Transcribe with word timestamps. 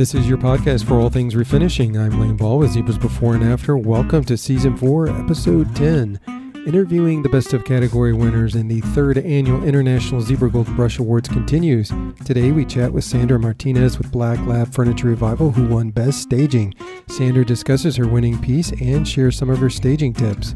This 0.00 0.14
is 0.14 0.26
your 0.26 0.38
podcast 0.38 0.86
for 0.86 0.94
all 0.94 1.10
things 1.10 1.34
refinishing. 1.34 2.00
I'm 2.00 2.18
Lane 2.18 2.34
Ball 2.34 2.56
with 2.56 2.72
Zibra's 2.72 2.96
Before 2.96 3.34
and 3.34 3.44
After. 3.44 3.76
Welcome 3.76 4.24
to 4.24 4.38
Season 4.38 4.74
4, 4.74 5.08
Episode 5.08 5.76
10, 5.76 6.18
interviewing 6.66 7.22
the 7.22 7.28
best 7.28 7.52
of 7.52 7.66
category 7.66 8.14
winners 8.14 8.54
in 8.54 8.66
the 8.66 8.80
third 8.80 9.18
annual 9.18 9.62
International 9.62 10.22
Zibra 10.22 10.50
Golden 10.50 10.74
Brush 10.74 10.98
Awards 10.98 11.28
continues. 11.28 11.92
Today 12.24 12.50
we 12.50 12.64
chat 12.64 12.90
with 12.90 13.04
Sandra 13.04 13.38
Martinez 13.38 13.98
with 13.98 14.10
Black 14.10 14.38
Lab 14.46 14.72
Furniture 14.72 15.08
Revival, 15.08 15.50
who 15.50 15.66
won 15.66 15.90
Best 15.90 16.22
Staging. 16.22 16.72
Sandra 17.06 17.44
discusses 17.44 17.96
her 17.96 18.08
winning 18.08 18.40
piece 18.40 18.72
and 18.80 19.06
shares 19.06 19.36
some 19.36 19.50
of 19.50 19.58
her 19.58 19.68
staging 19.68 20.14
tips. 20.14 20.54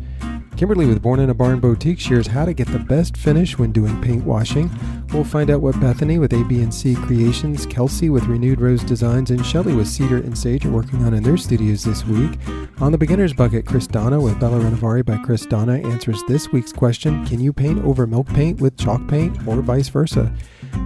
Kimberly 0.56 0.86
with 0.86 1.02
Born 1.02 1.18
in 1.18 1.30
a 1.30 1.34
Barn 1.34 1.58
Boutique 1.58 1.98
shares 1.98 2.28
how 2.28 2.44
to 2.44 2.52
get 2.52 2.68
the 2.68 2.78
best 2.78 3.16
finish 3.16 3.58
when 3.58 3.72
doing 3.72 4.00
paint 4.00 4.24
washing. 4.24 4.70
We'll 5.12 5.24
find 5.24 5.50
out 5.50 5.60
what 5.60 5.80
Bethany 5.80 6.18
with 6.18 6.30
ABnC 6.30 6.96
Creations, 7.04 7.66
Kelsey 7.66 8.08
with 8.08 8.24
Renewed 8.26 8.60
Rose 8.60 8.84
Designs, 8.84 9.30
and 9.30 9.44
Shelley 9.44 9.74
with 9.74 9.88
Cedar 9.88 10.18
and 10.18 10.36
Sage 10.38 10.64
are 10.64 10.70
working 10.70 11.04
on 11.04 11.12
in 11.12 11.24
their 11.24 11.36
studios 11.36 11.82
this 11.82 12.04
week. 12.06 12.38
On 12.78 12.92
the 12.92 12.98
beginner's 12.98 13.32
bucket, 13.32 13.66
Chris 13.66 13.88
Donna 13.88 14.20
with 14.20 14.38
Bella 14.38 14.60
Renovari 14.60 15.04
by 15.04 15.16
Chris 15.18 15.44
Donna 15.44 15.74
answers 15.74 16.22
this 16.28 16.52
week's 16.52 16.72
question 16.72 17.26
Can 17.26 17.40
you 17.40 17.52
paint 17.52 17.84
over 17.84 18.06
milk 18.06 18.28
paint 18.28 18.60
with 18.60 18.76
chalk 18.76 19.06
paint 19.08 19.36
or 19.48 19.60
vice 19.60 19.88
versa? 19.88 20.32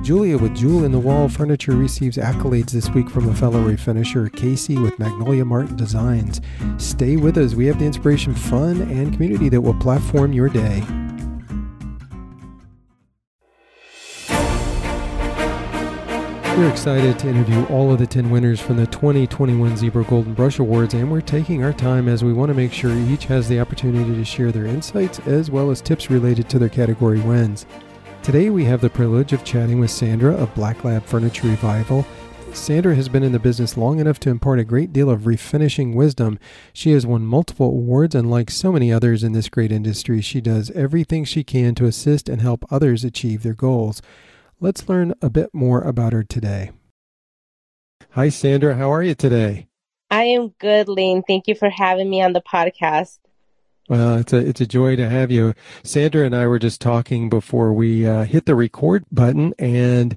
Julia 0.02 0.38
with 0.38 0.54
Jewel 0.54 0.84
in 0.84 0.92
the 0.92 0.98
Wall 0.98 1.28
Furniture 1.28 1.72
receives 1.72 2.18
accolades 2.18 2.70
this 2.70 2.88
week 2.90 3.10
from 3.10 3.28
a 3.28 3.34
fellow 3.34 3.64
refinisher, 3.66 4.28
Kaycee 4.30 4.80
with 4.80 4.98
Magnolia 4.98 5.44
Martin 5.44 5.76
Designs. 5.76 6.40
Stay 6.76 7.16
with 7.16 7.36
us. 7.36 7.54
We 7.54 7.66
have 7.66 7.78
the 7.78 7.86
inspiration, 7.86 8.34
fun, 8.34 8.82
and 8.82 9.12
community 9.12 9.48
that 9.48 9.57
will 9.62 9.74
platform 9.74 10.32
your 10.32 10.48
day. 10.48 10.84
We're 16.58 16.70
excited 16.70 17.20
to 17.20 17.28
interview 17.28 17.64
all 17.66 17.92
of 17.92 18.00
the 18.00 18.06
10 18.06 18.30
winners 18.30 18.58
from 18.60 18.78
the 18.78 18.86
2021 18.88 19.76
Zibra 19.76 20.04
Golden 20.08 20.34
Brush 20.34 20.58
Awards, 20.58 20.92
and 20.92 21.08
we're 21.08 21.20
taking 21.20 21.62
our 21.62 21.72
time 21.72 22.08
as 22.08 22.24
we 22.24 22.32
want 22.32 22.48
to 22.48 22.54
make 22.54 22.72
sure 22.72 22.92
each 22.92 23.26
has 23.26 23.48
the 23.48 23.60
opportunity 23.60 24.12
to 24.12 24.24
share 24.24 24.50
their 24.50 24.66
insights 24.66 25.20
as 25.20 25.52
well 25.52 25.70
as 25.70 25.80
tips 25.80 26.10
related 26.10 26.48
to 26.48 26.58
their 26.58 26.68
category 26.68 27.20
wins. 27.20 27.64
Today 28.24 28.50
we 28.50 28.64
have 28.64 28.80
the 28.80 28.90
privilege 28.90 29.32
of 29.32 29.44
chatting 29.44 29.78
with 29.78 29.92
Sandra 29.92 30.34
of 30.34 30.52
Black 30.56 30.82
Lab 30.82 31.04
Furniture 31.04 31.46
Revival. 31.46 32.04
Sandra 32.52 32.94
has 32.94 33.08
been 33.08 33.22
in 33.22 33.32
the 33.32 33.38
business 33.38 33.76
long 33.76 33.98
enough 33.98 34.20
to 34.20 34.30
impart 34.30 34.58
a 34.58 34.64
great 34.64 34.92
deal 34.92 35.08
of 35.08 35.22
refinishing 35.22 35.94
wisdom. 35.94 36.38
She 36.72 36.90
has 36.92 37.06
won 37.06 37.24
multiple 37.24 37.66
awards, 37.66 38.14
and 38.14 38.30
like 38.30 38.50
so 38.50 38.72
many 38.72 38.92
others 38.92 39.22
in 39.24 39.32
this 39.32 39.48
great 39.48 39.72
industry, 39.72 40.20
she 40.20 40.40
does 40.40 40.70
everything 40.72 41.24
she 41.24 41.44
can 41.44 41.74
to 41.76 41.86
assist 41.86 42.28
and 42.28 42.42
help 42.42 42.64
others 42.70 43.04
achieve 43.04 43.42
their 43.42 43.54
goals. 43.54 44.02
Let's 44.60 44.88
learn 44.88 45.14
a 45.22 45.30
bit 45.30 45.54
more 45.54 45.80
about 45.80 46.12
her 46.12 46.24
today. 46.24 46.72
Hi, 48.10 48.28
Sandra. 48.28 48.74
How 48.74 48.92
are 48.92 49.02
you 49.02 49.14
today? 49.14 49.68
I 50.10 50.24
am 50.24 50.54
good, 50.58 50.88
Lane. 50.88 51.22
Thank 51.26 51.46
you 51.46 51.54
for 51.54 51.70
having 51.70 52.10
me 52.10 52.22
on 52.22 52.32
the 52.32 52.42
podcast. 52.42 53.18
Well, 53.88 54.18
it's 54.18 54.34
a 54.34 54.36
it's 54.36 54.60
a 54.60 54.66
joy 54.66 54.96
to 54.96 55.08
have 55.08 55.30
you. 55.30 55.54
Sandra 55.82 56.26
and 56.26 56.36
I 56.36 56.46
were 56.46 56.58
just 56.58 56.80
talking 56.80 57.30
before 57.30 57.72
we 57.72 58.06
uh, 58.06 58.24
hit 58.24 58.44
the 58.44 58.54
record 58.54 59.06
button, 59.10 59.54
and 59.58 60.16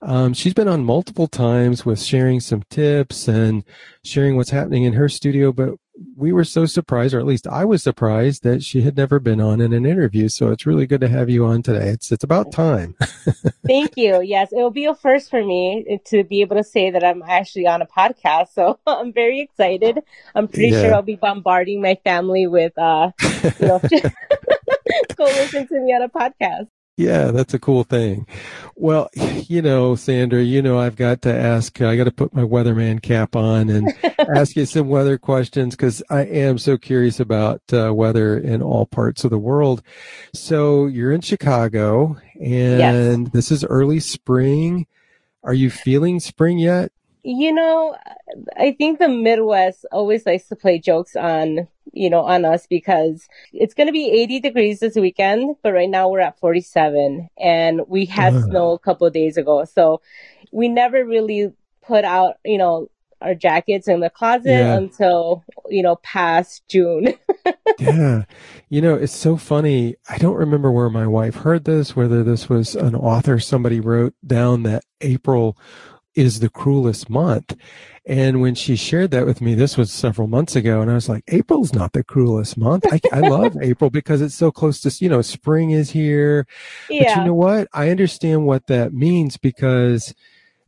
um, 0.00 0.32
she's 0.32 0.54
been 0.54 0.68
on 0.68 0.84
multiple 0.84 1.28
times 1.28 1.84
with 1.84 2.00
sharing 2.00 2.40
some 2.40 2.62
tips 2.70 3.28
and 3.28 3.64
sharing 4.02 4.36
what's 4.36 4.50
happening 4.50 4.84
in 4.84 4.94
her 4.94 5.10
studio. 5.10 5.52
But 5.52 5.74
we 6.16 6.32
were 6.32 6.44
so 6.44 6.66
surprised, 6.66 7.14
or 7.14 7.18
at 7.18 7.26
least 7.26 7.46
I 7.46 7.64
was 7.64 7.82
surprised, 7.82 8.42
that 8.44 8.62
she 8.62 8.82
had 8.82 8.96
never 8.96 9.18
been 9.18 9.40
on 9.40 9.60
in 9.60 9.72
an 9.72 9.84
interview. 9.84 10.28
So 10.28 10.50
it's 10.50 10.66
really 10.66 10.86
good 10.86 11.00
to 11.02 11.08
have 11.08 11.28
you 11.28 11.44
on 11.44 11.62
today. 11.62 11.88
It's 11.88 12.10
it's 12.10 12.24
about 12.24 12.52
time. 12.52 12.94
Thank 13.66 13.96
you. 13.96 14.22
Yes, 14.22 14.52
it 14.52 14.56
will 14.56 14.70
be 14.70 14.86
a 14.86 14.94
first 14.94 15.30
for 15.30 15.44
me 15.44 16.00
to 16.06 16.24
be 16.24 16.40
able 16.40 16.56
to 16.56 16.64
say 16.64 16.90
that 16.90 17.04
I'm 17.04 17.22
actually 17.22 17.66
on 17.66 17.82
a 17.82 17.86
podcast. 17.86 18.52
So 18.54 18.78
I'm 18.86 19.12
very 19.12 19.40
excited. 19.40 19.98
I'm 20.34 20.48
pretty 20.48 20.70
yeah. 20.70 20.82
sure 20.82 20.94
I'll 20.94 21.02
be 21.02 21.16
bombarding 21.16 21.82
my 21.82 21.98
family 22.04 22.46
with, 22.46 22.76
uh, 22.78 23.10
you 23.60 23.66
know, 23.66 23.78
go 25.16 25.24
listen 25.24 25.68
to 25.68 25.80
me 25.80 25.92
on 25.92 26.02
a 26.02 26.08
podcast. 26.08 26.68
Yeah, 26.96 27.30
that's 27.30 27.54
a 27.54 27.58
cool 27.58 27.84
thing. 27.84 28.26
Well, 28.76 29.08
you 29.14 29.62
know, 29.62 29.94
Sandra, 29.94 30.42
you 30.42 30.60
know, 30.60 30.78
I've 30.78 30.96
got 30.96 31.22
to 31.22 31.34
ask, 31.34 31.80
I 31.80 31.96
got 31.96 32.04
to 32.04 32.10
put 32.10 32.34
my 32.34 32.42
weatherman 32.42 33.00
cap 33.00 33.34
on 33.34 33.70
and 33.70 33.94
ask 34.36 34.56
you 34.56 34.66
some 34.66 34.88
weather 34.88 35.16
questions 35.16 35.74
because 35.74 36.02
I 36.10 36.24
am 36.24 36.58
so 36.58 36.76
curious 36.76 37.18
about 37.18 37.62
uh, 37.72 37.94
weather 37.94 38.36
in 38.36 38.60
all 38.60 38.84
parts 38.84 39.24
of 39.24 39.30
the 39.30 39.38
world. 39.38 39.82
So 40.34 40.86
you're 40.86 41.12
in 41.12 41.22
Chicago 41.22 42.18
and 42.34 43.24
yes. 43.24 43.32
this 43.32 43.50
is 43.50 43.64
early 43.64 44.00
spring. 44.00 44.86
Are 45.44 45.54
you 45.54 45.70
feeling 45.70 46.20
spring 46.20 46.58
yet? 46.58 46.92
You 47.24 47.54
know, 47.54 47.96
I 48.56 48.72
think 48.72 48.98
the 48.98 49.08
Midwest 49.08 49.86
always 49.92 50.26
likes 50.26 50.48
to 50.48 50.56
play 50.56 50.78
jokes 50.78 51.16
on, 51.16 51.68
you 51.92 52.10
know, 52.10 52.20
on 52.20 52.44
us 52.44 52.66
because 52.66 53.28
it's 53.52 53.74
going 53.74 53.86
to 53.86 53.92
be 53.92 54.10
80 54.10 54.40
degrees 54.40 54.80
this 54.80 54.94
weekend, 54.94 55.56
but 55.62 55.72
right 55.72 55.88
now 55.88 56.08
we're 56.08 56.20
at 56.20 56.38
47 56.38 57.28
and 57.38 57.80
we 57.88 58.06
had 58.06 58.34
uh. 58.34 58.42
snow 58.42 58.72
a 58.72 58.78
couple 58.78 59.06
of 59.06 59.12
days 59.12 59.36
ago. 59.36 59.64
So 59.64 60.00
we 60.52 60.68
never 60.68 61.04
really 61.04 61.52
put 61.82 62.04
out, 62.04 62.36
you 62.44 62.58
know, 62.58 62.88
our 63.20 63.34
jackets 63.34 63.88
in 63.88 64.00
the 64.00 64.10
closet 64.10 64.50
yeah. 64.50 64.76
until, 64.76 65.44
you 65.68 65.82
know, 65.82 65.96
past 65.96 66.66
June. 66.68 67.14
yeah. 67.78 68.24
You 68.68 68.80
know, 68.80 68.94
it's 68.94 69.14
so 69.14 69.36
funny. 69.36 69.96
I 70.08 70.18
don't 70.18 70.36
remember 70.36 70.70
where 70.70 70.90
my 70.90 71.06
wife 71.06 71.36
heard 71.36 71.64
this, 71.64 71.94
whether 71.94 72.22
this 72.22 72.48
was 72.48 72.74
an 72.74 72.94
author 72.94 73.38
somebody 73.38 73.80
wrote 73.80 74.14
down 74.26 74.64
that 74.64 74.84
April 75.00 75.56
is 76.14 76.40
the 76.40 76.48
cruelest 76.48 77.08
month. 77.08 77.56
And 78.04 78.40
when 78.40 78.54
she 78.54 78.74
shared 78.74 79.12
that 79.12 79.26
with 79.26 79.40
me, 79.40 79.54
this 79.54 79.76
was 79.76 79.92
several 79.92 80.26
months 80.26 80.56
ago, 80.56 80.80
and 80.80 80.90
I 80.90 80.94
was 80.94 81.08
like, 81.08 81.22
April's 81.28 81.72
not 81.72 81.92
the 81.92 82.02
cruelest 82.02 82.58
month. 82.58 82.84
I, 82.90 83.00
I 83.12 83.20
love 83.20 83.56
April 83.62 83.90
because 83.90 84.20
it's 84.20 84.34
so 84.34 84.50
close 84.50 84.80
to, 84.80 85.04
you 85.04 85.08
know, 85.08 85.22
spring 85.22 85.70
is 85.70 85.90
here. 85.90 86.46
Yeah. 86.90 87.14
But 87.14 87.20
you 87.20 87.26
know 87.26 87.34
what? 87.34 87.68
I 87.72 87.90
understand 87.90 88.44
what 88.46 88.66
that 88.66 88.92
means 88.92 89.36
because 89.36 90.14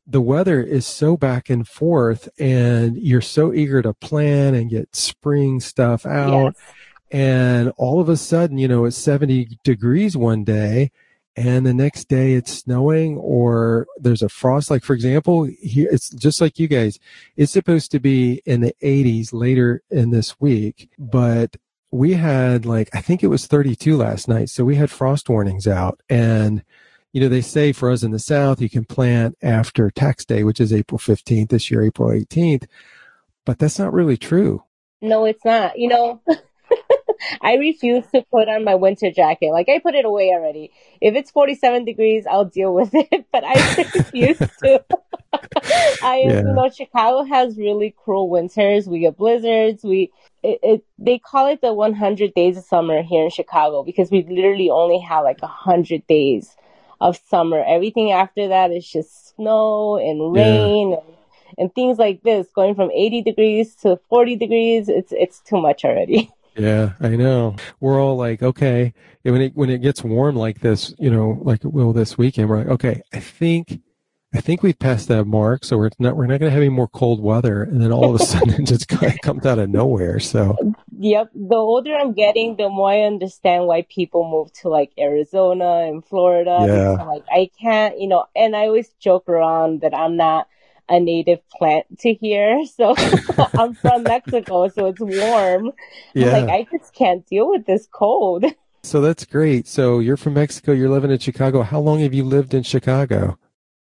the 0.06 0.20
weather 0.20 0.62
is 0.62 0.86
so 0.86 1.16
back 1.16 1.50
and 1.50 1.66
forth 1.66 2.28
and 2.38 2.96
you're 2.96 3.20
so 3.20 3.52
eager 3.52 3.82
to 3.82 3.94
plan 3.94 4.54
and 4.54 4.70
get 4.70 4.94
spring 4.94 5.60
stuff 5.60 6.06
out. 6.06 6.54
Yes. 6.56 6.74
And 7.10 7.72
all 7.76 8.00
of 8.00 8.08
a 8.08 8.16
sudden, 8.16 8.58
you 8.58 8.68
know, 8.68 8.84
it's 8.84 8.96
70 8.96 9.58
degrees 9.64 10.16
one 10.16 10.44
day 10.44 10.90
and 11.36 11.66
the 11.66 11.74
next 11.74 12.08
day 12.08 12.34
it's 12.34 12.52
snowing 12.52 13.16
or 13.18 13.86
there's 13.98 14.22
a 14.22 14.28
frost. 14.28 14.70
Like 14.70 14.84
for 14.84 14.94
example 14.94 15.44
here 15.44 15.88
it's 15.90 16.10
just 16.10 16.40
like 16.40 16.58
you 16.58 16.68
guys 16.68 16.98
it's 17.36 17.52
supposed 17.52 17.90
to 17.92 18.00
be 18.00 18.42
in 18.44 18.60
the 18.60 18.74
80s 18.82 19.32
later 19.32 19.82
in 19.90 20.10
this 20.10 20.40
week 20.40 20.90
but 20.98 21.56
we 21.90 22.14
had 22.14 22.66
like 22.66 22.88
i 22.92 23.00
think 23.00 23.22
it 23.22 23.28
was 23.28 23.46
32 23.46 23.96
last 23.96 24.26
night 24.26 24.48
so 24.48 24.64
we 24.64 24.76
had 24.76 24.90
frost 24.90 25.28
warnings 25.28 25.66
out. 25.66 26.00
And 26.08 26.64
you 27.12 27.20
know 27.20 27.28
they 27.28 27.40
say 27.40 27.72
for 27.72 27.90
us 27.90 28.02
in 28.02 28.10
the 28.10 28.18
south 28.18 28.60
you 28.60 28.68
can 28.68 28.84
plant 28.84 29.36
after 29.42 29.90
tax 29.90 30.24
day 30.24 30.42
which 30.42 30.60
is 30.60 30.72
april 30.72 30.98
15th 30.98 31.50
this 31.50 31.70
year 31.70 31.82
april 31.82 32.08
18th 32.08 32.66
but 33.44 33.58
that's 33.58 33.78
not 33.78 33.92
really 33.92 34.16
true. 34.16 34.64
No 35.00 35.24
it's 35.24 35.44
not. 35.44 35.78
You 35.78 35.88
know 35.88 36.20
I 37.40 37.54
refuse 37.54 38.04
to 38.14 38.22
put 38.30 38.48
on 38.48 38.64
my 38.64 38.74
winter 38.74 39.10
jacket. 39.10 39.50
Like 39.52 39.68
I 39.68 39.78
put 39.78 39.94
it 39.94 40.04
away 40.04 40.30
already. 40.32 40.70
If 41.00 41.14
it's 41.14 41.30
47 41.30 41.84
degrees, 41.84 42.26
I'll 42.26 42.44
deal 42.44 42.74
with 42.74 42.90
it, 42.94 43.26
but 43.32 43.44
I 43.44 43.76
refuse 43.94 44.38
to. 44.62 44.84
I, 46.02 46.24
yeah. 46.24 46.38
you 46.38 46.42
know, 46.42 46.70
Chicago 46.70 47.24
has 47.24 47.56
really 47.56 47.94
cruel 48.04 48.28
winters. 48.28 48.86
We 48.86 49.00
get 49.00 49.16
blizzards. 49.16 49.82
We, 49.82 50.12
it, 50.42 50.60
it, 50.62 50.84
they 50.98 51.18
call 51.18 51.48
it 51.48 51.60
the 51.60 51.72
100 51.72 52.34
days 52.34 52.56
of 52.56 52.64
summer 52.64 53.02
here 53.02 53.24
in 53.24 53.30
Chicago 53.30 53.82
because 53.82 54.10
we 54.10 54.22
literally 54.22 54.70
only 54.70 55.00
have 55.00 55.24
like 55.24 55.42
100 55.42 56.06
days 56.06 56.56
of 57.00 57.18
summer. 57.28 57.64
Everything 57.66 58.12
after 58.12 58.48
that 58.48 58.70
is 58.70 58.88
just 58.88 59.34
snow 59.34 59.96
and 59.96 60.32
rain 60.34 60.90
yeah. 60.90 60.96
and 60.98 61.14
and 61.58 61.74
things 61.74 61.98
like 61.98 62.22
this 62.22 62.48
going 62.54 62.74
from 62.74 62.90
80 62.90 63.22
degrees 63.22 63.74
to 63.76 63.98
40 64.08 64.36
degrees 64.36 64.88
it's 64.88 65.12
it's 65.12 65.40
too 65.40 65.60
much 65.60 65.84
already 65.84 66.30
Yeah, 66.56 66.92
I 67.00 67.10
know. 67.10 67.56
We're 67.80 68.00
all 68.00 68.16
like, 68.16 68.42
okay, 68.42 68.94
when 69.22 69.40
it 69.40 69.56
when 69.56 69.70
it 69.70 69.82
gets 69.82 70.04
warm 70.04 70.36
like 70.36 70.60
this, 70.60 70.94
you 70.98 71.10
know, 71.10 71.38
like 71.42 71.64
it 71.64 71.72
will 71.72 71.92
this 71.92 72.16
weekend, 72.16 72.48
we're 72.48 72.58
like, 72.58 72.68
okay, 72.68 73.02
I 73.12 73.20
think 73.20 73.80
I 74.34 74.40
think 74.40 74.64
we've 74.64 74.78
passed 74.78 75.08
that 75.08 75.26
mark, 75.26 75.64
so 75.64 75.78
we're 75.78 75.90
not 76.00 76.16
we're 76.16 76.26
not 76.26 76.40
going 76.40 76.50
to 76.50 76.54
have 76.54 76.60
any 76.60 76.68
more 76.68 76.88
cold 76.88 77.22
weather, 77.22 77.62
and 77.62 77.80
then 77.80 77.92
all 77.92 78.12
of 78.12 78.20
a 78.20 78.24
sudden 78.24 78.62
it 78.62 78.66
just 78.66 78.88
kind 78.88 79.12
of 79.12 79.20
comes 79.20 79.46
out 79.46 79.60
of 79.60 79.70
nowhere. 79.70 80.18
So, 80.18 80.56
yep. 80.98 81.30
The 81.34 81.56
older 81.56 81.94
I'm 81.94 82.14
getting, 82.14 82.56
the 82.56 82.68
more 82.68 82.90
I 82.90 83.02
understand 83.02 83.66
why 83.66 83.82
people 83.82 84.28
move 84.28 84.52
to 84.60 84.68
like 84.68 84.92
Arizona 84.98 85.86
and 85.88 86.04
Florida. 86.04 86.64
Yeah. 86.66 87.04
Like 87.04 87.22
I 87.30 87.48
can't, 87.60 88.00
you 88.00 88.08
know, 88.08 88.24
and 88.34 88.56
I 88.56 88.66
always 88.66 88.88
joke 88.98 89.28
around 89.28 89.82
that 89.82 89.94
I'm 89.94 90.16
not 90.16 90.48
a 90.88 91.00
native 91.00 91.40
plant 91.50 91.86
to 92.00 92.12
here. 92.14 92.62
So 92.76 92.94
I'm 93.54 93.74
from 93.74 94.02
Mexico, 94.02 94.68
so 94.68 94.86
it's 94.86 95.00
warm. 95.00 95.72
Yeah. 96.14 96.32
like, 96.38 96.48
I 96.48 96.66
just 96.76 96.94
can't 96.94 97.26
deal 97.26 97.48
with 97.50 97.66
this 97.66 97.88
cold. 97.92 98.44
So 98.84 99.00
that's 99.00 99.24
great. 99.24 99.66
So 99.66 99.98
you're 99.98 100.18
from 100.18 100.34
Mexico, 100.34 100.72
you're 100.72 100.90
living 100.90 101.10
in 101.10 101.18
Chicago. 101.18 101.62
How 101.62 101.80
long 101.80 102.00
have 102.00 102.12
you 102.12 102.22
lived 102.22 102.52
in 102.52 102.62
Chicago? 102.62 103.38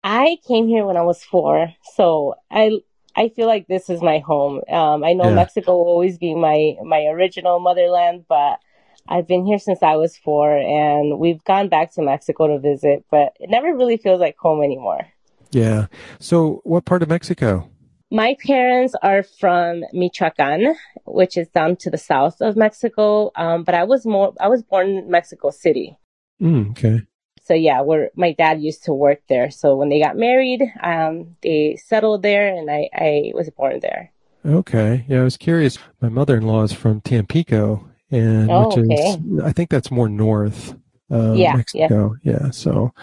I 0.03 0.35
came 0.45 0.67
here 0.67 0.85
when 0.85 0.97
I 0.97 1.03
was 1.03 1.23
four. 1.23 1.71
So 1.95 2.35
I, 2.51 2.79
I 3.15 3.23
I 3.23 3.29
feel 3.29 3.47
like 3.47 3.67
this 3.67 3.89
is 3.89 4.01
my 4.01 4.19
home. 4.19 4.59
Um, 4.69 5.03
I 5.05 5.13
know 5.13 5.29
Yeah. 5.29 5.35
Mexico 5.35 5.77
will 5.77 5.87
always 5.87 6.17
be 6.17 6.35
my 6.35 6.75
my 6.83 7.05
original 7.05 7.61
motherland, 7.61 8.25
but 8.27 8.59
I've 9.07 9.27
been 9.27 9.45
here 9.45 9.59
since 9.59 9.81
I 9.81 9.95
was 9.95 10.17
four, 10.17 10.57
and 10.57 11.19
we've 11.19 11.43
gone 11.45 11.69
back 11.69 11.93
to 11.93 12.01
Mexico 12.01 12.47
to 12.47 12.59
visit, 12.59 13.05
but 13.09 13.33
it 13.39 13.49
never 13.49 13.73
really 13.75 13.95
feels 13.97 14.19
like 14.19 14.37
home 14.37 14.61
anymore. 14.61 15.07
Yeah. 15.51 15.87
So, 16.19 16.61
what 16.63 16.85
part 16.85 17.03
of 17.03 17.09
Mexico? 17.09 17.69
My 18.13 18.35
parents 18.45 18.93
are 19.01 19.23
from 19.23 19.83
Michoacan, 19.93 20.75
which 21.05 21.37
is 21.37 21.47
down 21.47 21.77
to 21.77 21.89
the 21.89 21.97
south 21.97 22.41
of 22.41 22.57
Mexico. 22.57 23.31
Um, 23.35 23.63
but 23.63 23.73
I 23.73 23.85
was 23.85 24.05
more 24.05 24.33
I 24.39 24.49
was 24.49 24.63
born 24.63 24.89
in 24.89 25.09
Mexico 25.09 25.49
City. 25.49 25.97
Mm, 26.41 26.71
okay. 26.71 27.01
So 27.43 27.53
yeah, 27.53 27.81
where 27.81 28.11
my 28.15 28.33
dad 28.33 28.61
used 28.61 28.83
to 28.85 28.93
work 28.93 29.21
there. 29.29 29.49
So 29.49 29.75
when 29.75 29.89
they 29.89 30.01
got 30.01 30.17
married, 30.17 30.61
um, 30.83 31.35
they 31.41 31.77
settled 31.83 32.21
there, 32.21 32.47
and 32.55 32.69
I, 32.69 32.89
I 32.93 33.31
was 33.33 33.49
born 33.49 33.79
there. 33.81 34.11
Okay. 34.45 35.05
Yeah, 35.07 35.21
I 35.21 35.23
was 35.23 35.37
curious. 35.37 35.77
My 36.01 36.09
mother-in-law 36.09 36.63
is 36.63 36.73
from 36.73 37.01
Tampico, 37.01 37.89
and 38.09 38.51
Oh, 38.51 38.67
which 38.67 38.77
okay. 38.77 38.93
is 38.93 39.17
I 39.43 39.51
think 39.53 39.69
that's 39.69 39.89
more 39.91 40.09
north 40.09 40.75
of 41.09 41.37
Yeah, 41.37 41.55
Mexico. 41.55 42.15
Yeah. 42.23 42.51
So, 42.51 42.93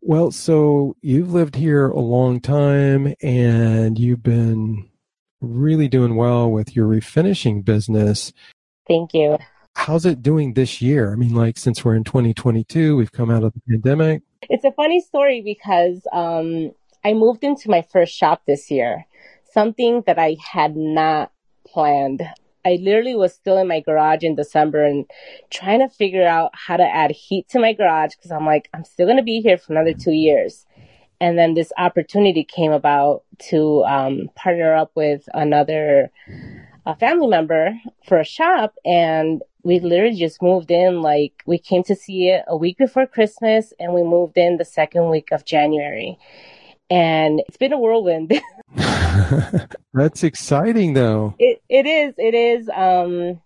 well, 0.00 0.30
so 0.30 0.96
you've 1.02 1.32
lived 1.32 1.56
here 1.56 1.88
a 1.88 2.00
long 2.00 2.40
time, 2.40 3.14
and 3.22 3.98
you've 3.98 4.22
been 4.22 4.88
really 5.40 5.88
doing 5.88 6.16
well 6.16 6.50
with 6.50 6.74
your 6.74 6.86
refinishing 6.86 7.64
business. 7.64 8.32
Thank 8.86 9.14
you. 9.14 9.38
How's 9.76 10.04
it 10.04 10.22
doing 10.22 10.54
this 10.54 10.82
year? 10.82 11.12
I 11.12 11.16
mean, 11.16 11.34
like 11.34 11.58
since 11.58 11.84
we're 11.84 11.94
in 11.94 12.04
2022, 12.04 12.96
we've 12.96 13.12
come 13.12 13.30
out 13.30 13.44
of 13.44 13.52
the 13.52 13.60
pandemic. 13.68 14.22
It's 14.42 14.64
a 14.64 14.72
funny 14.72 15.00
story 15.00 15.42
because 15.42 16.06
um, 16.12 16.72
I 17.04 17.12
moved 17.12 17.44
into 17.44 17.70
my 17.70 17.82
first 17.82 18.14
shop 18.14 18.42
this 18.46 18.70
year, 18.70 19.06
something 19.52 20.02
that 20.06 20.18
I 20.18 20.36
had 20.52 20.76
not 20.76 21.30
planned. 21.66 22.22
I 22.64 22.78
literally 22.80 23.14
was 23.14 23.34
still 23.34 23.58
in 23.58 23.68
my 23.68 23.80
garage 23.80 24.22
in 24.22 24.34
December 24.34 24.84
and 24.84 25.06
trying 25.50 25.80
to 25.80 25.94
figure 25.94 26.26
out 26.26 26.50
how 26.54 26.76
to 26.76 26.84
add 26.84 27.10
heat 27.10 27.48
to 27.50 27.60
my 27.60 27.72
garage 27.72 28.14
because 28.16 28.30
I'm 28.30 28.46
like, 28.46 28.68
I'm 28.74 28.84
still 28.84 29.06
going 29.06 29.16
to 29.16 29.22
be 29.22 29.40
here 29.40 29.58
for 29.58 29.72
another 29.72 29.94
two 29.94 30.12
years. 30.12 30.66
And 31.20 31.38
then 31.38 31.54
this 31.54 31.72
opportunity 31.76 32.44
came 32.44 32.72
about 32.72 33.24
to 33.50 33.84
um, 33.84 34.30
partner 34.36 34.74
up 34.74 34.92
with 34.94 35.28
another 35.34 36.10
a 36.86 36.96
family 36.96 37.26
member 37.26 37.78
for 38.06 38.18
a 38.18 38.24
shop 38.24 38.74
and 38.84 39.42
we 39.62 39.78
literally 39.78 40.16
just 40.16 40.42
moved 40.42 40.70
in 40.70 41.02
like 41.02 41.42
we 41.46 41.58
came 41.58 41.82
to 41.84 41.94
see 41.94 42.28
it 42.28 42.42
a 42.48 42.56
week 42.56 42.78
before 42.78 43.06
christmas 43.06 43.72
and 43.78 43.92
we 43.92 44.02
moved 44.02 44.36
in 44.36 44.56
the 44.56 44.64
second 44.64 45.10
week 45.10 45.28
of 45.30 45.44
january 45.44 46.18
and 46.88 47.40
it's 47.46 47.58
been 47.58 47.72
a 47.72 47.78
whirlwind 47.78 48.32
That's 49.92 50.22
exciting, 50.22 50.94
though. 50.94 51.34
it, 51.38 51.62
it 51.68 51.86
is 51.86 52.14
it 52.18 52.34
is 52.34 52.68
um 52.74 53.40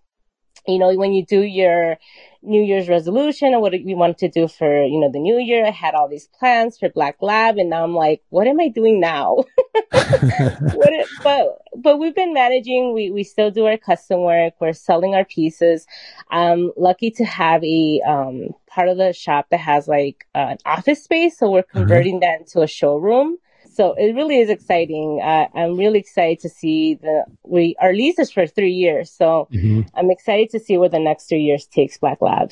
you 0.67 0.79
know 0.79 0.93
when 0.95 1.13
you 1.13 1.25
do 1.25 1.41
your 1.41 1.97
new 2.41 2.61
year's 2.63 2.87
resolution 2.87 3.53
or 3.53 3.61
what 3.61 3.73
you 3.73 3.97
want 3.97 4.19
to 4.19 4.29
do 4.29 4.47
for 4.47 4.83
you 4.83 4.99
know 4.99 5.09
the 5.11 5.19
new 5.19 5.39
year 5.39 5.65
i 5.65 5.71
had 5.71 5.95
all 5.95 6.07
these 6.07 6.27
plans 6.39 6.77
for 6.77 6.89
black 6.89 7.17
lab 7.21 7.57
and 7.57 7.71
now 7.71 7.83
i'm 7.83 7.95
like 7.95 8.21
what 8.29 8.47
am 8.47 8.59
i 8.59 8.67
doing 8.67 8.99
now? 8.99 9.37
What 9.91 10.93
it, 10.93 11.07
but 11.23 11.57
but 11.75 11.99
we've 11.99 12.15
been 12.15 12.33
managing. 12.33 12.93
We 12.93 13.11
we 13.11 13.23
still 13.23 13.51
do 13.51 13.65
our 13.65 13.77
custom 13.77 14.21
work. 14.21 14.53
We're 14.59 14.73
selling 14.73 15.15
our 15.15 15.25
pieces. 15.25 15.85
I'm 16.29 16.71
lucky 16.77 17.11
to 17.11 17.25
have 17.25 17.63
a 17.63 18.01
um 18.07 18.49
part 18.67 18.89
of 18.89 18.97
the 18.97 19.13
shop 19.13 19.47
that 19.51 19.59
has 19.59 19.87
like 19.87 20.25
uh, 20.35 20.47
an 20.51 20.57
office 20.65 21.03
space 21.03 21.37
so 21.37 21.49
we're 21.49 21.63
converting 21.63 22.19
that 22.19 22.41
into 22.41 22.61
a 22.61 22.67
showroom 22.67 23.37
so 23.75 23.93
it 23.93 24.13
really 24.15 24.37
is 24.39 24.49
exciting 24.49 25.19
uh, 25.23 25.45
i'm 25.53 25.75
really 25.77 25.99
excited 25.99 26.39
to 26.39 26.49
see 26.49 26.95
the 26.95 27.23
we 27.43 27.75
our 27.81 27.93
lease 27.93 28.17
is 28.19 28.31
for 28.31 28.45
three 28.47 28.71
years 28.71 29.11
so 29.11 29.47
Mhm. 29.51 29.87
i'm 29.95 30.09
excited 30.11 30.49
to 30.51 30.59
see 30.59 30.77
where 30.77 30.89
the 30.89 30.99
next 31.09 31.27
three 31.29 31.41
years 31.49 31.65
takes 31.67 31.97
black 31.97 32.21
lab 32.21 32.51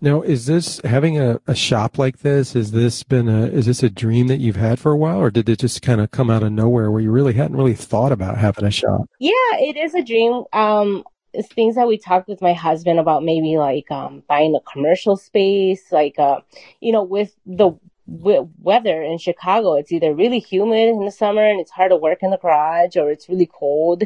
Now, 0.00 0.22
is 0.22 0.46
this 0.46 0.80
having 0.84 1.18
a, 1.18 1.40
a 1.48 1.56
shop 1.56 1.98
like 1.98 2.18
this? 2.18 2.54
Is 2.54 2.70
this 2.70 3.02
been 3.02 3.28
a 3.28 3.46
is 3.58 3.66
this 3.66 3.82
a 3.82 3.90
dream 3.90 4.28
that 4.28 4.38
you've 4.38 4.60
had 4.68 4.78
for 4.78 4.92
a 4.92 4.96
while, 5.04 5.18
or 5.24 5.28
did 5.36 5.48
it 5.48 5.58
just 5.58 5.82
kind 5.82 6.00
of 6.00 6.12
come 6.12 6.30
out 6.34 6.44
of 6.46 6.52
nowhere 6.52 6.88
where 6.92 7.02
you 7.02 7.10
really 7.10 7.34
hadn't 7.34 7.56
really 7.56 7.74
thought 7.74 8.12
about 8.12 8.38
having 8.38 8.64
a 8.64 8.70
shop? 8.70 9.02
Yeah, 9.18 9.50
it 9.68 9.76
is 9.76 9.94
a 9.94 10.04
dream. 10.10 10.44
Um, 10.52 11.02
it's 11.34 11.48
things 11.52 11.74
that 11.74 11.88
we 11.88 11.98
talked 11.98 12.28
with 12.28 12.40
my 12.40 12.54
husband 12.54 13.00
about 13.00 13.24
maybe 13.24 13.58
like 13.58 13.90
um 13.90 14.22
buying 14.28 14.54
a 14.54 14.62
commercial 14.72 15.16
space, 15.16 15.90
like 15.90 16.16
uh, 16.28 16.38
you 16.80 16.92
know, 16.94 17.02
with 17.02 17.34
the 17.44 17.68
w- 18.10 18.48
weather 18.60 19.02
in 19.02 19.18
Chicago, 19.18 19.74
it's 19.74 19.92
either 19.92 20.14
really 20.14 20.38
humid 20.38 20.88
in 20.88 21.04
the 21.04 21.10
summer 21.10 21.44
and 21.44 21.60
it's 21.60 21.70
hard 21.70 21.90
to 21.90 21.96
work 21.96 22.18
in 22.22 22.30
the 22.30 22.38
garage, 22.38 22.96
or 22.96 23.10
it's 23.10 23.28
really 23.28 23.46
cold. 23.52 24.04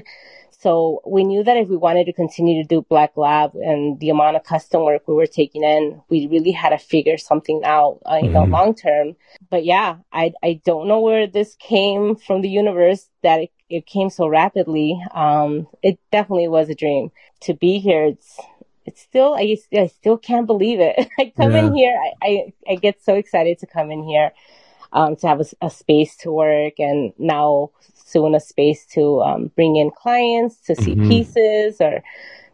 So 0.51 1.01
we 1.05 1.25
knew 1.25 1.43
that 1.43 1.57
if 1.57 1.69
we 1.69 1.77
wanted 1.77 2.05
to 2.07 2.13
continue 2.13 2.63
to 2.63 2.69
do 2.69 2.83
Black 2.89 3.17
Lab 3.17 3.55
and 3.57 3.99
the 3.99 4.11
amount 4.11 4.37
of 4.37 4.45
custom 4.45 4.85
work 4.85 5.03
we 5.09 5.15
were 5.15 5.27
taking 5.27 5.65
in, 5.65 6.01
we 6.09 6.29
really 6.29 6.53
had 6.53 6.69
to 6.71 6.79
figure 6.79 7.19
something 7.19 7.63
out, 7.65 7.99
uh, 8.09 8.21
you 8.23 8.31
know, 8.31 8.45
Mhm. 8.47 8.53
long 8.53 8.75
term. 8.75 9.17
But 9.51 9.65
yeah, 9.65 9.97
I 10.13 10.33
I 10.43 10.61
don't 10.65 10.87
know 10.87 11.01
where 11.01 11.27
this 11.27 11.57
came 11.57 12.15
from 12.15 12.43
the 12.43 12.49
universe 12.49 13.09
that 13.23 13.41
it, 13.41 13.51
it 13.69 13.87
came 13.87 14.09
so 14.09 14.29
rapidly. 14.29 15.01
Um, 15.13 15.67
it 15.83 15.99
definitely 16.13 16.49
was 16.49 16.69
a 16.69 16.77
dream 16.77 17.11
to 17.41 17.55
be 17.55 17.79
here. 17.81 18.05
It's 18.05 18.39
it's 18.85 19.01
still 19.01 19.35
I 19.35 19.57
I 19.73 19.87
still 19.87 20.19
can't 20.19 20.47
believe 20.47 20.81
it. 20.81 21.09
I 21.19 21.33
come 21.37 21.53
in 21.53 21.75
here, 21.75 21.95
I, 22.23 22.27
I 22.27 22.73
I 22.73 22.75
get 22.77 23.03
so 23.03 23.15
excited 23.15 23.59
to 23.61 23.67
come 23.67 23.91
in 23.91 24.03
here, 24.05 24.33
um, 24.93 25.17
to 25.17 25.27
have 25.29 25.41
a 25.61 25.71
space 25.71 26.17
to 26.19 26.33
work, 26.33 26.75
and 26.79 27.13
now 27.19 27.71
soon 27.95 28.35
a 28.35 28.41
space 28.41 28.85
to 28.95 29.21
um, 29.23 29.51
bring 29.55 29.77
in 29.77 29.91
clients 29.91 30.61
to 30.67 30.75
see 30.75 30.95
Mhm. 30.97 31.09
pieces 31.09 31.81
or 31.81 32.03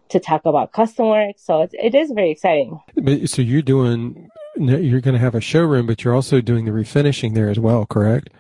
to 0.08 0.20
talk 0.20 0.46
about 0.46 0.72
custom 0.72 1.08
work. 1.08 1.36
So 1.38 1.62
it, 1.62 1.70
it 1.72 1.94
is 1.94 2.10
very 2.12 2.30
exciting. 2.30 2.80
But, 2.96 3.28
so 3.28 3.42
you're 3.42 3.62
doing 3.62 4.28
you're 4.56 5.00
going 5.00 5.14
to 5.14 5.20
have 5.20 5.34
a 5.36 5.40
showroom, 5.40 5.86
but 5.86 6.02
you're 6.02 6.14
also 6.14 6.40
doing 6.40 6.64
the 6.64 6.72
refinishing 6.72 7.34
there 7.34 7.48
as 7.48 7.60
well, 7.60 7.86
correct? 7.86 8.30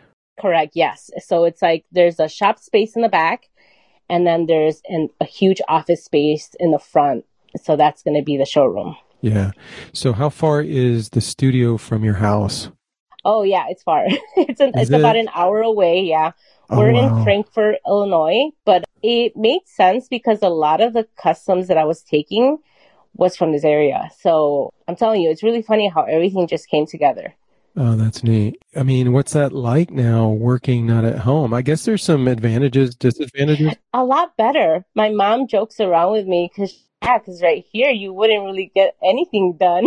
Correct. 0.40 0.72
Yes. 0.74 1.10
So 1.24 1.44
it's 1.44 1.62
like 1.62 1.84
there's 1.92 2.18
a 2.18 2.28
shop 2.28 2.58
space 2.58 2.96
in 2.96 3.02
the 3.02 3.08
back, 3.08 3.48
and 4.08 4.26
then 4.26 4.46
there's 4.46 4.82
an, 4.88 5.10
a 5.20 5.24
huge 5.24 5.60
office 5.68 6.04
space 6.04 6.54
in 6.58 6.70
the 6.72 6.78
front. 6.78 7.24
So 7.62 7.76
that's 7.76 8.02
going 8.02 8.16
to 8.16 8.24
be 8.24 8.36
the 8.36 8.46
showroom. 8.46 8.96
Yeah. 9.20 9.52
So 9.92 10.12
how 10.12 10.28
far 10.30 10.62
is 10.62 11.10
the 11.10 11.20
studio 11.20 11.76
from 11.76 12.04
your 12.04 12.14
house? 12.14 12.70
Oh 13.24 13.42
yeah, 13.42 13.64
it's 13.68 13.82
far. 13.82 14.04
it's 14.36 14.60
an, 14.60 14.72
it's 14.74 14.90
about 14.90 15.16
an 15.16 15.28
hour 15.34 15.60
away. 15.60 16.02
Yeah, 16.02 16.32
Oh, 16.70 16.78
we're 16.78 16.92
wow. 16.92 17.18
in 17.18 17.24
Frankfort, 17.24 17.76
Illinois, 17.86 18.50
but 18.64 18.84
it 19.02 19.36
made 19.36 19.60
sense 19.64 20.06
because 20.08 20.42
a 20.42 20.50
lot 20.50 20.80
of 20.80 20.92
the 20.92 21.06
customs 21.20 21.68
that 21.68 21.78
I 21.78 21.84
was 21.84 22.02
taking 22.02 22.58
was 23.14 23.36
from 23.36 23.52
this 23.52 23.64
area. 23.64 24.10
So 24.20 24.70
I'm 24.86 24.94
telling 24.94 25.22
you, 25.22 25.30
it's 25.30 25.42
really 25.42 25.62
funny 25.62 25.88
how 25.88 26.02
everything 26.02 26.46
just 26.46 26.68
came 26.68 26.86
together. 26.86 27.34
Oh, 27.76 27.96
that's 27.96 28.22
neat. 28.22 28.60
I 28.76 28.82
mean, 28.82 29.12
what's 29.12 29.32
that 29.32 29.52
like 29.52 29.90
now 29.90 30.28
working 30.28 30.86
not 30.86 31.04
at 31.04 31.20
home? 31.20 31.54
I 31.54 31.62
guess 31.62 31.84
there's 31.84 32.02
some 32.02 32.28
advantages, 32.28 32.94
disadvantages. 32.94 33.74
A 33.94 34.04
lot 34.04 34.36
better. 34.36 34.84
My 34.94 35.10
mom 35.10 35.46
jokes 35.48 35.80
around 35.80 36.12
with 36.12 36.26
me 36.26 36.50
because 36.52 36.84
yeah, 37.02 37.18
because 37.18 37.42
right 37.42 37.64
here 37.72 37.90
you 37.90 38.12
wouldn't 38.12 38.44
really 38.44 38.70
get 38.74 38.96
anything 39.02 39.56
done. 39.58 39.84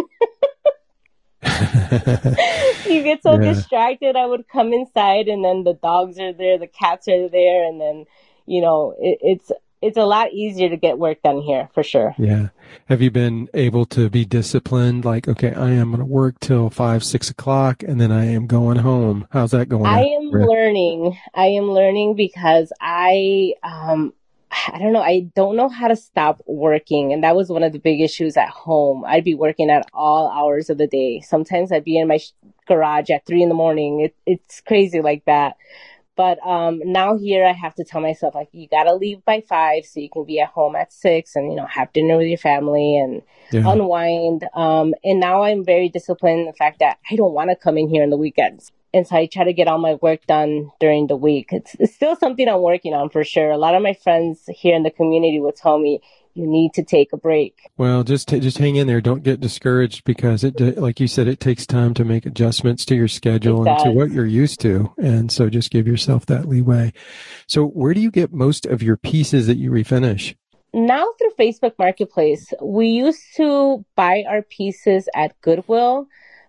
you 1.43 3.03
get 3.03 3.23
so 3.23 3.33
Yeah. 3.39 3.53
distracted. 3.53 4.15
I 4.15 4.25
would 4.25 4.47
come 4.47 4.73
inside, 4.73 5.27
and 5.27 5.43
then 5.43 5.63
the 5.63 5.73
dogs 5.73 6.19
are 6.19 6.33
there, 6.33 6.57
the 6.57 6.67
cats 6.67 7.07
are 7.07 7.29
there, 7.29 7.67
and 7.67 7.79
then 7.81 8.05
you 8.45 8.61
know 8.61 8.95
it, 8.99 9.17
it's 9.21 9.51
it's 9.81 9.97
a 9.97 10.05
lot 10.05 10.31
easier 10.31 10.69
to 10.69 10.77
get 10.77 10.99
work 10.99 11.21
done 11.23 11.41
here 11.41 11.67
for 11.73 11.81
sure. 11.83 12.13
Yeah. 12.19 12.49
Have 12.87 13.01
you 13.01 13.09
been 13.09 13.49
able 13.55 13.85
to 13.87 14.09
be 14.11 14.25
disciplined? 14.25 15.03
Like, 15.03 15.27
okay, 15.27 15.53
I 15.55 15.71
am 15.71 15.87
going 15.89 15.99
to 15.99 16.05
work 16.05 16.39
till 16.39 16.69
five, 16.69 17.03
six 17.03 17.31
o'clock 17.31 17.81
and 17.81 17.99
then 17.99 18.11
I 18.11 18.25
am 18.25 18.45
going 18.45 18.77
home. 18.77 19.27
How's 19.31 19.51
that 19.51 19.69
going? 19.69 19.87
I 19.87 20.01
am 20.01 20.31
Rick? 20.31 20.47
learning. 20.47 21.17
I 21.33 21.47
am 21.47 21.71
learning 21.71 22.15
because 22.15 22.71
I 22.79 23.53
um 23.63 24.13
I 24.51 24.77
don't 24.79 24.91
know, 24.93 25.01
I 25.01 25.27
don't 25.35 25.55
know 25.55 25.69
how 25.69 25.87
to 25.87 25.95
stop 25.95 26.41
working 26.45 27.13
and 27.13 27.23
that 27.23 27.35
was 27.35 27.49
one 27.49 27.63
of 27.63 27.71
the 27.71 27.79
big 27.79 28.01
issues 28.01 28.35
at 28.35 28.49
home. 28.49 29.05
I'd 29.05 29.23
be 29.23 29.33
working 29.35 29.69
at 29.69 29.87
all 29.93 30.29
hours 30.29 30.69
of 30.69 30.77
the 30.77 30.87
day. 30.87 31.21
Sometimes 31.21 31.71
I'd 31.71 31.85
be 31.85 31.97
in 31.97 32.07
my 32.07 32.17
sh- 32.17 32.33
garage 32.67 33.09
at 33.09 33.25
3 33.25 33.43
in 33.43 33.49
the 33.49 33.55
morning. 33.55 34.01
It, 34.01 34.15
it's 34.25 34.61
crazy 34.61 35.01
like 35.01 35.23
that. 35.25 35.55
But 36.17 36.45
um 36.45 36.81
now 36.83 37.17
here 37.17 37.45
I 37.45 37.53
have 37.53 37.73
to 37.75 37.85
tell 37.85 38.01
myself 38.01 38.35
like 38.35 38.49
you 38.51 38.67
got 38.67 38.83
to 38.83 38.93
leave 38.93 39.23
by 39.23 39.41
5 39.47 39.85
so 39.85 40.01
you 40.01 40.09
can 40.09 40.25
be 40.25 40.41
at 40.41 40.49
home 40.49 40.75
at 40.75 40.91
6 40.91 41.35
and 41.35 41.49
you 41.49 41.55
know 41.55 41.65
have 41.65 41.93
dinner 41.93 42.17
with 42.17 42.27
your 42.27 42.37
family 42.37 42.97
and 42.97 43.21
Yeah. 43.51 43.71
unwind. 43.71 44.45
Um, 44.53 44.93
and 45.03 45.19
now 45.19 45.43
I'm 45.43 45.63
very 45.63 45.87
disciplined 45.87 46.41
in 46.41 46.45
the 46.47 46.53
fact 46.53 46.79
that 46.79 46.97
I 47.09 47.15
don't 47.15 47.33
want 47.33 47.49
to 47.49 47.55
come 47.55 47.77
in 47.77 47.87
here 47.89 48.03
on 48.03 48.09
the 48.09 48.17
weekends. 48.17 48.71
And 48.93 49.07
so 49.07 49.15
I 49.15 49.25
try 49.25 49.45
to 49.45 49.53
get 49.53 49.67
all 49.67 49.77
my 49.77 49.95
work 49.95 50.25
done 50.27 50.69
during 50.79 51.07
the 51.07 51.15
week. 51.15 51.49
It's, 51.51 51.75
it's 51.79 51.95
still 51.95 52.15
something 52.15 52.47
I'm 52.47 52.61
working 52.61 52.93
on 52.93 53.09
for 53.09 53.23
sure. 53.23 53.49
A 53.49 53.57
lot 53.57 53.75
of 53.75 53.81
my 53.81 53.93
friends 53.93 54.41
here 54.49 54.75
in 54.75 54.83
the 54.83 54.91
community 54.91 55.39
will 55.39 55.53
tell 55.53 55.79
me, 55.79 56.01
you 56.33 56.47
need 56.47 56.73
to 56.73 56.83
take 56.83 57.11
a 57.13 57.17
break. 57.17 57.69
Well, 57.77 58.03
just 58.03 58.27
t- 58.27 58.39
just 58.39 58.57
hang 58.57 58.75
in 58.75 58.87
there. 58.87 59.01
Don't 59.01 59.23
get 59.23 59.39
discouraged 59.39 60.03
because 60.03 60.43
it, 60.43 60.59
like 60.77 60.99
you 60.99 61.07
said, 61.07 61.27
it 61.27 61.39
takes 61.39 61.65
time 61.65 61.93
to 61.95 62.05
make 62.05 62.25
adjustments 62.25 62.85
to 62.85 62.95
your 62.95 63.07
schedule 63.07 63.67
and 63.67 63.79
to 63.79 63.91
what 63.91 64.11
you're 64.11 64.25
used 64.25 64.59
to, 64.61 64.93
and 64.97 65.31
so 65.31 65.49
just 65.49 65.71
give 65.71 65.87
yourself 65.87 66.25
that 66.27 66.47
leeway. 66.47 66.93
So, 67.47 67.65
where 67.65 67.93
do 67.93 67.99
you 67.99 68.11
get 68.11 68.31
most 68.31 68.65
of 68.65 68.81
your 68.81 68.97
pieces 68.97 69.47
that 69.47 69.57
you 69.57 69.71
refinish? 69.71 70.35
Now 70.73 71.05
through 71.17 71.31
Facebook 71.37 71.73
Marketplace, 71.77 72.53
we 72.61 72.87
used 72.87 73.23
to 73.35 73.85
buy 73.95 74.23
our 74.27 74.41
pieces 74.41 75.09
at 75.13 75.39
Goodwill, 75.41 76.07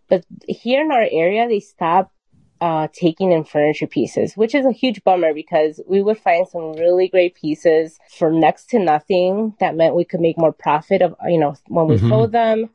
but 0.08 0.24
here 0.46 0.80
in 0.82 0.92
our 0.92 1.06
area, 1.10 1.48
they 1.48 1.58
stopped 1.58 2.14
uh, 2.62 2.86
taking 2.92 3.32
in 3.32 3.42
furniture 3.42 3.88
pieces, 3.88 4.36
which 4.36 4.54
is 4.54 4.64
a 4.64 4.70
huge 4.70 5.02
bummer 5.02 5.34
because 5.34 5.80
we 5.84 6.00
would 6.00 6.16
find 6.16 6.46
some 6.46 6.74
really 6.74 7.08
great 7.08 7.34
pieces 7.34 7.98
for 8.16 8.30
next 8.30 8.70
to 8.70 8.78
nothing. 8.78 9.56
That 9.58 9.74
meant 9.74 9.96
we 9.96 10.04
could 10.04 10.20
make 10.20 10.38
more 10.38 10.52
profit 10.52 11.02
of, 11.02 11.16
you 11.26 11.40
know, 11.40 11.56
when 11.66 11.88
we 11.88 11.96
mm-hmm. 11.96 12.08
sold 12.08 12.30
them. 12.30 12.70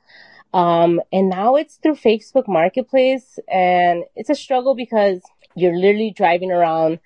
Um, 0.54 1.00
and 1.14 1.30
now 1.30 1.56
it's 1.56 1.78
through 1.78 1.96
Facebook 1.96 2.50
Marketplace 2.50 3.40
and 3.48 4.04
it's 4.18 4.30
a 4.30 4.36
struggle 4.36 4.76
because 4.76 5.22
you're 5.56 5.78
literally 5.78 6.12
driving 6.12 6.52
around 6.52 7.00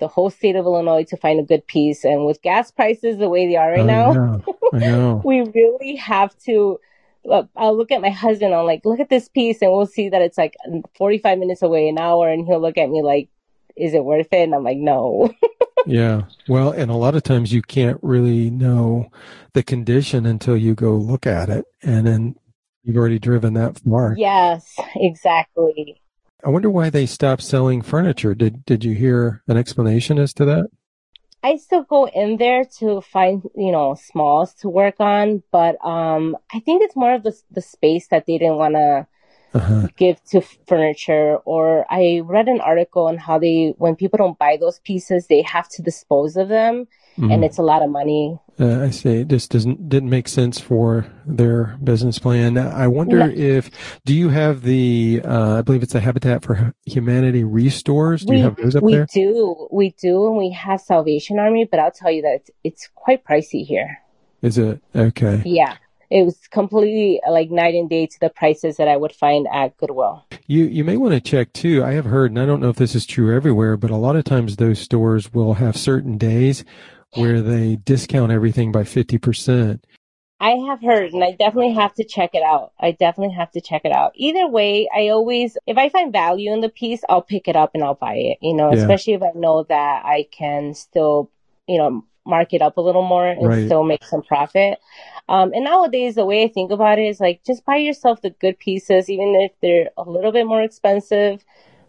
the 0.00 0.08
whole 0.08 0.28
state 0.28 0.56
of 0.56 0.64
Illinois 0.64 1.04
to 1.04 1.16
find 1.16 1.38
a 1.38 1.44
good 1.44 1.64
piece. 1.68 2.02
And 2.02 2.26
with 2.26 2.42
gas 2.42 2.72
prices 2.72 3.18
the 3.18 3.28
way 3.28 3.46
they 3.46 3.54
are 3.54 3.70
right 3.70 3.80
I 3.80 3.84
now, 3.84 4.12
know. 4.12 4.42
Know. 4.72 5.22
we 5.24 5.42
really 5.42 5.94
have 5.94 6.36
to 6.46 6.80
Uh, 7.30 7.44
I'll 7.56 7.76
look 7.76 7.90
at 7.90 8.00
my 8.00 8.10
husband. 8.10 8.54
I'm 8.54 8.66
like, 8.66 8.84
look 8.84 9.00
at 9.00 9.08
this 9.08 9.28
piece, 9.28 9.62
and 9.62 9.72
we'll 9.72 9.86
see 9.86 10.08
that 10.08 10.22
it's 10.22 10.38
like 10.38 10.54
45 10.96 11.38
minutes 11.38 11.62
away, 11.62 11.88
an 11.88 11.98
hour, 11.98 12.28
and 12.28 12.46
he'll 12.46 12.60
look 12.60 12.78
at 12.78 12.90
me 12.90 13.02
like, 13.02 13.28
is 13.76 13.94
it 13.94 14.04
worth 14.04 14.32
it? 14.32 14.42
And 14.42 14.54
I'm 14.54 14.64
like, 14.64 14.76
no. 14.76 15.32
yeah. 15.86 16.22
Well, 16.48 16.70
and 16.70 16.90
a 16.90 16.96
lot 16.96 17.14
of 17.14 17.22
times 17.22 17.52
you 17.52 17.62
can't 17.62 17.98
really 18.02 18.50
know 18.50 19.10
the 19.52 19.62
condition 19.62 20.26
until 20.26 20.56
you 20.56 20.74
go 20.74 20.94
look 20.94 21.26
at 21.26 21.48
it, 21.48 21.64
and 21.82 22.06
then 22.06 22.36
you've 22.82 22.96
already 22.96 23.18
driven 23.18 23.54
that 23.54 23.80
far. 23.80 24.14
Yes, 24.16 24.74
exactly. 24.96 26.00
I 26.44 26.50
wonder 26.50 26.68
why 26.68 26.90
they 26.90 27.06
stopped 27.06 27.42
selling 27.42 27.80
furniture. 27.80 28.34
Did 28.34 28.64
Did 28.66 28.84
you 28.84 28.94
hear 28.94 29.42
an 29.48 29.56
explanation 29.56 30.18
as 30.18 30.34
to 30.34 30.44
that? 30.44 30.66
I 31.44 31.56
still 31.56 31.82
go 31.82 32.08
in 32.08 32.38
there 32.38 32.64
to 32.78 33.02
find, 33.02 33.42
you 33.54 33.70
know, 33.70 33.94
smalls 33.94 34.54
to 34.62 34.70
work 34.70 34.96
on, 34.98 35.42
but 35.52 35.76
um, 35.84 36.38
I 36.50 36.60
think 36.60 36.82
it's 36.82 36.96
more 36.96 37.14
of 37.14 37.22
the 37.22 37.38
the 37.50 37.60
space 37.60 38.08
that 38.08 38.24
they 38.26 38.38
didn't 38.38 38.56
want 38.56 38.74
to 38.74 39.06
uh-huh. 39.52 39.88
give 39.96 40.24
to 40.30 40.40
furniture. 40.66 41.36
Or 41.44 41.84
I 41.90 42.22
read 42.24 42.48
an 42.48 42.62
article 42.62 43.08
on 43.08 43.18
how 43.18 43.38
they, 43.38 43.74
when 43.76 43.94
people 43.94 44.16
don't 44.16 44.38
buy 44.38 44.56
those 44.58 44.78
pieces, 44.80 45.26
they 45.26 45.42
have 45.42 45.68
to 45.70 45.82
dispose 45.82 46.36
of 46.38 46.48
them 46.48 46.88
mm-hmm. 47.16 47.30
and 47.30 47.44
it's 47.44 47.58
a 47.58 47.62
lot 47.62 47.82
of 47.82 47.90
money. 47.90 48.38
Uh, 48.58 48.82
I 48.82 48.90
see. 48.90 49.20
It 49.20 49.28
just 49.28 49.50
doesn't 49.50 49.88
didn't 49.88 50.10
make 50.10 50.28
sense 50.28 50.60
for 50.60 51.06
their 51.26 51.76
business 51.82 52.18
plan. 52.18 52.56
I 52.56 52.86
wonder 52.86 53.18
no. 53.18 53.32
if 53.34 53.70
do 54.04 54.14
you 54.14 54.28
have 54.28 54.62
the 54.62 55.22
uh, 55.24 55.58
I 55.58 55.62
believe 55.62 55.82
it's 55.82 55.94
a 55.94 56.00
Habitat 56.00 56.44
for 56.44 56.72
Humanity 56.86 57.44
restores. 57.44 58.24
Do 58.24 58.32
we, 58.32 58.38
you 58.38 58.44
have 58.44 58.56
those 58.56 58.76
up 58.76 58.82
we 58.82 58.92
there? 58.92 59.06
We 59.14 59.22
do, 59.22 59.68
we 59.72 59.90
do, 59.90 60.28
and 60.28 60.36
we 60.36 60.50
have 60.50 60.80
Salvation 60.80 61.38
Army. 61.38 61.64
But 61.64 61.80
I'll 61.80 61.90
tell 61.90 62.10
you 62.10 62.22
that 62.22 62.34
it's, 62.34 62.50
it's 62.62 62.88
quite 62.94 63.24
pricey 63.24 63.66
here. 63.66 63.98
Is 64.42 64.58
it 64.58 64.80
okay? 64.94 65.42
Yeah 65.44 65.76
it 66.14 66.24
was 66.24 66.38
completely 66.48 67.20
like 67.28 67.50
night 67.50 67.74
and 67.74 67.90
day 67.90 68.06
to 68.06 68.20
the 68.20 68.30
prices 68.30 68.76
that 68.76 68.86
I 68.86 68.96
would 68.96 69.12
find 69.12 69.48
at 69.52 69.76
Goodwill. 69.76 70.24
You 70.46 70.64
you 70.64 70.84
may 70.84 70.96
want 70.96 71.14
to 71.14 71.20
check 71.20 71.52
too. 71.52 71.82
I 71.82 71.92
have 71.92 72.04
heard, 72.04 72.30
and 72.30 72.38
I 72.38 72.46
don't 72.46 72.60
know 72.60 72.68
if 72.68 72.76
this 72.76 72.94
is 72.94 73.04
true 73.04 73.34
everywhere, 73.34 73.76
but 73.76 73.90
a 73.90 73.96
lot 73.96 74.14
of 74.14 74.24
times 74.24 74.56
those 74.56 74.78
stores 74.78 75.34
will 75.34 75.54
have 75.54 75.76
certain 75.76 76.16
days 76.16 76.64
where 77.16 77.40
they 77.40 77.76
discount 77.76 78.32
everything 78.32 78.72
by 78.72 78.82
50%. 78.82 79.80
I 80.40 80.50
have 80.68 80.82
heard 80.82 81.12
and 81.12 81.22
I 81.22 81.30
definitely 81.30 81.74
have 81.74 81.94
to 81.94 82.04
check 82.04 82.30
it 82.34 82.42
out. 82.42 82.72
I 82.78 82.90
definitely 82.90 83.34
have 83.34 83.50
to 83.52 83.60
check 83.60 83.82
it 83.84 83.92
out. 83.92 84.12
Either 84.16 84.48
way, 84.48 84.88
I 84.94 85.08
always, 85.08 85.56
if 85.66 85.78
I 85.78 85.88
find 85.88 86.12
value 86.12 86.52
in 86.52 86.60
the 86.60 86.68
piece, 86.68 87.02
I'll 87.08 87.22
pick 87.22 87.48
it 87.48 87.56
up 87.56 87.70
and 87.74 87.82
I'll 87.82 87.94
buy 87.94 88.14
it, 88.14 88.38
you 88.42 88.54
know, 88.54 88.72
yeah. 88.72 88.80
especially 88.80 89.14
if 89.14 89.22
I 89.22 89.30
know 89.34 89.64
that 89.68 90.02
I 90.04 90.26
can 90.30 90.74
still, 90.74 91.30
you 91.66 91.78
know, 91.78 92.04
mark 92.26 92.52
it 92.52 92.62
up 92.62 92.76
a 92.76 92.80
little 92.80 93.06
more 93.06 93.26
and 93.26 93.46
right. 93.46 93.66
still 93.66 93.84
make 93.84 94.04
some 94.04 94.22
profit. 94.22 94.78
Um, 95.28 95.52
and 95.52 95.64
nowadays, 95.64 96.16
the 96.16 96.26
way 96.26 96.44
I 96.44 96.48
think 96.48 96.70
about 96.70 96.98
it 96.98 97.06
is 97.06 97.20
like 97.20 97.42
just 97.46 97.64
buy 97.64 97.76
yourself 97.76 98.20
the 98.20 98.30
good 98.30 98.58
pieces, 98.58 99.08
even 99.08 99.34
if 99.36 99.52
they're 99.62 99.90
a 99.96 100.02
little 100.02 100.32
bit 100.32 100.46
more 100.46 100.62
expensive 100.62 101.44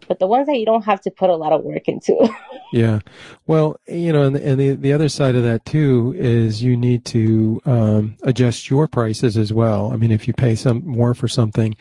but 0.08 0.18
the 0.18 0.26
ones 0.26 0.46
that 0.46 0.56
you 0.56 0.66
don't 0.66 0.84
have 0.84 1.00
to 1.02 1.10
put 1.10 1.30
a 1.30 1.36
lot 1.36 1.52
of 1.52 1.62
work 1.62 1.88
into. 1.88 2.28
yeah. 2.72 3.00
Well, 3.46 3.78
you 3.86 4.12
know, 4.12 4.22
and, 4.22 4.36
and 4.36 4.60
the, 4.60 4.72
the 4.72 4.92
other 4.92 5.08
side 5.08 5.34
of 5.34 5.42
that 5.44 5.64
too 5.64 6.14
is 6.16 6.62
you 6.62 6.76
need 6.76 7.04
to 7.06 7.60
um, 7.64 8.16
adjust 8.22 8.70
your 8.70 8.88
prices 8.88 9.36
as 9.36 9.52
well. 9.52 9.92
I 9.92 9.96
mean, 9.96 10.10
if 10.10 10.26
you 10.26 10.34
pay 10.34 10.54
some 10.54 10.86
more 10.86 11.14
for 11.14 11.28
something, 11.28 11.76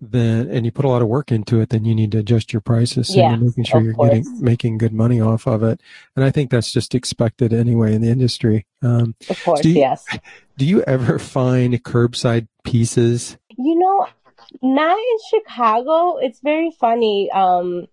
then 0.00 0.48
and 0.48 0.64
you 0.64 0.70
put 0.70 0.84
a 0.84 0.88
lot 0.88 1.02
of 1.02 1.08
work 1.08 1.32
into 1.32 1.60
it, 1.60 1.70
then 1.70 1.84
you 1.84 1.94
need 1.94 2.12
to 2.12 2.18
adjust 2.18 2.52
your 2.52 2.60
prices 2.60 3.08
so 3.08 3.14
yeah, 3.14 3.30
you're 3.30 3.38
making 3.38 3.64
sure 3.64 3.80
you're 3.80 3.94
course. 3.94 4.10
getting 4.10 4.42
making 4.42 4.78
good 4.78 4.92
money 4.92 5.20
off 5.20 5.46
of 5.46 5.62
it. 5.62 5.80
And 6.14 6.24
I 6.24 6.30
think 6.30 6.50
that's 6.50 6.72
just 6.72 6.94
expected 6.94 7.52
anyway 7.52 7.94
in 7.94 8.02
the 8.02 8.08
industry. 8.08 8.66
Um, 8.82 9.16
of 9.28 9.42
course, 9.42 9.60
do 9.60 9.70
you, 9.70 9.76
yes. 9.76 10.06
Do 10.56 10.66
you 10.66 10.82
ever 10.82 11.20
find 11.20 11.72
curbside 11.84 12.48
pieces? 12.64 13.38
You 13.56 13.78
know, 13.78 14.08
not 14.62 14.96
in 14.98 15.16
Chicago. 15.30 16.18
It's 16.18 16.40
very 16.40 16.70
funny. 16.70 17.30
Um, 17.30 17.86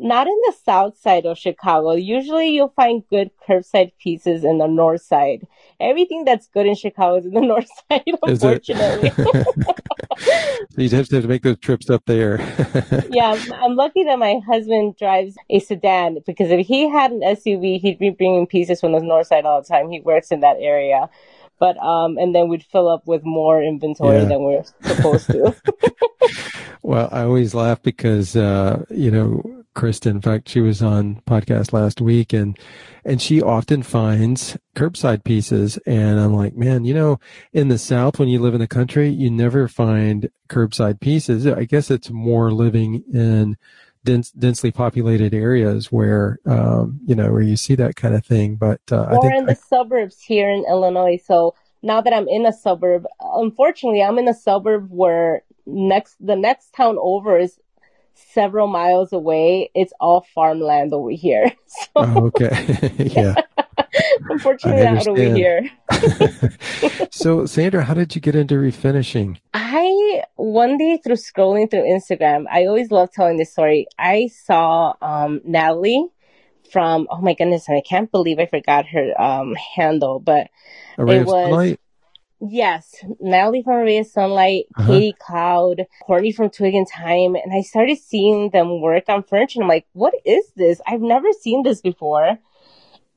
not 0.00 0.26
in 0.26 0.36
the 0.46 0.54
south 0.64 0.98
side 0.98 1.26
of 1.26 1.38
Chicago. 1.38 1.92
Usually 1.92 2.50
you'll 2.50 2.68
find 2.68 3.02
good 3.10 3.30
curbside 3.46 3.92
pieces 3.98 4.44
in 4.44 4.58
the 4.58 4.66
north 4.66 5.02
side. 5.02 5.46
Everything 5.80 6.24
that's 6.24 6.46
good 6.48 6.66
in 6.66 6.76
Chicago 6.76 7.16
is 7.16 7.26
in 7.26 7.32
the 7.32 7.40
north 7.52 7.68
side, 7.90 8.04
unfortunately. 8.22 9.10
so 9.10 10.76
you 10.76 10.88
have 10.90 11.08
to 11.08 11.26
make 11.26 11.42
those 11.42 11.58
trips 11.58 11.90
up 11.90 12.04
there. 12.06 12.38
yeah, 13.10 13.32
I'm, 13.32 13.52
I'm, 13.52 13.76
lucky 13.76 14.04
that 14.04 14.18
my 14.18 14.40
husband 14.46 14.96
drives 14.96 15.36
a 15.50 15.58
sedan 15.58 16.18
because 16.26 16.50
if 16.50 16.66
he 16.66 16.88
had 16.88 17.10
an 17.10 17.20
SUV, 17.20 17.80
he'd 17.80 17.98
be 17.98 18.10
bringing 18.10 18.46
pieces 18.46 18.80
from 18.80 18.92
the 18.92 19.00
north 19.00 19.26
side 19.26 19.44
all 19.44 19.60
the 19.60 19.68
time. 19.68 19.90
He 19.90 20.00
works 20.00 20.30
in 20.30 20.40
that 20.40 20.56
area 20.60 21.08
but 21.58 21.76
um 21.78 22.18
and 22.18 22.34
then 22.34 22.48
we'd 22.48 22.64
fill 22.64 22.88
up 22.88 23.06
with 23.06 23.24
more 23.24 23.62
inventory 23.62 24.18
yeah. 24.18 24.24
than 24.24 24.42
we're 24.42 24.64
supposed 24.82 25.26
to. 25.26 25.54
Well 26.82 27.08
i 27.12 27.22
always 27.22 27.54
laugh 27.54 27.82
because 27.82 28.34
uh 28.36 28.84
you 28.88 29.10
know 29.10 29.64
kristen 29.74 30.16
in 30.16 30.22
fact 30.22 30.48
she 30.48 30.60
was 30.60 30.82
on 30.82 31.20
podcast 31.26 31.72
last 31.72 32.00
week 32.00 32.32
and 32.32 32.58
and 33.04 33.20
she 33.20 33.42
often 33.42 33.82
finds 33.82 34.56
curbside 34.74 35.22
pieces. 35.22 35.78
And 35.86 36.18
i'm 36.18 36.32
like 36.34 36.56
man 36.56 36.84
you 36.84 36.94
know 36.94 37.20
in 37.52 37.68
the 37.68 37.78
south 37.78 38.18
when 38.18 38.28
you 38.28 38.38
live 38.38 38.54
in 38.54 38.60
the 38.60 38.66
country 38.66 39.08
you 39.10 39.30
never 39.30 39.68
find 39.68 40.30
curbside 40.48 41.00
pieces. 41.00 41.46
I 41.46 41.64
guess 41.64 41.90
it's 41.90 42.10
more 42.10 42.52
living 42.52 43.04
in 43.12 43.56
dense, 44.08 44.30
densely 44.30 44.70
populated 44.70 45.34
areas 45.34 45.92
where 45.92 46.38
um, 46.46 47.00
you 47.06 47.14
know 47.14 47.30
where 47.30 47.42
you 47.42 47.56
see 47.56 47.74
that 47.74 47.96
kind 47.96 48.14
of 48.14 48.24
thing. 48.24 48.56
But 48.56 48.80
uh, 48.90 49.02
or 49.02 49.18
I 49.18 49.20
think 49.20 49.34
in 49.36 49.46
the 49.46 49.52
I, 49.52 49.54
suburbs 49.54 50.20
here 50.20 50.50
in 50.50 50.64
Illinois. 50.68 51.20
So 51.22 51.54
now 51.82 52.00
that 52.00 52.12
I'm 52.12 52.26
in 52.28 52.46
a 52.46 52.52
suburb, 52.52 53.06
unfortunately, 53.20 54.02
I'm 54.02 54.18
in 54.18 54.28
a 54.28 54.34
suburb 54.34 54.88
where 54.90 55.42
next 55.66 56.16
the 56.20 56.36
next 56.36 56.72
town 56.74 56.96
over 57.00 57.38
is 57.38 57.60
several 58.14 58.66
miles 58.66 59.12
away. 59.12 59.70
It's 59.74 59.92
all 60.00 60.26
farmland 60.34 60.92
over 60.92 61.10
here. 61.10 61.52
So, 61.68 61.86
oh, 61.96 62.26
okay, 62.28 62.94
yeah. 62.98 63.34
Unfortunately, 64.30 64.84
not 64.84 65.06
over 65.06 65.34
here. 65.34 65.70
so, 67.10 67.46
Sandra, 67.46 67.84
how 67.84 67.94
did 67.94 68.14
you 68.14 68.20
get 68.20 68.34
into 68.34 68.54
refinishing? 68.54 69.38
I 69.54 70.22
one 70.36 70.76
day 70.78 71.00
through 71.02 71.16
scrolling 71.16 71.70
through 71.70 71.82
Instagram, 71.82 72.44
I 72.50 72.66
always 72.66 72.90
love 72.90 73.10
telling 73.12 73.36
this 73.36 73.52
story. 73.52 73.86
I 73.98 74.28
saw 74.28 74.94
um, 75.02 75.40
Natalie 75.44 76.08
from 76.70 77.08
oh 77.10 77.20
my 77.20 77.34
goodness, 77.34 77.68
I 77.68 77.80
can't 77.80 78.10
believe 78.10 78.38
I 78.38 78.46
forgot 78.46 78.86
her 78.88 79.20
um, 79.20 79.54
handle, 79.54 80.20
but 80.20 80.48
it 80.98 81.04
was 81.04 81.26
Sunlight? 81.28 81.80
yes, 82.40 82.94
Natalie 83.20 83.62
from 83.62 83.76
Ray 83.76 83.98
of 83.98 84.06
Sunlight, 84.06 84.66
uh-huh. 84.76 84.86
Katie 84.86 85.16
Cloud, 85.18 85.86
Courtney 86.04 86.32
from 86.32 86.50
Twig 86.50 86.74
and 86.74 86.86
Time, 86.90 87.34
and 87.34 87.52
I 87.52 87.62
started 87.62 87.98
seeing 87.98 88.50
them 88.50 88.80
work 88.80 89.04
on 89.08 89.22
furniture. 89.22 89.62
I'm 89.62 89.68
like, 89.68 89.86
what 89.92 90.14
is 90.24 90.50
this? 90.56 90.80
I've 90.86 91.00
never 91.00 91.28
seen 91.40 91.62
this 91.62 91.80
before 91.80 92.38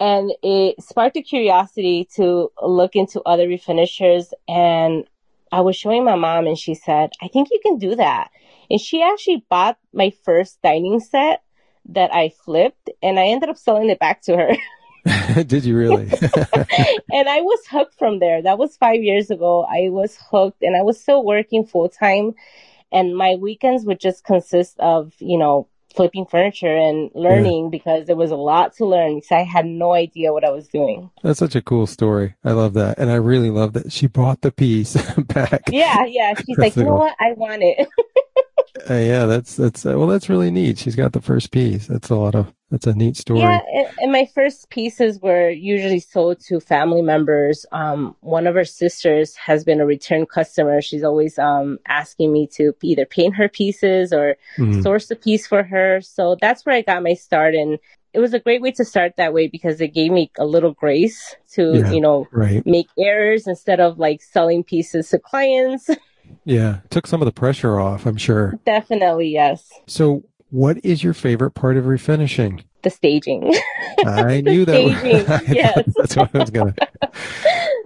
and 0.01 0.34
it 0.41 0.81
sparked 0.81 1.15
a 1.15 1.22
curiosity 1.22 2.10
to 2.15 2.51
look 2.60 2.96
into 2.96 3.22
other 3.22 3.48
refinishers 3.48 4.34
and 4.48 5.05
I 5.51 5.62
was 5.62 5.75
showing 5.75 6.03
my 6.03 6.15
mom 6.15 6.48
and 6.48 6.58
she 6.58 6.74
said, 6.74 7.12
I 7.22 7.27
think 7.27 7.50
you 7.51 7.60
can 7.62 7.77
do 7.77 7.96
that. 7.96 8.31
And 8.72 8.81
she 8.81 9.03
actually 9.03 9.46
bought 9.48 9.77
my 9.93 10.12
first 10.25 10.60
dining 10.63 11.01
set 11.01 11.43
that 11.89 12.12
I 12.12 12.29
flipped 12.43 12.89
and 13.03 13.20
I 13.20 13.27
ended 13.27 13.50
up 13.50 13.58
selling 13.58 13.91
it 13.91 14.00
back 14.00 14.24
to 14.24 14.38
her. 14.38 14.55
Did 15.43 15.65
you 15.65 15.77
really? 15.77 16.05
and 16.12 17.29
I 17.29 17.41
was 17.41 17.60
hooked 17.70 18.00
from 18.00 18.17
there. 18.17 18.41
That 18.41 18.58
was 18.58 18.77
five 18.77 19.03
years 19.03 19.29
ago. 19.29 19.67
I 19.70 19.89
was 19.89 20.17
hooked 20.31 20.63
and 20.63 20.75
I 20.75 20.81
was 20.81 21.00
still 21.00 21.24
working 21.24 21.63
full 21.63 21.89
time 21.89 22.34
and 22.91 23.15
my 23.15 23.36
weekends 23.36 23.86
would 23.86 24.00
just 24.00 24.24
consist 24.24 24.79
of, 24.79 25.13
you 25.20 25.38
know, 25.38 25.67
flipping 25.95 26.25
furniture 26.25 26.75
and 26.75 27.10
learning 27.13 27.65
yeah. 27.65 27.69
because 27.69 28.07
there 28.07 28.15
was 28.15 28.31
a 28.31 28.36
lot 28.36 28.75
to 28.77 28.86
learn 28.86 29.15
because 29.15 29.31
I 29.31 29.43
had 29.43 29.65
no 29.65 29.93
idea 29.93 30.33
what 30.33 30.43
I 30.43 30.50
was 30.50 30.67
doing. 30.67 31.10
That's 31.24 31.39
such 31.39 31.55
a 31.55 31.62
cool 31.62 31.88
story. 31.88 32.36
I 32.43 32.51
love 32.51 32.74
that. 32.74 32.98
And 32.98 33.12
I 33.12 33.15
really 33.15 33.50
love 33.50 33.74
that 33.74 33.91
she 33.91 34.07
brought 34.07 34.41
the 34.41 34.51
piece 34.51 34.93
back. 35.17 35.63
Yeah, 35.69 36.05
yeah. 36.05 36.33
She's 36.45 36.57
like, 36.57 36.75
you 36.75 36.83
know 36.83 36.95
what? 36.95 37.15
I 37.19 37.33
want 37.33 37.62
it. 37.63 37.88
uh, 38.90 38.94
yeah, 38.94 39.25
that's, 39.25 39.56
that's, 39.56 39.86
uh, 39.86 39.98
well, 39.98 40.08
that's 40.08 40.30
really 40.30 40.51
neat. 40.51 40.78
She's 40.78 40.96
got 40.96 41.13
the 41.13 41.22
first 41.22 41.51
piece. 41.51 41.88
That's 41.88 42.10
a 42.10 42.16
lot 42.16 42.36
of, 42.36 42.54
that's 42.70 42.88
a 42.88 42.94
neat 42.94 43.18
story. 43.18 43.42
Yeah, 43.42 43.60
and 44.00 44.12
my 44.12 44.28
first 44.34 44.70
pieces 44.70 45.20
were 45.22 45.50
usually 45.50 46.00
sold 46.00 46.40
to 46.48 46.60
family 46.60 47.01
members. 47.01 47.66
Um, 47.72 48.16
one 48.22 48.48
of 48.48 48.56
her 48.56 48.63
sisters 48.63 49.36
has 49.36 49.63
been 49.63 49.82
a 49.82 49.86
return 49.86 50.25
customer. 50.25 50.82
She's 50.82 51.04
always 51.04 51.38
um, 51.38 51.80
asking 51.88 52.32
me 52.32 52.48
to 52.54 52.74
either 52.82 53.06
paint 53.06 53.36
her 53.36 53.50
pieces 53.50 54.13
or 54.13 54.38
mm-hmm. 54.58 54.82
source 54.82 55.12
a 55.12 55.16
piece 55.16 55.46
for 55.46 55.63
her. 55.63 56.00
So 56.01 56.38
that's 56.40 56.66
where 56.66 56.75
I 56.75 56.82
got 56.82 57.04
my 57.04 57.13
start. 57.13 57.56
And 57.56 57.78
it 58.13 58.20
was 58.20 58.34
a 58.34 58.40
great 58.40 58.62
way 58.62 58.72
to 58.72 58.86
start 58.86 59.13
that 59.18 59.34
way 59.34 59.48
because 59.48 59.82
it 59.82 59.94
gave 59.94 60.12
me 60.12 60.32
a 60.38 60.46
little 60.46 60.74
grace 60.74 61.36
to, 61.54 61.78
yeah, 61.78 61.92
you 61.92 62.01
know, 62.01 62.28
right. 62.32 62.66
make 62.66 62.88
errors 62.98 63.48
instead 63.48 63.80
of 63.80 64.00
like 64.00 64.22
selling 64.22 64.63
pieces 64.63 65.10
to 65.10 65.20
clients. 65.20 65.90
Yeah, 66.44 66.80
took 66.90 67.08
some 67.08 67.22
of 67.22 67.25
the 67.25 67.32
pressure 67.32 67.80
off, 67.80 68.06
I'm 68.06 68.18
sure. 68.18 68.60
Definitely, 68.66 69.30
yes. 69.30 69.70
So, 69.88 70.24
what 70.50 70.84
is 70.84 71.04
your 71.04 71.13
favorite 71.13 71.51
part 71.51 71.78
of 71.78 71.86
refinishing? 71.86 72.63
The 72.84 72.90
staging. 72.90 73.54
I 74.06 74.42
knew 74.42 74.66
that. 74.66 74.98
Staging, 75.00 75.56
yes. 75.56 75.94
that's 75.96 76.16
what 76.16 76.36
I 76.36 76.40
was 76.40 76.50
gonna. 76.50 76.75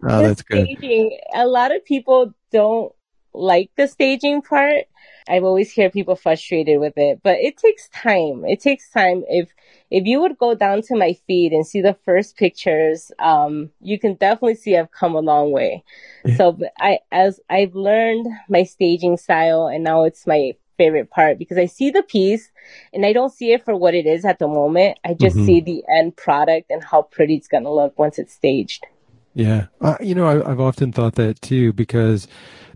Oh, 0.07 0.21
the 0.21 0.27
that's 0.27 0.41
good. 0.41 0.65
Staging. 0.65 1.17
A 1.33 1.47
lot 1.47 1.75
of 1.75 1.83
people 1.83 2.33
don't 2.51 2.93
like 3.33 3.71
the 3.75 3.87
staging 3.87 4.41
part. 4.41 4.85
I've 5.27 5.43
always 5.43 5.71
hear 5.71 5.89
people 5.89 6.15
frustrated 6.15 6.79
with 6.79 6.93
it, 6.97 7.21
but 7.23 7.37
it 7.39 7.57
takes 7.57 7.89
time. 7.89 8.45
It 8.45 8.59
takes 8.59 8.89
time. 8.89 9.23
If 9.27 9.49
if 9.91 10.05
you 10.05 10.21
would 10.21 10.37
go 10.37 10.55
down 10.55 10.81
to 10.83 10.95
my 10.95 11.15
feed 11.27 11.51
and 11.51 11.65
see 11.65 11.81
the 11.81 11.97
first 12.05 12.37
pictures, 12.37 13.11
um, 13.19 13.71
you 13.81 13.99
can 13.99 14.15
definitely 14.15 14.55
see 14.55 14.77
I've 14.77 14.91
come 14.91 15.15
a 15.15 15.19
long 15.19 15.51
way. 15.51 15.83
Yeah. 16.25 16.35
So 16.37 16.59
I 16.79 16.99
as 17.11 17.39
I've 17.49 17.75
learned 17.75 18.27
my 18.49 18.63
staging 18.63 19.17
style, 19.17 19.67
and 19.67 19.83
now 19.83 20.03
it's 20.03 20.27
my 20.27 20.53
favorite 20.77 21.09
part 21.09 21.39
because 21.39 21.57
I 21.57 21.65
see 21.65 21.89
the 21.89 22.03
piece 22.03 22.51
and 22.93 23.05
I 23.05 23.13
don't 23.13 23.31
see 23.31 23.53
it 23.53 23.63
for 23.63 23.75
what 23.75 23.93
it 23.93 24.05
is 24.05 24.25
at 24.25 24.39
the 24.39 24.47
moment. 24.47 24.99
I 25.05 25.13
just 25.13 25.35
mm-hmm. 25.35 25.45
see 25.45 25.59
the 25.61 25.83
end 25.97 26.15
product 26.15 26.69
and 26.69 26.83
how 26.83 27.03
pretty 27.03 27.35
it's 27.35 27.47
going 27.47 27.63
to 27.63 27.71
look 27.71 27.97
once 27.97 28.19
it's 28.19 28.33
staged. 28.33 28.85
Yeah. 29.33 29.67
Uh, 29.81 29.97
you 29.99 30.15
know, 30.15 30.25
I, 30.25 30.49
I've 30.49 30.59
often 30.59 30.91
thought 30.91 31.15
that 31.15 31.41
too 31.41 31.73
because 31.73 32.27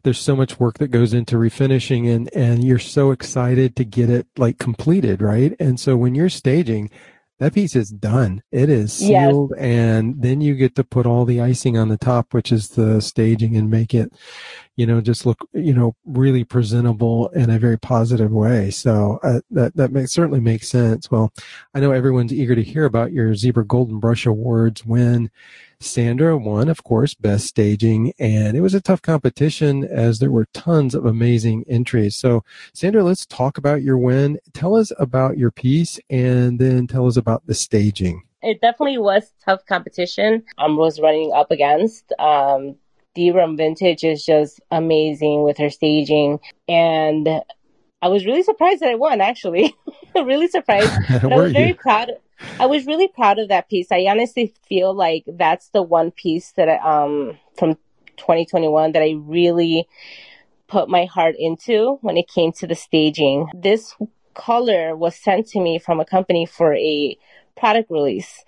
there's 0.03 0.19
so 0.19 0.35
much 0.35 0.59
work 0.59 0.77
that 0.77 0.89
goes 0.89 1.13
into 1.13 1.35
refinishing 1.35 2.13
and, 2.13 2.33
and 2.35 2.63
you're 2.63 2.79
so 2.79 3.11
excited 3.11 3.75
to 3.75 3.83
get 3.83 4.09
it 4.09 4.27
like 4.37 4.57
completed, 4.57 5.21
right? 5.21 5.53
And 5.59 5.79
so 5.79 5.95
when 5.97 6.15
you're 6.15 6.29
staging, 6.29 6.89
that 7.39 7.53
piece 7.53 7.75
is 7.75 7.89
done. 7.89 8.43
It 8.51 8.69
is 8.69 8.91
sealed 8.91 9.53
yes. 9.55 9.65
and 9.65 10.21
then 10.21 10.41
you 10.41 10.55
get 10.55 10.75
to 10.75 10.83
put 10.83 11.05
all 11.05 11.25
the 11.25 11.39
icing 11.39 11.77
on 11.77 11.87
the 11.87 11.97
top, 11.97 12.33
which 12.33 12.51
is 12.51 12.69
the 12.69 13.01
staging 13.01 13.55
and 13.55 13.69
make 13.69 13.93
it, 13.93 14.11
you 14.79 14.85
know, 14.85 15.01
just 15.01 15.25
look, 15.25 15.45
you 15.51 15.73
know, 15.73 15.93
really 16.05 16.45
presentable 16.45 17.27
in 17.31 17.49
a 17.49 17.59
very 17.59 17.77
positive 17.77 18.31
way. 18.31 18.71
So 18.71 19.19
uh, 19.23 19.41
that, 19.51 19.75
that 19.75 19.91
makes, 19.91 20.13
certainly 20.13 20.39
makes 20.39 20.69
sense. 20.69 21.11
Well, 21.11 21.33
I 21.73 21.81
know 21.81 21.91
everyone's 21.91 22.31
eager 22.31 22.55
to 22.55 22.63
hear 22.63 22.85
about 22.85 23.11
your 23.11 23.33
Zibra 23.33 23.67
Golden 23.67 23.99
Brush 23.99 24.25
Awards 24.25 24.85
win. 24.85 25.31
Sandra 25.81 26.37
won, 26.37 26.69
of 26.69 26.85
course, 26.85 27.13
best 27.13 27.47
staging, 27.47 28.13
and 28.19 28.55
it 28.55 28.61
was 28.61 28.73
a 28.73 28.79
tough 28.79 29.01
competition 29.01 29.83
as 29.83 30.19
there 30.19 30.31
were 30.31 30.47
tons 30.53 30.95
of 30.95 31.05
amazing 31.05 31.65
entries. 31.67 32.15
So, 32.15 32.45
Sandra, 32.73 33.03
let's 33.03 33.25
talk 33.25 33.57
about 33.57 33.81
your 33.81 33.97
win. 33.97 34.39
Tell 34.53 34.77
us 34.77 34.93
about 34.97 35.37
your 35.37 35.51
piece 35.51 35.99
and 36.09 36.57
then 36.57 36.87
tell 36.87 37.05
us 37.05 37.17
about 37.17 37.45
the 37.47 37.53
staging. 37.53 38.23
It 38.41 38.61
definitely 38.61 38.97
was 38.97 39.33
tough 39.43 39.65
competition. 39.65 40.43
I 40.57 40.67
was 40.67 41.01
running 41.01 41.33
up 41.35 41.51
against. 41.51 42.13
Um, 42.17 42.77
D-Rum 43.15 43.57
Vintage 43.57 44.03
is 44.03 44.23
just 44.23 44.61
amazing 44.71 45.43
with 45.43 45.57
her 45.57 45.69
staging. 45.69 46.39
And 46.67 47.27
I 48.01 48.07
was 48.07 48.25
really 48.25 48.43
surprised 48.43 48.81
that 48.81 48.89
I 48.89 48.95
won, 48.95 49.21
actually. 49.21 49.75
really 50.15 50.47
surprised. 50.47 50.91
I 51.09 51.27
was 51.27 51.51
very 51.51 51.73
proud. 51.73 52.11
I 52.59 52.65
was 52.65 52.85
really 52.85 53.07
proud 53.07 53.39
of 53.39 53.49
that 53.49 53.69
piece. 53.69 53.91
I 53.91 54.05
honestly 54.09 54.53
feel 54.67 54.93
like 54.93 55.25
that's 55.27 55.69
the 55.69 55.81
one 55.81 56.11
piece 56.11 56.53
that 56.53 56.69
I, 56.69 56.77
um, 56.77 57.37
from 57.57 57.75
2021 58.17 58.93
that 58.93 59.01
I 59.01 59.15
really 59.17 59.87
put 60.67 60.87
my 60.87 61.05
heart 61.05 61.35
into 61.37 61.97
when 62.01 62.15
it 62.15 62.27
came 62.27 62.51
to 62.53 62.67
the 62.67 62.75
staging. 62.75 63.47
This 63.53 63.95
color 64.33 64.95
was 64.95 65.15
sent 65.15 65.47
to 65.47 65.59
me 65.59 65.79
from 65.79 65.99
a 65.99 66.05
company 66.05 66.45
for 66.45 66.73
a 66.75 67.17
product 67.57 67.91
release. 67.91 68.45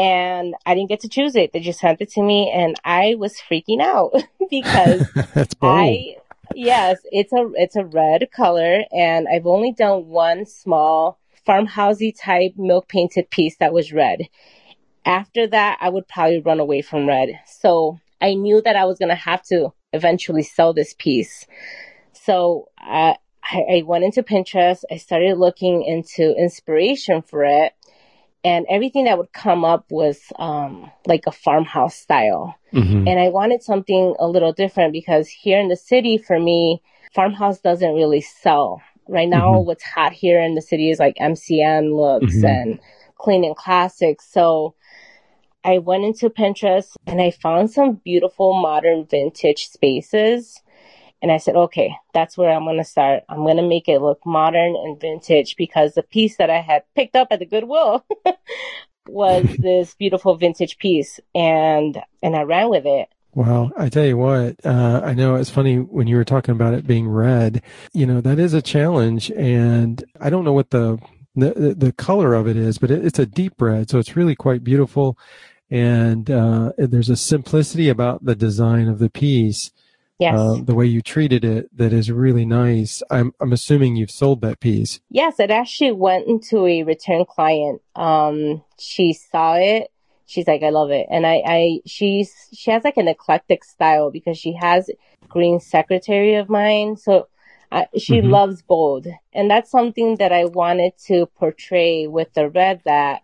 And 0.00 0.54
I 0.64 0.74
didn't 0.74 0.88
get 0.88 1.00
to 1.00 1.08
choose 1.08 1.36
it. 1.36 1.52
They 1.52 1.60
just 1.60 1.80
sent 1.80 2.00
it 2.00 2.10
to 2.12 2.22
me 2.22 2.50
and 2.54 2.74
I 2.84 3.16
was 3.18 3.34
freaking 3.50 3.82
out 3.82 4.12
because 4.50 5.06
I 5.62 6.16
yes, 6.54 6.98
it's 7.10 7.32
a 7.32 7.50
it's 7.54 7.76
a 7.76 7.84
red 7.84 8.28
color 8.34 8.80
and 8.92 9.26
I've 9.32 9.46
only 9.46 9.72
done 9.72 10.06
one 10.06 10.46
small 10.46 11.18
farmhousey 11.46 12.14
type 12.18 12.52
milk 12.56 12.88
painted 12.88 13.28
piece 13.28 13.56
that 13.58 13.74
was 13.74 13.92
red. 13.92 14.28
After 15.04 15.46
that, 15.48 15.78
I 15.80 15.90
would 15.90 16.08
probably 16.08 16.40
run 16.40 16.60
away 16.60 16.82
from 16.82 17.06
red. 17.06 17.40
So 17.46 17.98
I 18.20 18.34
knew 18.34 18.62
that 18.62 18.76
I 18.76 18.84
was 18.84 18.98
going 18.98 19.08
to 19.08 19.14
have 19.14 19.42
to 19.44 19.72
eventually 19.92 20.42
sell 20.42 20.72
this 20.72 20.94
piece. 20.98 21.46
So 22.12 22.68
uh, 22.80 23.14
I, 23.42 23.58
I 23.76 23.82
went 23.84 24.04
into 24.04 24.22
Pinterest. 24.22 24.82
I 24.90 24.96
started 24.98 25.38
looking 25.38 25.82
into 25.82 26.34
inspiration 26.36 27.22
for 27.22 27.44
it. 27.44 27.72
And 28.42 28.64
everything 28.70 29.04
that 29.04 29.18
would 29.18 29.32
come 29.32 29.64
up 29.64 29.84
was 29.90 30.18
um, 30.38 30.90
like 31.06 31.24
a 31.26 31.32
farmhouse 31.32 31.94
style. 31.94 32.56
Mm-hmm. 32.72 33.06
And 33.06 33.20
I 33.20 33.28
wanted 33.28 33.62
something 33.62 34.14
a 34.18 34.26
little 34.26 34.52
different 34.52 34.92
because 34.92 35.28
here 35.28 35.60
in 35.60 35.68
the 35.68 35.76
city, 35.76 36.16
for 36.16 36.40
me, 36.40 36.80
farmhouse 37.12 37.60
doesn't 37.60 37.94
really 37.94 38.22
sell 38.22 38.80
Right 39.10 39.28
now, 39.28 39.54
mm-hmm. 39.54 39.66
what's 39.66 39.82
hot 39.82 40.12
here 40.12 40.40
in 40.40 40.54
the 40.54 40.62
city 40.62 40.88
is 40.88 41.00
like 41.00 41.16
MCM 41.16 41.92
looks 41.92 42.36
mm-hmm. 42.36 42.46
and 42.46 42.80
clean 43.18 43.44
and 43.44 43.56
classic. 43.56 44.22
So 44.22 44.74
I 45.64 45.78
went 45.78 46.04
into 46.04 46.30
Pinterest 46.30 46.94
and 47.08 47.20
I 47.20 47.32
found 47.32 47.72
some 47.72 47.94
beautiful 48.04 48.54
modern 48.62 49.06
vintage 49.06 49.66
spaces. 49.66 50.62
And 51.22 51.30
I 51.30 51.36
said, 51.36 51.56
okay, 51.56 51.94
that's 52.14 52.38
where 52.38 52.50
I'm 52.50 52.64
going 52.64 52.78
to 52.78 52.84
start. 52.84 53.24
I'm 53.28 53.44
going 53.44 53.58
to 53.58 53.68
make 53.68 53.88
it 53.88 54.00
look 54.00 54.24
modern 54.24 54.74
and 54.76 55.00
vintage 55.00 55.56
because 55.56 55.94
the 55.94 56.02
piece 56.02 56.36
that 56.38 56.50
I 56.50 56.60
had 56.60 56.82
picked 56.94 57.16
up 57.16 57.28
at 57.30 57.40
the 57.40 57.46
Goodwill 57.46 58.04
was 59.06 59.44
this 59.58 59.94
beautiful 59.94 60.36
vintage 60.36 60.78
piece 60.78 61.20
and, 61.34 62.00
and 62.22 62.36
I 62.36 62.42
ran 62.42 62.70
with 62.70 62.86
it. 62.86 63.08
Well, 63.32 63.70
I 63.76 63.88
tell 63.88 64.04
you 64.04 64.16
what, 64.16 64.56
uh, 64.64 65.02
I 65.04 65.14
know 65.14 65.36
it's 65.36 65.50
funny 65.50 65.76
when 65.76 66.08
you 66.08 66.16
were 66.16 66.24
talking 66.24 66.52
about 66.52 66.74
it 66.74 66.86
being 66.86 67.08
red, 67.08 67.62
you 67.92 68.04
know, 68.04 68.20
that 68.20 68.40
is 68.40 68.54
a 68.54 68.62
challenge. 68.62 69.30
And 69.30 70.02
I 70.20 70.30
don't 70.30 70.44
know 70.44 70.52
what 70.52 70.70
the, 70.70 70.98
the, 71.36 71.74
the 71.78 71.92
color 71.92 72.34
of 72.34 72.48
it 72.48 72.56
is, 72.56 72.78
but 72.78 72.90
it, 72.90 73.04
it's 73.04 73.20
a 73.20 73.26
deep 73.26 73.60
red. 73.60 73.88
So 73.88 73.98
it's 73.98 74.16
really 74.16 74.34
quite 74.34 74.64
beautiful. 74.64 75.16
And, 75.70 76.28
uh, 76.28 76.72
there's 76.76 77.08
a 77.08 77.16
simplicity 77.16 77.88
about 77.88 78.24
the 78.24 78.34
design 78.34 78.88
of 78.88 78.98
the 78.98 79.10
piece. 79.10 79.70
Yes. 80.20 80.38
Uh, 80.38 80.58
the 80.62 80.74
way 80.74 80.86
you 80.86 81.00
treated 81.00 81.44
it 81.44 81.74
that 81.76 81.92
is 81.92 82.12
really 82.12 82.44
nice. 82.44 83.02
I'm, 83.10 83.32
I'm 83.40 83.52
assuming 83.52 83.96
you've 83.96 84.10
sold 84.10 84.42
that 84.42 84.60
piece. 84.60 85.00
Yes, 85.08 85.40
it 85.40 85.50
actually 85.50 85.92
went 85.92 86.28
into 86.28 86.66
a 86.66 86.82
return 86.82 87.24
client. 87.24 87.80
Um, 87.96 88.62
she 88.78 89.14
saw 89.14 89.54
it 89.54 89.90
she's 90.30 90.46
like, 90.46 90.62
I 90.62 90.70
love 90.70 90.92
it. 90.92 91.08
And 91.10 91.26
I, 91.26 91.42
I, 91.44 91.80
she's, 91.86 92.32
she 92.52 92.70
has 92.70 92.84
like 92.84 92.96
an 92.96 93.08
eclectic 93.08 93.64
style 93.64 94.12
because 94.12 94.38
she 94.38 94.52
has 94.52 94.88
green 95.28 95.58
secretary 95.58 96.36
of 96.36 96.48
mine. 96.48 96.96
So 96.96 97.26
uh, 97.72 97.86
she 97.98 98.18
mm-hmm. 98.18 98.30
loves 98.30 98.62
bold. 98.62 99.08
And 99.32 99.50
that's 99.50 99.72
something 99.72 100.16
that 100.16 100.32
I 100.32 100.44
wanted 100.44 100.92
to 101.06 101.26
portray 101.26 102.06
with 102.06 102.32
the 102.34 102.48
red 102.48 102.82
that 102.84 103.22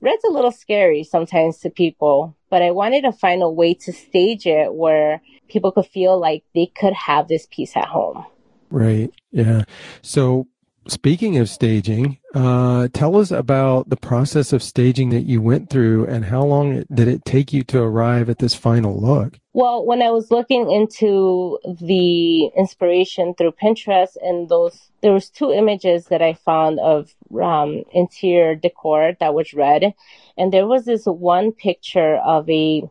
red's 0.00 0.22
a 0.22 0.30
little 0.30 0.52
scary 0.52 1.02
sometimes 1.02 1.58
to 1.58 1.70
people, 1.70 2.36
but 2.54 2.62
I 2.62 2.70
wanted 2.70 3.02
to 3.02 3.10
find 3.10 3.42
a 3.42 3.50
way 3.50 3.74
to 3.74 3.92
stage 3.92 4.46
it 4.46 4.72
where 4.72 5.20
people 5.48 5.72
could 5.72 5.86
feel 5.86 6.20
like 6.20 6.44
they 6.54 6.66
could 6.66 6.92
have 6.92 7.26
this 7.26 7.48
piece 7.50 7.76
at 7.76 7.86
home. 7.86 8.24
Right. 8.70 9.12
Yeah. 9.32 9.64
So 10.02 10.46
Speaking 10.86 11.38
of 11.38 11.48
staging, 11.48 12.18
uh, 12.34 12.88
tell 12.92 13.16
us 13.16 13.30
about 13.30 13.88
the 13.88 13.96
process 13.96 14.52
of 14.52 14.62
staging 14.62 15.10
that 15.10 15.22
you 15.22 15.40
went 15.40 15.70
through 15.70 16.06
and 16.06 16.26
how 16.26 16.42
long 16.42 16.84
did 16.92 17.08
it 17.08 17.24
take 17.24 17.52
you 17.54 17.62
to 17.64 17.80
arrive 17.80 18.28
at 18.28 18.38
this 18.38 18.54
final 18.54 19.00
look? 19.00 19.38
Well, 19.54 19.86
when 19.86 20.02
I 20.02 20.10
was 20.10 20.30
looking 20.30 20.70
into 20.70 21.58
the 21.80 22.46
inspiration 22.56 23.34
through 23.34 23.52
Pinterest 23.52 24.16
and 24.20 24.48
those, 24.48 24.90
there 25.00 25.12
was 25.12 25.30
two 25.30 25.52
images 25.52 26.06
that 26.06 26.20
I 26.20 26.34
found 26.34 26.78
of 26.80 27.14
um, 27.42 27.84
interior 27.92 28.54
decor 28.54 29.16
that 29.20 29.34
was 29.34 29.54
red. 29.54 29.94
And 30.36 30.52
there 30.52 30.66
was 30.66 30.84
this 30.84 31.04
one 31.06 31.52
picture 31.52 32.16
of 32.16 32.48
a, 32.50 32.82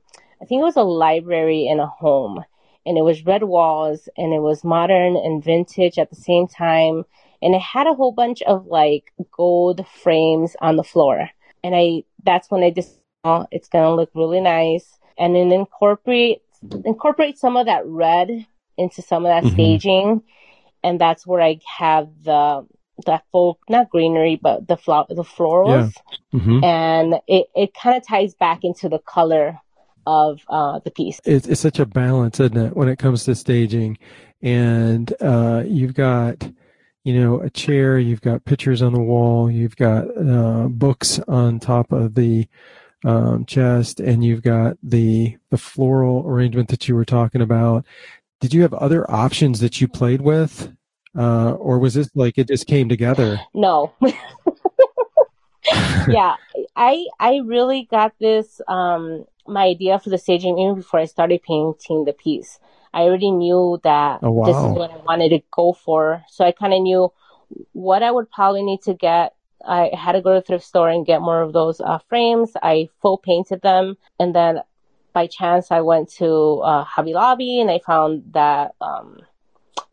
I 0.41 0.45
think 0.45 0.61
it 0.61 0.65
was 0.65 0.77
a 0.77 0.83
library 0.83 1.67
in 1.67 1.79
a 1.79 1.87
home 1.87 2.43
and 2.85 2.97
it 2.97 3.03
was 3.03 3.25
red 3.25 3.43
walls 3.43 4.09
and 4.17 4.33
it 4.33 4.41
was 4.41 4.63
modern 4.63 5.15
and 5.15 5.43
vintage 5.43 5.99
at 5.99 6.09
the 6.09 6.15
same 6.15 6.47
time 6.47 7.05
and 7.43 7.53
it 7.53 7.61
had 7.61 7.87
a 7.87 7.93
whole 7.93 8.13
bunch 8.13 8.41
of 8.41 8.65
like 8.65 9.11
gold 9.31 9.85
frames 10.01 10.55
on 10.61 10.77
the 10.77 10.83
floor. 10.83 11.29
And 11.63 11.75
I, 11.75 12.03
that's 12.23 12.49
when 12.49 12.63
I 12.63 12.71
just, 12.71 12.97
oh, 13.23 13.45
it's 13.51 13.69
going 13.69 13.85
to 13.85 13.95
look 13.95 14.11
really 14.15 14.41
nice. 14.41 14.85
And 15.17 15.35
then 15.35 15.51
incorporate, 15.51 16.41
incorporate 16.85 17.37
some 17.37 17.55
of 17.57 17.67
that 17.67 17.85
red 17.85 18.45
into 18.77 19.01
some 19.01 19.25
of 19.25 19.29
that 19.29 19.43
mm-hmm. 19.43 19.53
staging. 19.53 20.23
And 20.83 20.99
that's 20.99 21.25
where 21.27 21.41
I 21.41 21.59
have 21.77 22.09
the, 22.23 22.65
that 23.05 23.23
full, 23.31 23.59
not 23.69 23.89
greenery, 23.89 24.39
but 24.41 24.67
the 24.67 24.77
flower, 24.77 25.05
the 25.09 25.23
florals. 25.23 25.93
Yeah. 26.31 26.39
Mm-hmm. 26.39 26.63
And 26.63 27.13
it, 27.27 27.47
it 27.55 27.73
kind 27.73 27.97
of 27.97 28.07
ties 28.07 28.33
back 28.33 28.63
into 28.63 28.89
the 28.89 28.99
color 28.99 29.59
of 30.05 30.41
uh, 30.49 30.79
the 30.83 30.91
piece. 30.91 31.21
It's, 31.23 31.47
it's 31.47 31.61
such 31.61 31.79
a 31.79 31.85
balance, 31.85 32.39
isn't 32.39 32.57
it, 32.57 32.75
when 32.75 32.89
it 32.89 32.99
comes 32.99 33.23
to 33.25 33.35
staging? 33.35 33.97
And 34.41 35.13
uh, 35.21 35.63
you've 35.65 35.93
got, 35.93 36.45
you 37.03 37.19
know, 37.19 37.41
a 37.41 37.49
chair, 37.49 37.99
you've 37.99 38.21
got 38.21 38.45
pictures 38.45 38.81
on 38.81 38.93
the 38.93 39.01
wall, 39.01 39.51
you've 39.51 39.75
got 39.75 40.05
uh, 40.17 40.67
books 40.69 41.19
on 41.27 41.59
top 41.59 41.91
of 41.91 42.15
the 42.15 42.47
um, 43.03 43.45
chest, 43.45 43.99
and 43.99 44.23
you've 44.23 44.41
got 44.41 44.77
the 44.81 45.37
the 45.49 45.57
floral 45.57 46.25
arrangement 46.25 46.69
that 46.69 46.87
you 46.87 46.95
were 46.95 47.05
talking 47.05 47.41
about. 47.41 47.85
Did 48.39 48.53
you 48.53 48.61
have 48.61 48.73
other 48.73 49.09
options 49.11 49.59
that 49.59 49.81
you 49.81 49.87
played 49.87 50.21
with, 50.21 50.73
uh, 51.17 51.51
or 51.53 51.79
was 51.79 51.93
this 51.93 52.09
like 52.15 52.37
it 52.37 52.47
just 52.47 52.67
came 52.67 52.87
together? 52.87 53.39
No. 53.53 53.93
yeah, 56.07 56.35
I 56.75 57.05
I 57.19 57.41
really 57.43 57.87
got 57.91 58.13
this 58.19 58.61
um, 58.67 59.25
my 59.45 59.65
idea 59.65 59.99
for 59.99 60.09
the 60.09 60.17
staging 60.17 60.57
even 60.57 60.75
before 60.75 61.01
I 61.01 61.05
started 61.05 61.43
painting 61.43 62.05
the 62.05 62.13
piece. 62.13 62.59
I 62.93 63.01
already 63.01 63.31
knew 63.31 63.79
that 63.83 64.19
oh, 64.21 64.31
wow. 64.31 64.45
this 64.45 64.55
is 64.55 64.77
what 64.77 64.91
I 64.91 64.97
wanted 64.97 65.29
to 65.29 65.41
go 65.51 65.73
for. 65.73 66.23
So 66.29 66.45
I 66.45 66.51
kind 66.51 66.73
of 66.73 66.81
knew 66.81 67.11
what 67.71 68.03
I 68.03 68.11
would 68.11 68.29
probably 68.29 68.63
need 68.63 68.81
to 68.83 68.93
get. 68.93 69.33
I 69.65 69.91
had 69.93 70.11
to 70.11 70.21
go 70.21 70.33
to 70.33 70.39
the 70.39 70.45
thrift 70.45 70.65
store 70.65 70.89
and 70.89 71.05
get 71.05 71.21
more 71.21 71.41
of 71.41 71.53
those 71.53 71.79
uh, 71.81 71.99
frames. 72.09 72.51
I 72.61 72.89
full 73.01 73.17
painted 73.17 73.61
them. 73.61 73.97
And 74.19 74.35
then 74.35 74.61
by 75.13 75.27
chance, 75.27 75.71
I 75.71 75.81
went 75.81 76.11
to 76.15 76.61
uh, 76.63 76.83
Hobby 76.83 77.13
Lobby 77.13 77.59
and 77.61 77.71
I 77.71 77.79
found 77.79 78.33
that, 78.33 78.75
um, 78.81 79.19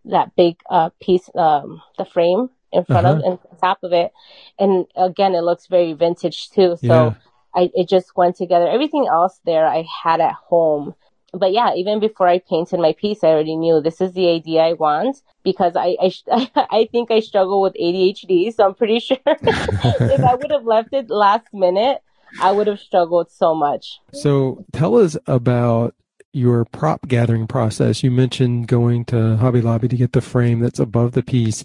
that 0.07 0.35
big 0.37 0.57
uh, 0.69 0.91
piece, 1.01 1.31
um, 1.35 1.81
the 1.99 2.05
frame 2.05 2.51
in 2.73 2.85
front 2.85 3.07
uh-huh. 3.07 3.19
of, 3.19 3.25
and 3.25 3.61
top 3.61 3.79
of 3.83 3.93
it. 3.93 4.13
And 4.59 4.87
again, 4.97 5.35
it 5.35 5.43
looks 5.43 5.67
very 5.69 5.93
vintage 5.93 6.51
too. 6.51 6.77
So 6.81 6.87
yeah. 6.87 7.15
I, 7.55 7.71
it 7.75 7.89
just 7.89 8.17
went 8.17 8.37
together. 8.37 8.69
Everything 8.69 9.07
else 9.07 9.41
there 9.45 9.67
I 9.67 9.85
had 10.03 10.21
at 10.21 10.35
home 10.35 10.95
but 11.33 11.53
yeah, 11.53 11.75
even 11.75 12.01
before 12.01 12.29
I 12.29 12.39
painted 12.39 12.81
my 12.81 12.93
piece, 12.93 13.23
I 13.23 13.29
already 13.29 13.57
knew 13.57 13.81
this 13.81 14.01
is 14.01 14.13
the 14.13 14.29
idea 14.29 14.63
I 14.63 14.73
want 14.75 15.23
because 15.43 15.75
I 15.77 15.97
I, 16.01 16.51
I 16.71 16.89
think 16.91 17.11
I 17.11 17.21
struggle 17.21 17.61
with 17.61 17.75
ADHD, 17.75 18.55
so 18.55 18.67
I'm 18.67 18.75
pretty 18.75 19.01
sure 19.01 19.19
if 19.27 20.21
I 20.25 20.35
would 20.35 20.51
have 20.51 20.65
left 20.65 20.93
it 20.93 21.11
last 21.11 21.47
minute, 21.53 21.99
I 22.41 22.53
would 22.53 22.67
have 22.67 22.81
struggled 22.81 23.31
so 23.31 23.55
much. 23.55 24.01
So 24.13 24.65
tell 24.73 24.97
us 24.97 25.17
about 25.27 25.95
your 26.33 26.65
prop 26.65 27.09
gathering 27.09 27.47
process. 27.47 28.03
You 28.03 28.11
mentioned 28.11 28.69
going 28.69 29.05
to 29.07 29.37
Hobby 29.37 29.61
Lobby 29.61 29.89
to 29.89 29.97
get 29.97 30.13
the 30.13 30.21
frame 30.21 30.61
that's 30.61 30.79
above 30.79 31.13
the 31.13 31.23
piece. 31.23 31.65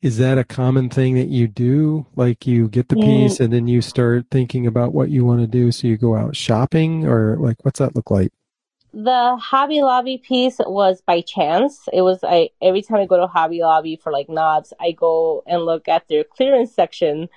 Is 0.00 0.18
that 0.18 0.38
a 0.38 0.44
common 0.44 0.88
thing 0.88 1.14
that 1.16 1.28
you 1.28 1.48
do? 1.48 2.06
Like 2.14 2.46
you 2.46 2.68
get 2.68 2.88
the 2.88 2.94
mm. 2.94 3.02
piece 3.02 3.40
and 3.40 3.52
then 3.52 3.66
you 3.66 3.82
start 3.82 4.26
thinking 4.30 4.66
about 4.66 4.94
what 4.94 5.10
you 5.10 5.24
want 5.24 5.40
to 5.40 5.46
do. 5.46 5.72
So 5.72 5.88
you 5.88 5.96
go 5.96 6.14
out 6.14 6.36
shopping 6.36 7.06
or 7.06 7.36
like, 7.38 7.64
what's 7.64 7.80
that 7.80 7.96
look 7.96 8.10
like? 8.10 8.32
The 8.92 9.36
Hobby 9.36 9.82
Lobby 9.82 10.18
piece 10.18 10.58
was 10.58 11.00
by 11.00 11.20
chance. 11.20 11.88
It 11.92 12.02
was 12.02 12.20
I 12.22 12.50
every 12.62 12.82
time 12.82 12.98
I 12.98 13.06
go 13.06 13.18
to 13.18 13.26
Hobby 13.26 13.60
Lobby 13.60 13.96
for 13.96 14.12
like 14.12 14.28
knobs, 14.28 14.72
I 14.80 14.92
go 14.92 15.42
and 15.46 15.64
look 15.64 15.88
at 15.88 16.08
their 16.08 16.24
clearance 16.24 16.74
section, 16.74 17.28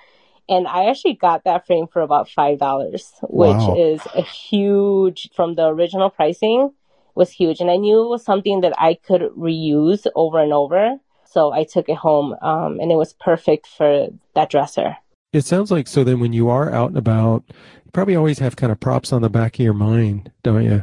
and 0.48 0.66
I 0.66 0.86
actually 0.86 1.14
got 1.14 1.44
that 1.44 1.66
frame 1.66 1.86
for 1.86 2.02
about 2.02 2.28
five 2.28 2.58
dollars, 2.58 3.12
which 3.22 3.56
wow. 3.56 3.76
is 3.76 4.00
a 4.14 4.22
huge 4.22 5.30
from 5.34 5.54
the 5.54 5.66
original 5.66 6.10
pricing 6.10 6.72
was 7.14 7.30
huge, 7.30 7.60
and 7.60 7.70
I 7.70 7.76
knew 7.76 8.04
it 8.04 8.08
was 8.08 8.24
something 8.24 8.62
that 8.62 8.72
I 8.78 8.94
could 8.94 9.20
reuse 9.36 10.06
over 10.14 10.38
and 10.38 10.52
over. 10.52 10.96
So 11.24 11.52
I 11.52 11.64
took 11.64 11.88
it 11.88 11.96
home, 11.96 12.34
um, 12.42 12.78
and 12.80 12.92
it 12.92 12.96
was 12.96 13.14
perfect 13.14 13.66
for 13.66 14.08
that 14.34 14.50
dresser. 14.50 14.96
It 15.32 15.44
sounds 15.46 15.70
like 15.70 15.88
so. 15.88 16.04
Then 16.04 16.20
when 16.20 16.32
you 16.32 16.50
are 16.50 16.70
out 16.70 16.88
and 16.88 16.98
about, 16.98 17.44
you 17.48 17.90
probably 17.92 18.16
always 18.16 18.38
have 18.38 18.56
kind 18.56 18.70
of 18.70 18.80
props 18.80 19.12
on 19.12 19.22
the 19.22 19.30
back 19.30 19.54
of 19.54 19.60
your 19.60 19.72
mind, 19.72 20.30
don't 20.42 20.64
you? 20.64 20.82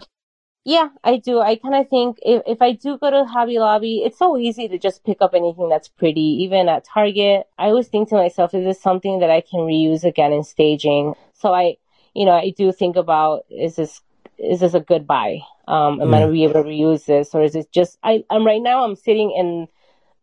Yeah, 0.65 0.89
I 1.04 1.17
do. 1.17 1.39
I 1.39 1.56
kind 1.56 1.76
of 1.76 1.89
think 1.89 2.19
if, 2.22 2.43
if 2.45 2.62
I 2.62 2.74
do 2.74 2.98
go 2.98 3.10
to 3.10 3.26
Hobby 3.26 3.60
Lobby, 3.60 4.04
it's 4.06 4.19
so 4.19 4.38
easy 4.38 4.67
to 4.67 4.78
just 4.78 5.04
pick 5.04 5.17
up 5.22 5.34
anything 5.34 5.69
that's 5.69 5.88
pretty, 5.88 6.43
even 6.43 6.69
at 6.69 6.86
Target. 6.86 7.48
I 7.58 7.67
always 7.67 7.88
think 7.88 8.10
to 8.10 8.15
myself, 8.15 8.54
is 8.54 8.65
this 8.65 8.82
something 8.82 9.19
that 9.19 9.32
I 9.32 9.41
can 9.41 9.62
reuse 9.62 10.04
again 10.04 10.34
in 10.34 10.43
staging? 10.43 11.15
So 11.34 11.54
I, 11.54 11.78
you 12.13 12.26
know, 12.26 12.34
I 12.34 12.54
do 12.56 12.72
think 12.72 12.98
about, 12.98 13.45
is 13.50 13.78
this, 13.78 14.02
is 14.38 14.60
this 14.60 14.74
a 14.74 14.80
good 14.80 15.08
buy? 15.08 15.39
Um, 15.67 16.02
am 16.02 16.10
yeah. 16.10 16.17
I 16.17 16.19
going 16.19 16.28
to 16.28 16.34
be 16.34 16.43
able 16.43 16.63
to 16.63 16.69
reuse 16.69 17.06
this? 17.06 17.34
Or 17.34 17.41
is 17.41 17.56
it 17.56 17.72
just, 17.72 17.98
I, 18.04 18.26
I'm 18.30 18.45
right 18.45 18.62
now, 18.62 18.84
I'm 18.84 18.95
sitting 18.95 19.32
in 19.32 19.67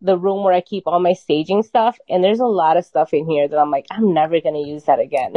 the 0.06 0.16
room 0.16 0.44
where 0.44 0.54
I 0.54 0.60
keep 0.60 0.84
all 0.86 1.00
my 1.00 1.12
staging 1.12 1.62
stuff, 1.62 1.98
and 2.08 2.22
there's 2.22 2.40
a 2.40 2.46
lot 2.46 2.76
of 2.76 2.84
stuff 2.84 3.12
in 3.12 3.28
here 3.28 3.48
that 3.48 3.58
I'm 3.58 3.70
like, 3.70 3.86
I'm 3.90 4.14
never 4.14 4.40
going 4.40 4.54
to 4.54 4.68
use 4.68 4.84
that 4.84 5.00
again. 5.00 5.34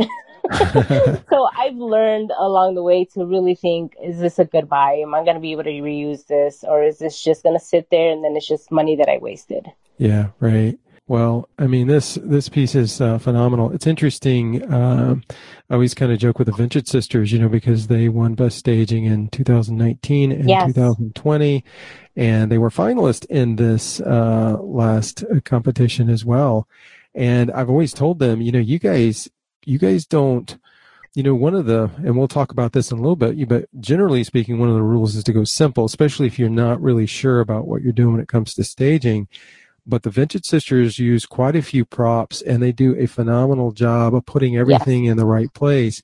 so 1.30 1.48
I've 1.58 1.76
learned 1.76 2.32
along 2.38 2.76
the 2.76 2.84
way 2.84 3.06
to 3.14 3.26
really 3.26 3.56
think, 3.56 3.94
is 4.02 4.20
this 4.20 4.40
a 4.40 4.46
good 4.46 4.70
buy? 4.70 4.94
Am 4.94 5.14
I 5.14 5.24
going 5.24 5.36
to 5.36 5.42
be 5.42 5.52
able 5.52 5.64
to 5.64 5.70
reuse 5.70 6.28
this? 6.28 6.64
Or 6.64 6.84
is 6.84 7.00
this 7.00 7.22
just 7.22 7.44
going 7.44 7.58
to 7.58 7.64
sit 7.64 7.90
there 7.90 8.12
and 8.12 8.24
then 8.24 8.36
it's 8.36 8.48
just 8.48 8.72
money 8.72 8.96
that 8.96 9.10
I 9.10 9.18
wasted? 9.18 9.68
Yeah, 9.98 10.30
right. 10.40 10.80
Well, 11.10 11.50
I 11.58 11.65
mean, 11.65 11.88
this 11.88 12.19
this 12.22 12.50
piece 12.50 12.76
is 12.76 13.02
uh, 13.02 13.17
phenomenal. 13.17 13.72
It's 13.72 13.88
interesting. 13.88 14.62
Uh, 14.72 15.15
I 15.67 15.74
always 15.74 15.95
kind 15.95 16.12
of 16.12 16.19
joke 16.19 16.38
with 16.38 16.45
the 16.45 16.54
Vintage 16.54 16.88
Sisters, 16.88 17.32
you 17.32 17.39
know, 17.39 17.50
because 17.50 17.88
they 17.88 18.10
won 18.10 18.36
Best 18.36 18.60
Staging 18.60 19.06
in 19.06 19.28
2019 19.30 20.32
and 20.32 20.48
yes. 20.48 20.67
2020, 20.67 21.65
and 22.15 22.52
they 22.52 22.60
were 22.60 22.69
finalists 22.69 23.26
in 23.26 23.56
this 23.56 24.00
uh, 24.02 24.58
last 24.62 25.24
competition 25.45 26.12
as 26.12 26.24
well. 26.24 26.67
And 27.15 27.50
I've 27.54 27.72
always 27.72 27.91
told 27.91 28.19
them, 28.19 28.39
you 28.39 28.52
know, 28.52 28.60
you 28.60 28.78
guys, 28.78 29.28
you 29.65 29.80
guys 29.80 30.06
don't 30.06 30.60
you 31.15 31.24
know, 31.24 31.34
one 31.34 31.56
of 31.56 31.65
the, 31.65 31.89
and 31.98 32.15
we'll 32.15 32.28
talk 32.28 32.52
about 32.52 32.74
this 32.74 32.91
in 32.91 33.00
a 33.00 33.02
little 33.02 33.15
bit, 33.15 33.50
but 33.50 33.65
generally 33.82 34.24
speaking, 34.24 34.60
one 34.60 34.69
of 34.69 34.76
the 34.76 34.84
rules 34.84 35.15
is 35.15 35.24
to 35.24 35.34
go 35.34 35.43
simple, 35.43 35.84
especially 35.84 36.28
if 36.28 36.38
you're 36.38 36.50
not 36.50 36.80
really 36.80 37.08
sure 37.08 37.39
about 37.39 37.65
what 37.65 37.82
you're 37.82 37.91
doing 37.91 38.13
when 38.13 38.22
it 38.22 38.28
comes 38.28 38.54
to 38.54 38.63
staging 38.63 39.28
but 39.89 40.04
the 40.04 40.10
Vintage 40.10 40.45
Sisters 40.45 40.99
use 40.99 41.25
quite 41.25 41.56
a 41.56 41.62
few 41.62 41.84
props 41.84 42.41
and 42.41 42.62
they 42.62 42.71
do 42.71 42.95
a 42.95 43.08
phenomenal 43.08 43.71
job 43.71 44.13
of 44.13 44.25
putting 44.25 44.56
everything 44.56 45.06
yes. 45.06 45.12
in 45.12 45.17
the 45.17 45.25
right 45.25 45.52
place. 45.54 46.04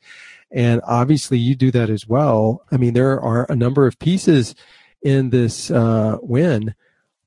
And 0.52 0.82
obviously 0.86 1.38
you 1.38 1.56
do 1.56 1.72
that 1.72 1.90
as 1.90 2.08
well. 2.08 2.64
I 2.72 2.78
mean, 2.78 2.94
there 2.94 3.20
are 3.20 3.46
a 3.50 3.56
number 3.56 3.86
of 3.86 4.00
pieces 4.00 4.56
in 5.02 5.30
this 5.30 5.70
uh, 5.70 6.18
win, 6.22 6.74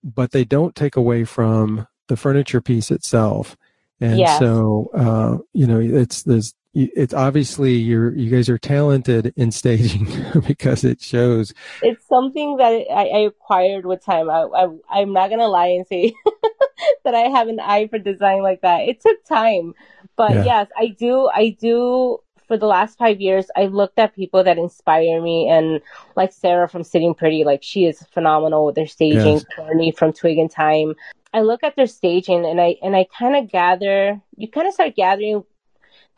but 0.02 0.32
they 0.32 0.44
don't 0.44 0.74
take 0.74 0.96
away 0.96 1.24
from 1.24 1.86
the 2.08 2.16
furniture 2.16 2.60
piece 2.60 2.90
itself. 2.90 3.56
And 4.00 4.18
yes. 4.18 4.38
so, 4.38 4.90
uh, 4.94 5.38
you 5.52 5.66
know, 5.66 5.80
it's 5.80 6.22
this 6.22 6.54
it's 6.78 7.14
obviously 7.14 7.74
you're 7.74 8.14
you 8.14 8.30
guys 8.30 8.48
are 8.48 8.58
talented 8.58 9.32
in 9.36 9.50
staging 9.50 10.06
because 10.46 10.84
it 10.84 11.00
shows. 11.00 11.52
It's 11.82 12.06
something 12.08 12.56
that 12.58 12.84
I, 12.90 13.06
I 13.06 13.18
acquired 13.26 13.84
with 13.84 14.04
time. 14.04 14.30
I, 14.30 14.46
I 14.88 15.00
am 15.00 15.12
not 15.12 15.30
gonna 15.30 15.48
lie 15.48 15.68
and 15.68 15.86
say 15.86 16.14
that 17.04 17.14
I 17.14 17.28
have 17.30 17.48
an 17.48 17.58
eye 17.60 17.88
for 17.88 17.98
design 17.98 18.42
like 18.42 18.60
that. 18.62 18.88
It 18.88 19.00
took 19.00 19.24
time, 19.24 19.74
but 20.16 20.32
yeah. 20.32 20.44
yes, 20.44 20.68
I 20.76 20.88
do. 20.88 21.28
I 21.32 21.56
do. 21.60 22.18
For 22.46 22.56
the 22.56 22.66
last 22.66 22.96
five 22.96 23.20
years, 23.20 23.44
I've 23.54 23.74
looked 23.74 23.98
at 23.98 24.14
people 24.14 24.42
that 24.42 24.56
inspire 24.56 25.20
me, 25.20 25.48
and 25.50 25.82
like 26.16 26.32
Sarah 26.32 26.68
from 26.68 26.82
Sitting 26.82 27.14
Pretty, 27.14 27.44
like 27.44 27.62
she 27.62 27.84
is 27.84 28.02
phenomenal 28.12 28.64
with 28.64 28.74
their 28.74 28.86
staging. 28.86 29.34
Yes. 29.34 29.44
Courtney 29.54 29.92
from 29.92 30.14
Twig 30.14 30.38
and 30.38 30.50
Time. 30.50 30.94
I 31.34 31.40
look 31.42 31.62
at 31.62 31.76
their 31.76 31.86
staging, 31.86 32.46
and 32.46 32.58
I 32.58 32.76
and 32.82 32.96
I 32.96 33.06
kind 33.18 33.36
of 33.36 33.50
gather. 33.52 34.22
You 34.36 34.48
kind 34.48 34.66
of 34.66 34.72
start 34.72 34.96
gathering 34.96 35.44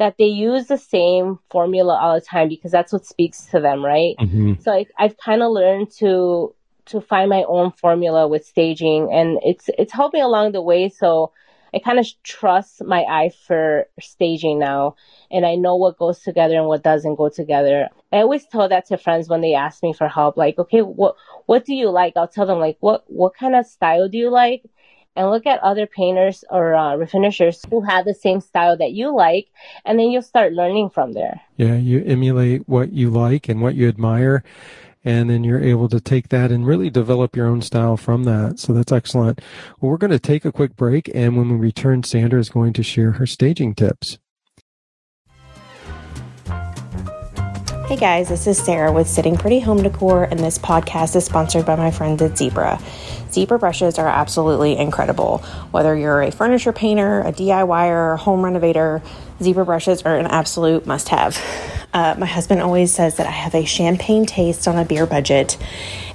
that 0.00 0.16
they 0.18 0.24
use 0.24 0.66
the 0.66 0.78
same 0.78 1.38
formula 1.50 1.94
all 2.00 2.14
the 2.14 2.22
time 2.22 2.48
because 2.48 2.72
that's 2.72 2.90
what 2.90 3.04
speaks 3.04 3.44
to 3.44 3.60
them, 3.60 3.84
right? 3.84 4.16
Mm-hmm. 4.18 4.54
So 4.62 4.72
I, 4.72 4.86
I've 4.98 5.18
kind 5.18 5.42
of 5.42 5.52
learned 5.52 5.92
to 5.98 6.54
to 6.86 7.00
find 7.02 7.28
my 7.28 7.44
own 7.46 7.70
formula 7.70 8.26
with 8.26 8.46
staging, 8.46 9.10
and 9.12 9.38
it's 9.44 9.68
it's 9.78 9.92
helped 9.92 10.14
me 10.14 10.22
along 10.22 10.52
the 10.52 10.62
way. 10.62 10.88
So 10.88 11.32
I 11.74 11.80
kind 11.80 11.98
of 11.98 12.06
trust 12.22 12.82
my 12.82 13.02
eye 13.02 13.30
for 13.46 13.88
staging 14.00 14.58
now, 14.58 14.96
and 15.30 15.44
I 15.44 15.56
know 15.56 15.76
what 15.76 15.98
goes 15.98 16.20
together 16.20 16.56
and 16.56 16.66
what 16.66 16.82
doesn't 16.82 17.16
go 17.16 17.28
together. 17.28 17.88
I 18.10 18.16
always 18.16 18.46
tell 18.46 18.70
that 18.70 18.86
to 18.86 18.96
friends 18.96 19.28
when 19.28 19.42
they 19.42 19.52
ask 19.52 19.82
me 19.82 19.92
for 19.92 20.08
help, 20.08 20.38
like, 20.38 20.58
okay, 20.58 20.80
what 20.80 21.16
what 21.44 21.66
do 21.66 21.74
you 21.74 21.90
like? 21.90 22.14
I'll 22.16 22.26
tell 22.26 22.46
them 22.46 22.58
like, 22.58 22.78
what 22.80 23.04
what 23.06 23.34
kind 23.34 23.54
of 23.54 23.66
style 23.66 24.08
do 24.08 24.16
you 24.16 24.30
like? 24.30 24.62
And 25.20 25.30
look 25.30 25.44
at 25.46 25.60
other 25.60 25.86
painters 25.86 26.44
or 26.48 26.74
uh, 26.74 26.96
refinishers 26.96 27.68
who 27.68 27.82
have 27.82 28.06
the 28.06 28.14
same 28.14 28.40
style 28.40 28.74
that 28.78 28.92
you 28.92 29.14
like, 29.14 29.48
and 29.84 29.98
then 29.98 30.10
you'll 30.10 30.22
start 30.22 30.54
learning 30.54 30.88
from 30.88 31.12
there. 31.12 31.42
Yeah, 31.58 31.76
you 31.76 32.02
emulate 32.06 32.66
what 32.66 32.92
you 32.92 33.10
like 33.10 33.46
and 33.50 33.60
what 33.60 33.74
you 33.74 33.86
admire. 33.86 34.42
and 35.04 35.30
then 35.30 35.44
you're 35.44 35.62
able 35.62 35.88
to 35.88 36.00
take 36.00 36.28
that 36.28 36.50
and 36.50 36.66
really 36.66 36.90
develop 36.90 37.34
your 37.34 37.46
own 37.46 37.62
style 37.62 37.96
from 37.96 38.24
that. 38.24 38.58
So 38.58 38.72
that's 38.72 38.92
excellent. 38.92 39.40
Well, 39.80 39.90
we're 39.90 39.96
going 39.96 40.10
to 40.10 40.18
take 40.18 40.44
a 40.44 40.52
quick 40.52 40.76
break, 40.76 41.10
and 41.14 41.36
when 41.36 41.48
we 41.48 41.56
return, 41.56 42.02
Sandra 42.02 42.40
is 42.40 42.50
going 42.50 42.72
to 42.74 42.82
share 42.82 43.12
her 43.12 43.26
staging 43.26 43.74
tips. 43.74 44.18
Hey 47.90 47.96
guys, 47.96 48.28
this 48.28 48.46
is 48.46 48.56
Sarah 48.56 48.92
with 48.92 49.08
Sitting 49.08 49.36
Pretty 49.36 49.58
Home 49.58 49.82
Decor, 49.82 50.22
and 50.22 50.38
this 50.38 50.58
podcast 50.58 51.16
is 51.16 51.24
sponsored 51.24 51.66
by 51.66 51.74
my 51.74 51.90
friends 51.90 52.22
at 52.22 52.34
Zibra. 52.34 52.80
Zibra 53.32 53.58
brushes 53.58 53.98
are 53.98 54.06
absolutely 54.06 54.76
incredible. 54.76 55.38
Whether 55.72 55.96
you're 55.96 56.22
a 56.22 56.30
furniture 56.30 56.72
painter, 56.72 57.18
a 57.22 57.32
DIYer, 57.32 58.14
a 58.14 58.16
home 58.16 58.44
renovator, 58.44 59.02
Zibra 59.40 59.66
brushes 59.66 60.02
are 60.02 60.16
an 60.16 60.26
absolute 60.26 60.86
must 60.86 61.08
have. 61.08 61.36
Uh, 61.92 62.14
my 62.16 62.26
husband 62.26 62.62
always 62.62 62.94
says 62.94 63.16
that 63.16 63.26
I 63.26 63.32
have 63.32 63.56
a 63.56 63.64
champagne 63.64 64.24
taste 64.24 64.68
on 64.68 64.78
a 64.78 64.84
beer 64.84 65.04
budget, 65.04 65.58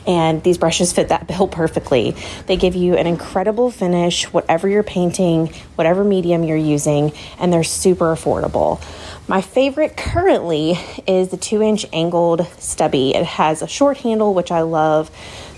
and 0.07 0.43
these 0.43 0.57
brushes 0.57 0.93
fit 0.93 1.09
that 1.09 1.27
bill 1.27 1.47
perfectly. 1.47 2.15
They 2.47 2.57
give 2.57 2.75
you 2.75 2.95
an 2.95 3.07
incredible 3.07 3.71
finish, 3.71 4.25
whatever 4.31 4.67
you're 4.67 4.83
painting, 4.83 5.47
whatever 5.75 6.03
medium 6.03 6.43
you're 6.43 6.57
using, 6.57 7.11
and 7.39 7.51
they're 7.51 7.63
super 7.63 8.13
affordable. 8.13 8.81
My 9.27 9.41
favorite 9.41 9.97
currently 9.97 10.77
is 11.07 11.29
the 11.29 11.37
two 11.37 11.61
inch 11.61 11.85
angled 11.91 12.45
stubby. 12.59 13.15
It 13.15 13.25
has 13.25 13.61
a 13.61 13.67
short 13.67 13.97
handle, 13.97 14.33
which 14.33 14.51
I 14.51 14.61
love. 14.61 15.09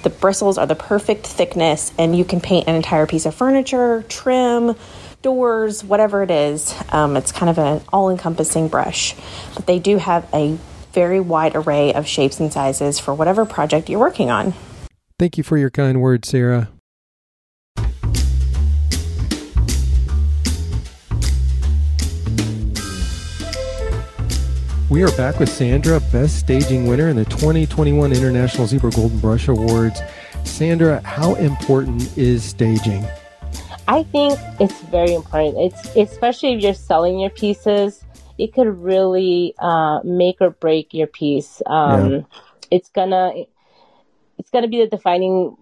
The 0.04 0.10
bristles 0.10 0.58
are 0.58 0.66
the 0.66 0.76
perfect 0.76 1.28
thickness, 1.28 1.92
and 1.98 2.18
you 2.18 2.24
can 2.24 2.40
paint 2.40 2.68
an 2.68 2.76
entire 2.76 3.06
piece 3.06 3.26
of 3.26 3.36
furniture, 3.36 4.06
trim, 4.08 4.76
doors, 5.22 5.84
whatever 5.84 6.24
it 6.24 6.32
is. 6.32 6.74
Um, 6.90 7.18
it's 7.18 7.34
kind 7.34 7.50
of 7.50 7.58
an 7.58 7.82
all 7.92 8.10
encompassing 8.10 8.70
brush. 8.70 9.16
But 9.56 9.66
they 9.66 9.80
do 9.80 9.98
have 9.98 10.30
a 10.34 10.58
very 10.98 11.20
wide 11.20 11.56
array 11.56 11.94
of 11.94 12.08
shapes 12.08 12.40
and 12.40 12.52
sizes 12.52 12.98
for 12.98 13.14
whatever 13.14 13.46
project 13.46 13.88
you're 13.88 14.00
working 14.00 14.32
on. 14.32 14.52
Thank 15.20 15.38
you 15.38 15.44
for 15.44 15.56
your 15.56 15.70
kind 15.70 16.02
words, 16.02 16.28
Sarah. 16.28 16.70
We 24.90 25.04
are 25.04 25.12
back 25.12 25.38
with 25.38 25.50
Sandra, 25.50 26.00
Best 26.12 26.40
Staging 26.40 26.88
Winner 26.88 27.10
in 27.10 27.16
the 27.16 27.26
2021 27.26 28.12
International 28.12 28.66
Zibra 28.66 28.96
Golden 28.96 29.20
Brush 29.20 29.48
Awards. 29.48 30.00
Sandra, 30.46 31.00
how 31.02 31.36
important 31.36 32.18
is 32.18 32.44
staging? 32.44 33.06
I 33.88 34.02
think 34.02 34.40
it's 34.60 34.82
very 34.86 35.14
important. 35.14 35.58
It's 35.60 35.96
especially 35.96 36.54
if 36.54 36.64
you're 36.64 36.74
selling 36.74 37.20
your 37.20 37.30
pieces, 37.30 38.04
it 38.38 38.54
could 38.54 38.68
really 38.68 39.54
uh, 39.60 40.00
make 40.04 40.38
or 40.42 40.52
break 40.52 40.94
your 40.94 41.08
piece. 41.08 41.62
Um, 41.66 42.12
yeah. 42.12 42.22
It's 42.70 42.90
gonna 42.90 43.34
it's 44.38 44.50
gonna 44.50 44.68
be 44.68 44.80
the 44.80 44.88
defining 44.88 45.56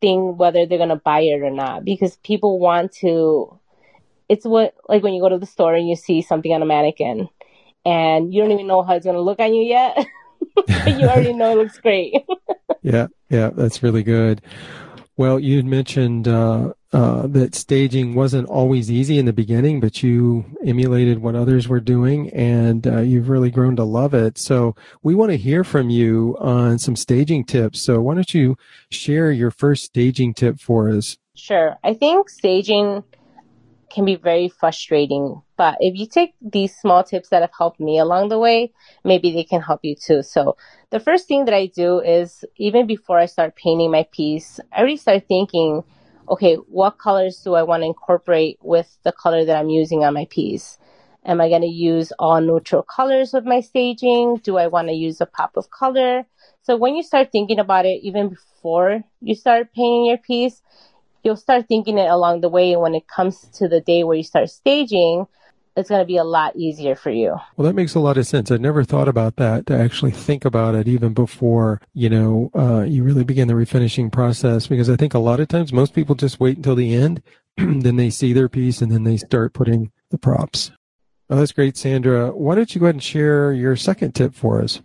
thing 0.00 0.36
whether 0.36 0.66
they're 0.66 0.78
gonna 0.78 0.96
buy 0.96 1.20
it 1.20 1.42
or 1.42 1.50
not 1.50 1.84
because 1.84 2.16
people 2.16 2.58
want 2.58 2.92
to. 2.96 3.58
It's 4.28 4.46
what 4.46 4.74
like 4.88 5.02
when 5.02 5.12
you 5.12 5.20
go 5.20 5.28
to 5.28 5.38
the 5.38 5.46
store 5.46 5.74
and 5.74 5.88
you 5.88 5.96
see 5.96 6.22
something 6.22 6.52
on 6.52 6.62
a 6.62 6.66
mannequin, 6.66 7.28
and 7.84 8.32
you 8.32 8.40
don't 8.40 8.52
even 8.52 8.66
know 8.66 8.82
how 8.82 8.94
it's 8.94 9.04
gonna 9.04 9.20
look 9.20 9.40
on 9.40 9.52
you 9.52 9.62
yet. 9.62 10.06
you 10.68 11.06
already 11.06 11.32
know 11.32 11.52
it 11.52 11.62
looks 11.62 11.78
great. 11.78 12.14
yeah, 12.82 13.08
yeah, 13.28 13.50
that's 13.50 13.82
really 13.82 14.02
good. 14.02 14.40
Well, 15.16 15.38
you 15.38 15.62
mentioned 15.62 16.26
uh, 16.26 16.72
uh, 16.92 17.26
that 17.26 17.54
staging 17.54 18.14
wasn't 18.14 18.48
always 18.48 18.90
easy 18.90 19.18
in 19.18 19.26
the 19.26 19.32
beginning, 19.32 19.78
but 19.78 20.02
you 20.02 20.44
emulated 20.64 21.18
what 21.18 21.34
others 21.34 21.68
were 21.68 21.80
doing 21.80 22.30
and 22.30 22.86
uh, 22.86 23.00
you've 23.00 23.28
really 23.28 23.50
grown 23.50 23.76
to 23.76 23.84
love 23.84 24.14
it. 24.14 24.38
So 24.38 24.74
we 25.02 25.14
want 25.14 25.30
to 25.30 25.36
hear 25.36 25.64
from 25.64 25.90
you 25.90 26.36
on 26.40 26.78
some 26.78 26.96
staging 26.96 27.44
tips. 27.44 27.82
So 27.82 28.00
why 28.00 28.14
don't 28.14 28.32
you 28.32 28.56
share 28.90 29.30
your 29.30 29.50
first 29.50 29.84
staging 29.84 30.32
tip 30.32 30.58
for 30.60 30.88
us? 30.88 31.18
Sure. 31.34 31.76
I 31.84 31.94
think 31.94 32.30
staging 32.30 33.04
can 33.90 34.06
be 34.06 34.16
very 34.16 34.48
frustrating, 34.48 35.42
but 35.62 35.76
if 35.78 35.96
you 35.96 36.08
take 36.08 36.34
these 36.40 36.74
small 36.74 37.04
tips 37.04 37.28
that 37.28 37.42
have 37.42 37.52
helped 37.56 37.78
me 37.78 37.96
along 38.00 38.30
the 38.30 38.38
way, 38.46 38.72
maybe 39.04 39.30
they 39.30 39.44
can 39.44 39.62
help 39.62 39.78
you 39.84 39.94
too. 39.94 40.20
So 40.24 40.56
the 40.90 40.98
first 40.98 41.28
thing 41.28 41.44
that 41.44 41.54
I 41.54 41.66
do 41.66 42.00
is 42.00 42.44
even 42.56 42.84
before 42.84 43.16
I 43.16 43.26
start 43.26 43.54
painting 43.54 43.92
my 43.92 44.04
piece, 44.10 44.58
I 44.72 44.78
already 44.78 44.96
start 44.96 45.28
thinking, 45.28 45.84
okay, 46.28 46.56
what 46.56 46.98
colors 46.98 47.40
do 47.44 47.54
I 47.54 47.62
want 47.62 47.84
to 47.84 47.86
incorporate 47.86 48.58
with 48.60 48.98
the 49.04 49.12
color 49.12 49.44
that 49.44 49.56
I'm 49.56 49.68
using 49.68 50.02
on 50.02 50.14
my 50.14 50.26
piece? 50.30 50.78
Am 51.24 51.40
I 51.40 51.48
going 51.48 51.62
to 51.62 51.68
use 51.92 52.12
all 52.18 52.40
neutral 52.40 52.82
colors 52.82 53.32
with 53.32 53.44
my 53.44 53.60
staging? 53.60 54.40
Do 54.42 54.56
I 54.56 54.66
want 54.66 54.88
to 54.88 54.94
use 54.94 55.20
a 55.20 55.26
pop 55.26 55.52
of 55.56 55.70
color? 55.70 56.26
So 56.62 56.76
when 56.76 56.96
you 56.96 57.04
start 57.04 57.30
thinking 57.30 57.60
about 57.60 57.86
it, 57.86 58.00
even 58.02 58.30
before 58.30 59.04
you 59.20 59.36
start 59.36 59.72
painting 59.72 60.06
your 60.06 60.18
piece, 60.18 60.60
you'll 61.22 61.36
start 61.36 61.68
thinking 61.68 61.98
it 61.98 62.10
along 62.10 62.40
the 62.40 62.48
way. 62.48 62.72
And 62.72 62.82
when 62.82 62.96
it 62.96 63.06
comes 63.06 63.42
to 63.58 63.68
the 63.68 63.80
day 63.80 64.02
where 64.02 64.16
you 64.16 64.24
start 64.24 64.50
staging, 64.50 65.28
it's 65.76 65.88
going 65.88 66.00
to 66.00 66.06
be 66.06 66.16
a 66.16 66.24
lot 66.24 66.54
easier 66.56 66.94
for 66.94 67.10
you. 67.10 67.36
Well, 67.56 67.66
that 67.66 67.74
makes 67.74 67.94
a 67.94 68.00
lot 68.00 68.18
of 68.18 68.26
sense. 68.26 68.50
I 68.50 68.56
never 68.56 68.84
thought 68.84 69.08
about 69.08 69.36
that 69.36 69.66
to 69.66 69.78
actually 69.78 70.10
think 70.10 70.44
about 70.44 70.74
it 70.74 70.86
even 70.86 71.14
before, 71.14 71.80
you 71.94 72.10
know, 72.10 72.50
uh, 72.54 72.82
you 72.82 73.02
really 73.02 73.24
begin 73.24 73.48
the 73.48 73.54
refinishing 73.54 74.12
process 74.12 74.66
because 74.66 74.90
I 74.90 74.96
think 74.96 75.14
a 75.14 75.18
lot 75.18 75.40
of 75.40 75.48
times 75.48 75.72
most 75.72 75.94
people 75.94 76.14
just 76.14 76.40
wait 76.40 76.56
until 76.56 76.74
the 76.74 76.94
end, 76.94 77.22
then 77.56 77.96
they 77.96 78.10
see 78.10 78.32
their 78.32 78.48
piece 78.48 78.82
and 78.82 78.92
then 78.92 79.04
they 79.04 79.16
start 79.16 79.54
putting 79.54 79.90
the 80.10 80.18
props. 80.18 80.72
Oh, 81.30 81.36
that's 81.36 81.52
great, 81.52 81.76
Sandra. 81.76 82.30
Why 82.30 82.54
don't 82.54 82.74
you 82.74 82.78
go 82.78 82.86
ahead 82.86 82.96
and 82.96 83.02
share 83.02 83.52
your 83.52 83.76
second 83.76 84.14
tip 84.14 84.34
for 84.34 84.60
us? 84.60 84.82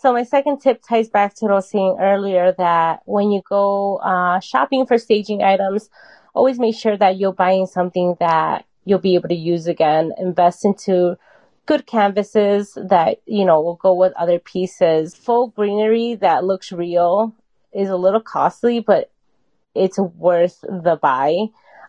So 0.00 0.12
my 0.12 0.22
second 0.22 0.60
tip 0.60 0.82
ties 0.86 1.08
back 1.08 1.34
to 1.36 1.46
what 1.46 1.52
I 1.52 1.54
was 1.54 1.70
saying 1.70 1.96
earlier 2.00 2.54
that 2.58 3.00
when 3.04 3.32
you 3.32 3.42
go 3.48 3.96
uh, 3.96 4.38
shopping 4.40 4.86
for 4.86 4.96
staging 4.98 5.42
items, 5.42 5.88
always 6.34 6.58
make 6.58 6.76
sure 6.76 6.96
that 6.96 7.18
you're 7.18 7.32
buying 7.32 7.66
something 7.66 8.14
that 8.20 8.64
you'll 8.88 8.98
be 8.98 9.14
able 9.14 9.28
to 9.28 9.34
use 9.34 9.66
again. 9.66 10.12
Invest 10.18 10.64
into 10.64 11.18
good 11.66 11.86
canvases 11.86 12.72
that, 12.76 13.20
you 13.26 13.44
know, 13.44 13.60
will 13.60 13.74
go 13.74 13.92
with 13.92 14.12
other 14.14 14.38
pieces. 14.38 15.14
Full 15.14 15.48
greenery 15.48 16.14
that 16.14 16.44
looks 16.44 16.72
real 16.72 17.34
is 17.72 17.90
a 17.90 17.96
little 17.96 18.22
costly, 18.22 18.80
but 18.80 19.10
it's 19.74 19.98
worth 19.98 20.60
the 20.62 20.98
buy. 21.00 21.34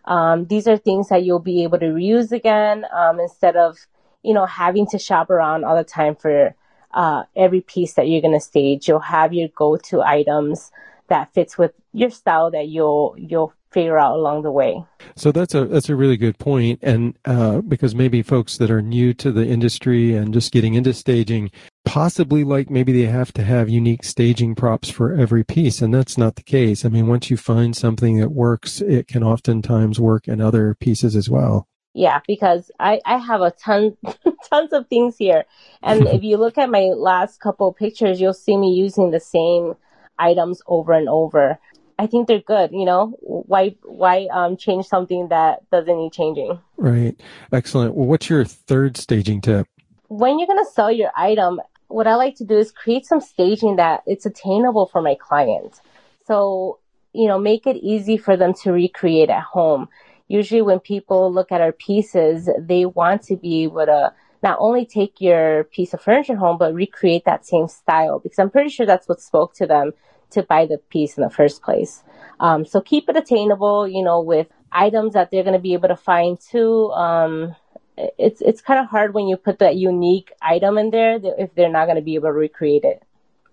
Um, 0.04 0.46
these 0.46 0.68
are 0.68 0.76
things 0.76 1.08
that 1.08 1.24
you'll 1.24 1.38
be 1.38 1.62
able 1.62 1.78
to 1.78 1.86
reuse 1.86 2.32
again 2.32 2.84
um, 2.94 3.18
instead 3.18 3.56
of, 3.56 3.78
you 4.22 4.34
know, 4.34 4.44
having 4.44 4.86
to 4.88 4.98
shop 4.98 5.30
around 5.30 5.64
all 5.64 5.76
the 5.76 5.84
time 5.84 6.16
for 6.16 6.54
uh, 6.92 7.22
every 7.34 7.62
piece 7.62 7.94
that 7.94 8.08
you're 8.08 8.20
going 8.20 8.34
to 8.34 8.40
stage. 8.40 8.88
You'll 8.88 9.00
have 9.00 9.32
your 9.32 9.48
go-to 9.48 10.02
items 10.02 10.70
that 11.08 11.32
fits 11.32 11.56
with 11.56 11.72
your 11.92 12.10
style 12.10 12.50
that 12.50 12.68
you'll 12.68 13.14
you'll 13.18 13.52
figure 13.70 13.98
out 13.98 14.14
along 14.14 14.42
the 14.42 14.50
way. 14.50 14.82
So 15.16 15.32
that's 15.32 15.54
a 15.54 15.66
that's 15.66 15.88
a 15.88 15.96
really 15.96 16.16
good 16.16 16.38
point, 16.38 16.80
and 16.82 17.16
uh, 17.24 17.60
because 17.60 17.94
maybe 17.94 18.22
folks 18.22 18.58
that 18.58 18.70
are 18.70 18.82
new 18.82 19.14
to 19.14 19.32
the 19.32 19.46
industry 19.46 20.14
and 20.14 20.32
just 20.32 20.52
getting 20.52 20.74
into 20.74 20.92
staging, 20.92 21.50
possibly 21.84 22.44
like 22.44 22.70
maybe 22.70 22.92
they 22.92 23.10
have 23.10 23.32
to 23.34 23.44
have 23.44 23.68
unique 23.68 24.04
staging 24.04 24.54
props 24.54 24.90
for 24.90 25.14
every 25.14 25.44
piece, 25.44 25.82
and 25.82 25.92
that's 25.92 26.18
not 26.18 26.36
the 26.36 26.42
case. 26.42 26.84
I 26.84 26.88
mean, 26.88 27.06
once 27.06 27.30
you 27.30 27.36
find 27.36 27.76
something 27.76 28.18
that 28.20 28.30
works, 28.30 28.80
it 28.80 29.08
can 29.08 29.22
oftentimes 29.22 30.00
work 30.00 30.28
in 30.28 30.40
other 30.40 30.74
pieces 30.80 31.16
as 31.16 31.28
well. 31.28 31.66
Yeah, 31.92 32.20
because 32.26 32.70
I, 32.78 33.00
I 33.04 33.18
have 33.18 33.40
a 33.40 33.50
ton 33.50 33.96
tons 34.50 34.72
of 34.72 34.86
things 34.88 35.16
here. 35.18 35.44
And 35.82 36.06
if 36.06 36.22
you 36.22 36.36
look 36.36 36.56
at 36.56 36.70
my 36.70 36.90
last 36.96 37.40
couple 37.40 37.72
pictures, 37.72 38.20
you'll 38.20 38.32
see 38.32 38.56
me 38.56 38.68
using 38.68 39.10
the 39.10 39.20
same 39.20 39.74
items 40.18 40.62
over 40.66 40.92
and 40.92 41.08
over. 41.08 41.58
I 42.00 42.06
think 42.06 42.28
they're 42.28 42.40
good. 42.40 42.70
You 42.72 42.86
know, 42.86 43.14
why 43.20 43.76
why 43.82 44.26
um, 44.32 44.56
change 44.56 44.86
something 44.86 45.28
that 45.28 45.68
doesn't 45.70 45.94
need 45.94 46.14
changing? 46.14 46.58
Right. 46.78 47.14
Excellent. 47.52 47.94
Well, 47.94 48.06
what's 48.06 48.30
your 48.30 48.42
third 48.46 48.96
staging 48.96 49.42
tip? 49.42 49.66
When 50.08 50.38
you're 50.38 50.46
gonna 50.46 50.64
sell 50.72 50.90
your 50.90 51.10
item, 51.14 51.60
what 51.88 52.06
I 52.06 52.14
like 52.14 52.36
to 52.36 52.44
do 52.46 52.56
is 52.56 52.72
create 52.72 53.04
some 53.04 53.20
staging 53.20 53.76
that 53.76 54.02
it's 54.06 54.24
attainable 54.24 54.86
for 54.86 55.02
my 55.02 55.14
client. 55.14 55.78
So 56.26 56.78
you 57.12 57.28
know, 57.28 57.38
make 57.38 57.66
it 57.66 57.76
easy 57.76 58.16
for 58.16 58.34
them 58.34 58.54
to 58.62 58.72
recreate 58.72 59.28
at 59.28 59.42
home. 59.42 59.88
Usually, 60.26 60.62
when 60.62 60.80
people 60.80 61.30
look 61.30 61.52
at 61.52 61.60
our 61.60 61.72
pieces, 61.72 62.48
they 62.58 62.86
want 62.86 63.24
to 63.24 63.36
be 63.36 63.64
able 63.64 63.84
to 63.84 64.14
not 64.42 64.56
only 64.58 64.86
take 64.86 65.20
your 65.20 65.64
piece 65.64 65.92
of 65.92 66.00
furniture 66.00 66.36
home, 66.36 66.56
but 66.56 66.72
recreate 66.72 67.26
that 67.26 67.44
same 67.44 67.68
style 67.68 68.20
because 68.20 68.38
I'm 68.38 68.48
pretty 68.48 68.70
sure 68.70 68.86
that's 68.86 69.06
what 69.06 69.20
spoke 69.20 69.52
to 69.56 69.66
them 69.66 69.92
to 70.32 70.42
buy 70.42 70.66
the 70.66 70.78
piece 70.78 71.16
in 71.16 71.24
the 71.24 71.30
first 71.30 71.62
place. 71.62 72.02
Um, 72.40 72.64
so 72.64 72.80
keep 72.80 73.08
it 73.08 73.16
attainable, 73.16 73.86
you 73.88 74.02
know, 74.02 74.20
with 74.20 74.48
items 74.72 75.14
that 75.14 75.30
they're 75.30 75.42
going 75.42 75.54
to 75.54 75.60
be 75.60 75.74
able 75.74 75.88
to 75.88 75.96
find 75.96 76.38
too. 76.40 76.90
Um, 76.92 77.56
it's 77.96 78.40
it's 78.40 78.62
kind 78.62 78.80
of 78.80 78.86
hard 78.86 79.14
when 79.14 79.28
you 79.28 79.36
put 79.36 79.58
that 79.58 79.76
unique 79.76 80.32
item 80.40 80.78
in 80.78 80.90
there 80.90 81.18
if 81.22 81.54
they're 81.54 81.70
not 81.70 81.84
going 81.84 81.96
to 81.96 82.02
be 82.02 82.14
able 82.14 82.28
to 82.28 82.32
recreate 82.32 82.84
it. 82.84 83.02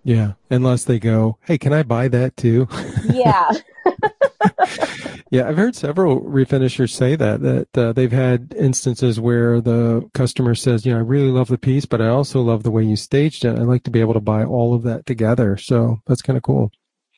Yeah, 0.08 0.36
unless 0.50 0.86
they 0.86 1.00
go, 1.00 1.38
"Hey, 1.42 1.58
can 1.58 1.74
I 1.74 1.84
buy 1.84 2.08
that 2.08 2.38
too?" 2.38 2.70
Yeah. 3.12 3.52
yeah, 5.32 5.50
I've 5.50 5.58
heard 5.58 5.76
several 5.76 6.22
refinishers 6.22 6.92
say 6.92 7.18
that 7.18 7.42
that 7.42 7.78
uh, 7.78 7.92
they've 7.92 8.10
had 8.10 8.56
instances 8.58 9.20
where 9.20 9.60
the 9.60 10.10
customer 10.14 10.56
says, 10.56 10.86
"You 10.86 10.94
know, 10.94 11.00
I 11.00 11.02
really 11.02 11.30
love 11.30 11.50
the 11.50 11.58
piece, 11.58 11.86
but 11.86 12.02
I 12.02 12.08
also 12.08 12.40
love 12.40 12.64
the 12.64 12.72
way 12.72 12.84
you 12.84 12.96
staged 12.96 13.44
it. 13.44 13.60
I'd 13.60 13.64
like 13.64 13.84
to 13.84 13.92
be 13.92 14.00
able 14.00 14.14
to 14.14 14.22
buy 14.22 14.46
all 14.46 14.74
of 14.74 14.84
that 14.84 15.06
together." 15.06 15.58
So 15.58 15.98
that's 16.08 16.22
kind 16.22 16.38
of 16.38 16.44
cool. 16.44 16.72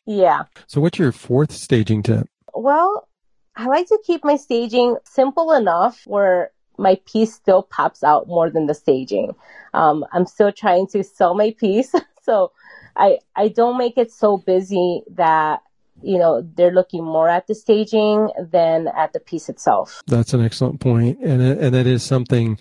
Yeah. 0.08 0.46
So, 0.66 0.82
what's 0.82 0.98
your 0.98 1.12
fourth 1.12 1.52
staging 1.52 2.02
tip? 2.02 2.28
Well, 2.56 3.08
I 3.56 3.68
like 3.68 3.86
to 3.90 4.00
keep 4.04 4.24
my 4.24 4.36
staging 4.36 4.98
simple 5.04 5.52
enough 5.52 6.02
where 6.08 6.50
my 6.80 7.00
piece 7.06 7.36
still 7.36 7.62
pops 7.62 8.04
out 8.04 8.28
more 8.28 8.50
than 8.50 8.66
the 8.66 8.74
staging. 8.74 9.36
Um, 9.76 10.06
I'm 10.12 10.26
still 10.26 10.52
trying 10.52 10.88
to 10.88 11.04
sell 11.04 11.36
my 11.36 11.54
piece, 11.60 11.94
so 12.24 12.52
I 13.00 13.20
I 13.36 13.48
don't 13.48 13.78
make 13.78 13.98
it 13.98 14.12
so 14.12 14.38
busy 14.38 15.02
that 15.16 15.62
you 16.02 16.20
know 16.20 16.42
they're 16.42 16.72
looking 16.72 17.04
more 17.04 17.30
at 17.30 17.48
the 17.48 17.56
staging 17.56 18.30
than 18.52 18.88
at 18.90 19.14
the 19.14 19.20
piece 19.20 19.50
itself. 19.50 20.04
That's 20.06 20.34
an 20.34 20.44
excellent 20.44 20.82
point, 20.82 21.20
and 21.20 21.42
it, 21.42 21.58
and 21.58 21.74
that 21.74 21.88
is 21.88 22.04
something 22.04 22.60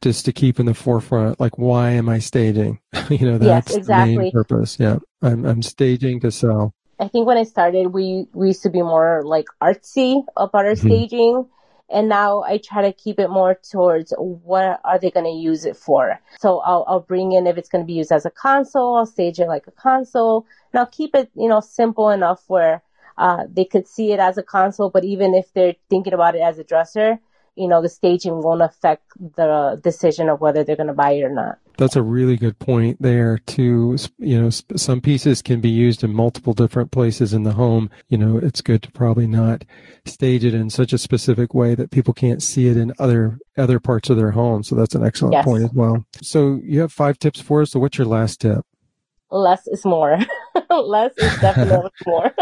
just 0.00 0.24
to 0.24 0.32
keep 0.32 0.58
in 0.58 0.66
the 0.66 0.74
forefront. 0.74 1.38
Like, 1.38 1.58
why 1.58 1.90
am 1.90 2.08
I 2.08 2.18
staging? 2.18 2.80
you 3.10 3.30
know, 3.30 3.38
that's 3.38 3.70
yes, 3.70 3.76
exactly. 3.76 4.14
the 4.14 4.20
main 4.22 4.32
purpose. 4.32 4.78
Yeah, 4.80 4.98
I'm 5.22 5.44
I'm 5.44 5.62
staging 5.62 6.20
to 6.20 6.30
sell. 6.30 6.74
I 6.98 7.08
think 7.08 7.26
when 7.26 7.36
I 7.36 7.44
started, 7.44 7.88
we 7.88 8.26
we 8.32 8.48
used 8.48 8.62
to 8.62 8.70
be 8.70 8.80
more 8.80 9.22
like 9.24 9.46
artsy 9.62 10.24
about 10.36 10.64
our 10.64 10.72
mm-hmm. 10.72 10.88
staging 10.88 11.46
and 11.88 12.08
now 12.08 12.42
I 12.42 12.58
try 12.58 12.82
to 12.82 12.92
keep 12.92 13.18
it 13.18 13.28
more 13.28 13.54
towards 13.54 14.12
what 14.18 14.80
are 14.84 14.98
they 14.98 15.10
going 15.10 15.26
to 15.26 15.30
use 15.30 15.64
it 15.64 15.76
for. 15.76 16.20
So 16.38 16.58
I'll, 16.60 16.84
I'll 16.88 17.00
bring 17.00 17.32
in 17.32 17.46
if 17.46 17.56
it's 17.56 17.68
going 17.68 17.84
to 17.84 17.86
be 17.86 17.94
used 17.94 18.12
as 18.12 18.26
a 18.26 18.30
console, 18.30 18.96
I'll 18.96 19.06
stage 19.06 19.38
it 19.38 19.46
like 19.46 19.66
a 19.66 19.72
console, 19.72 20.46
and 20.72 20.80
I'll 20.80 20.86
keep 20.86 21.14
it 21.14 21.30
you 21.34 21.48
know 21.48 21.60
simple 21.60 22.10
enough 22.10 22.42
where 22.48 22.82
uh, 23.18 23.44
they 23.50 23.64
could 23.64 23.86
see 23.86 24.12
it 24.12 24.20
as 24.20 24.36
a 24.36 24.42
console, 24.42 24.90
but 24.90 25.04
even 25.04 25.34
if 25.34 25.52
they're 25.54 25.74
thinking 25.88 26.12
about 26.12 26.34
it 26.34 26.42
as 26.42 26.58
a 26.58 26.64
dresser, 26.64 27.18
you 27.56 27.68
know, 27.68 27.80
the 27.80 27.88
staging 27.88 28.42
won't 28.42 28.62
affect 28.62 29.04
the 29.18 29.80
decision 29.82 30.28
of 30.28 30.40
whether 30.40 30.62
they're 30.62 30.76
going 30.76 30.88
to 30.88 30.92
buy 30.92 31.12
it 31.12 31.22
or 31.22 31.30
not. 31.30 31.58
That's 31.78 31.96
a 31.96 32.02
really 32.02 32.36
good 32.36 32.58
point 32.58 33.00
there 33.00 33.38
too. 33.38 33.96
You 34.18 34.40
know, 34.40 34.50
some 34.50 35.00
pieces 35.00 35.42
can 35.42 35.60
be 35.60 35.68
used 35.68 36.02
in 36.02 36.12
multiple 36.12 36.54
different 36.54 36.90
places 36.90 37.34
in 37.34 37.42
the 37.42 37.52
home. 37.52 37.90
You 38.08 38.18
know, 38.18 38.38
it's 38.38 38.60
good 38.60 38.82
to 38.84 38.92
probably 38.92 39.26
not 39.26 39.64
stage 40.04 40.44
it 40.44 40.54
in 40.54 40.70
such 40.70 40.92
a 40.92 40.98
specific 40.98 41.54
way 41.54 41.74
that 41.74 41.90
people 41.90 42.14
can't 42.14 42.42
see 42.42 42.68
it 42.68 42.76
in 42.76 42.92
other 42.98 43.38
other 43.58 43.80
parts 43.80 44.10
of 44.10 44.16
their 44.16 44.30
home. 44.30 44.62
So 44.62 44.74
that's 44.74 44.94
an 44.94 45.04
excellent 45.04 45.34
yes. 45.34 45.44
point 45.44 45.64
as 45.64 45.72
well. 45.72 46.04
So 46.22 46.60
you 46.62 46.80
have 46.80 46.92
five 46.92 47.18
tips 47.18 47.40
for 47.40 47.62
us. 47.62 47.72
So 47.72 47.80
what's 47.80 47.98
your 47.98 48.06
last 48.06 48.40
tip? 48.40 48.64
Less 49.30 49.66
is 49.66 49.84
more. 49.84 50.18
Less 50.70 51.12
is 51.18 51.40
definitely 51.40 51.90
more. 52.06 52.32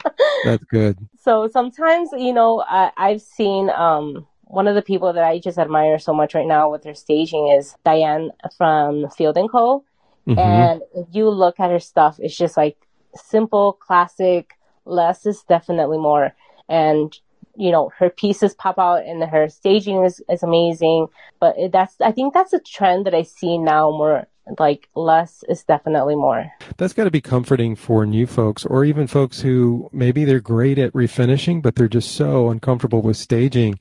that's 0.44 0.64
good. 0.64 0.96
So 1.20 1.48
sometimes, 1.52 2.10
you 2.16 2.32
know, 2.32 2.64
I, 2.66 2.92
I've 2.96 3.22
seen 3.22 3.68
um 3.70 4.26
one 4.50 4.66
of 4.66 4.74
the 4.74 4.82
people 4.82 5.12
that 5.12 5.24
I 5.24 5.38
just 5.38 5.58
admire 5.58 5.98
so 5.98 6.12
much 6.12 6.34
right 6.34 6.46
now 6.46 6.70
with 6.70 6.84
her 6.84 6.94
staging 6.94 7.54
is 7.56 7.76
Diane 7.84 8.30
from 8.56 9.08
Field 9.10 9.36
and 9.36 9.50
Co. 9.50 9.84
Mm-hmm. 10.26 10.38
And 10.38 10.82
if 10.94 11.06
you 11.12 11.28
look 11.28 11.60
at 11.60 11.70
her 11.70 11.78
stuff, 11.78 12.18
it's 12.18 12.36
just 12.36 12.56
like 12.56 12.76
simple, 13.14 13.74
classic. 13.74 14.54
Less 14.84 15.24
is 15.24 15.42
definitely 15.48 15.98
more. 15.98 16.34
And 16.68 17.16
you 17.56 17.70
know 17.70 17.90
her 17.98 18.10
pieces 18.10 18.54
pop 18.54 18.78
out 18.78 19.04
and 19.04 19.22
her 19.24 19.48
staging 19.48 20.04
is, 20.04 20.22
is 20.30 20.42
amazing 20.42 21.08
but 21.40 21.56
that's 21.72 22.00
i 22.00 22.12
think 22.12 22.32
that's 22.32 22.52
a 22.52 22.60
trend 22.60 23.04
that 23.04 23.14
i 23.14 23.22
see 23.22 23.58
now 23.58 23.90
more 23.90 24.26
like 24.58 24.88
less 24.94 25.44
is 25.48 25.64
definitely 25.64 26.16
more. 26.16 26.50
That's 26.76 26.92
got 26.92 27.04
to 27.04 27.10
be 27.10 27.20
comforting 27.20 27.76
for 27.76 28.06
new 28.06 28.26
folks 28.26 28.64
or 28.64 28.84
even 28.84 29.06
folks 29.06 29.40
who 29.40 29.88
maybe 29.92 30.24
they're 30.24 30.40
great 30.40 30.78
at 30.78 30.92
refinishing, 30.92 31.62
but 31.62 31.76
they're 31.76 31.88
just 31.88 32.12
so 32.12 32.50
uncomfortable 32.50 33.02
with 33.02 33.16
staging. 33.16 33.78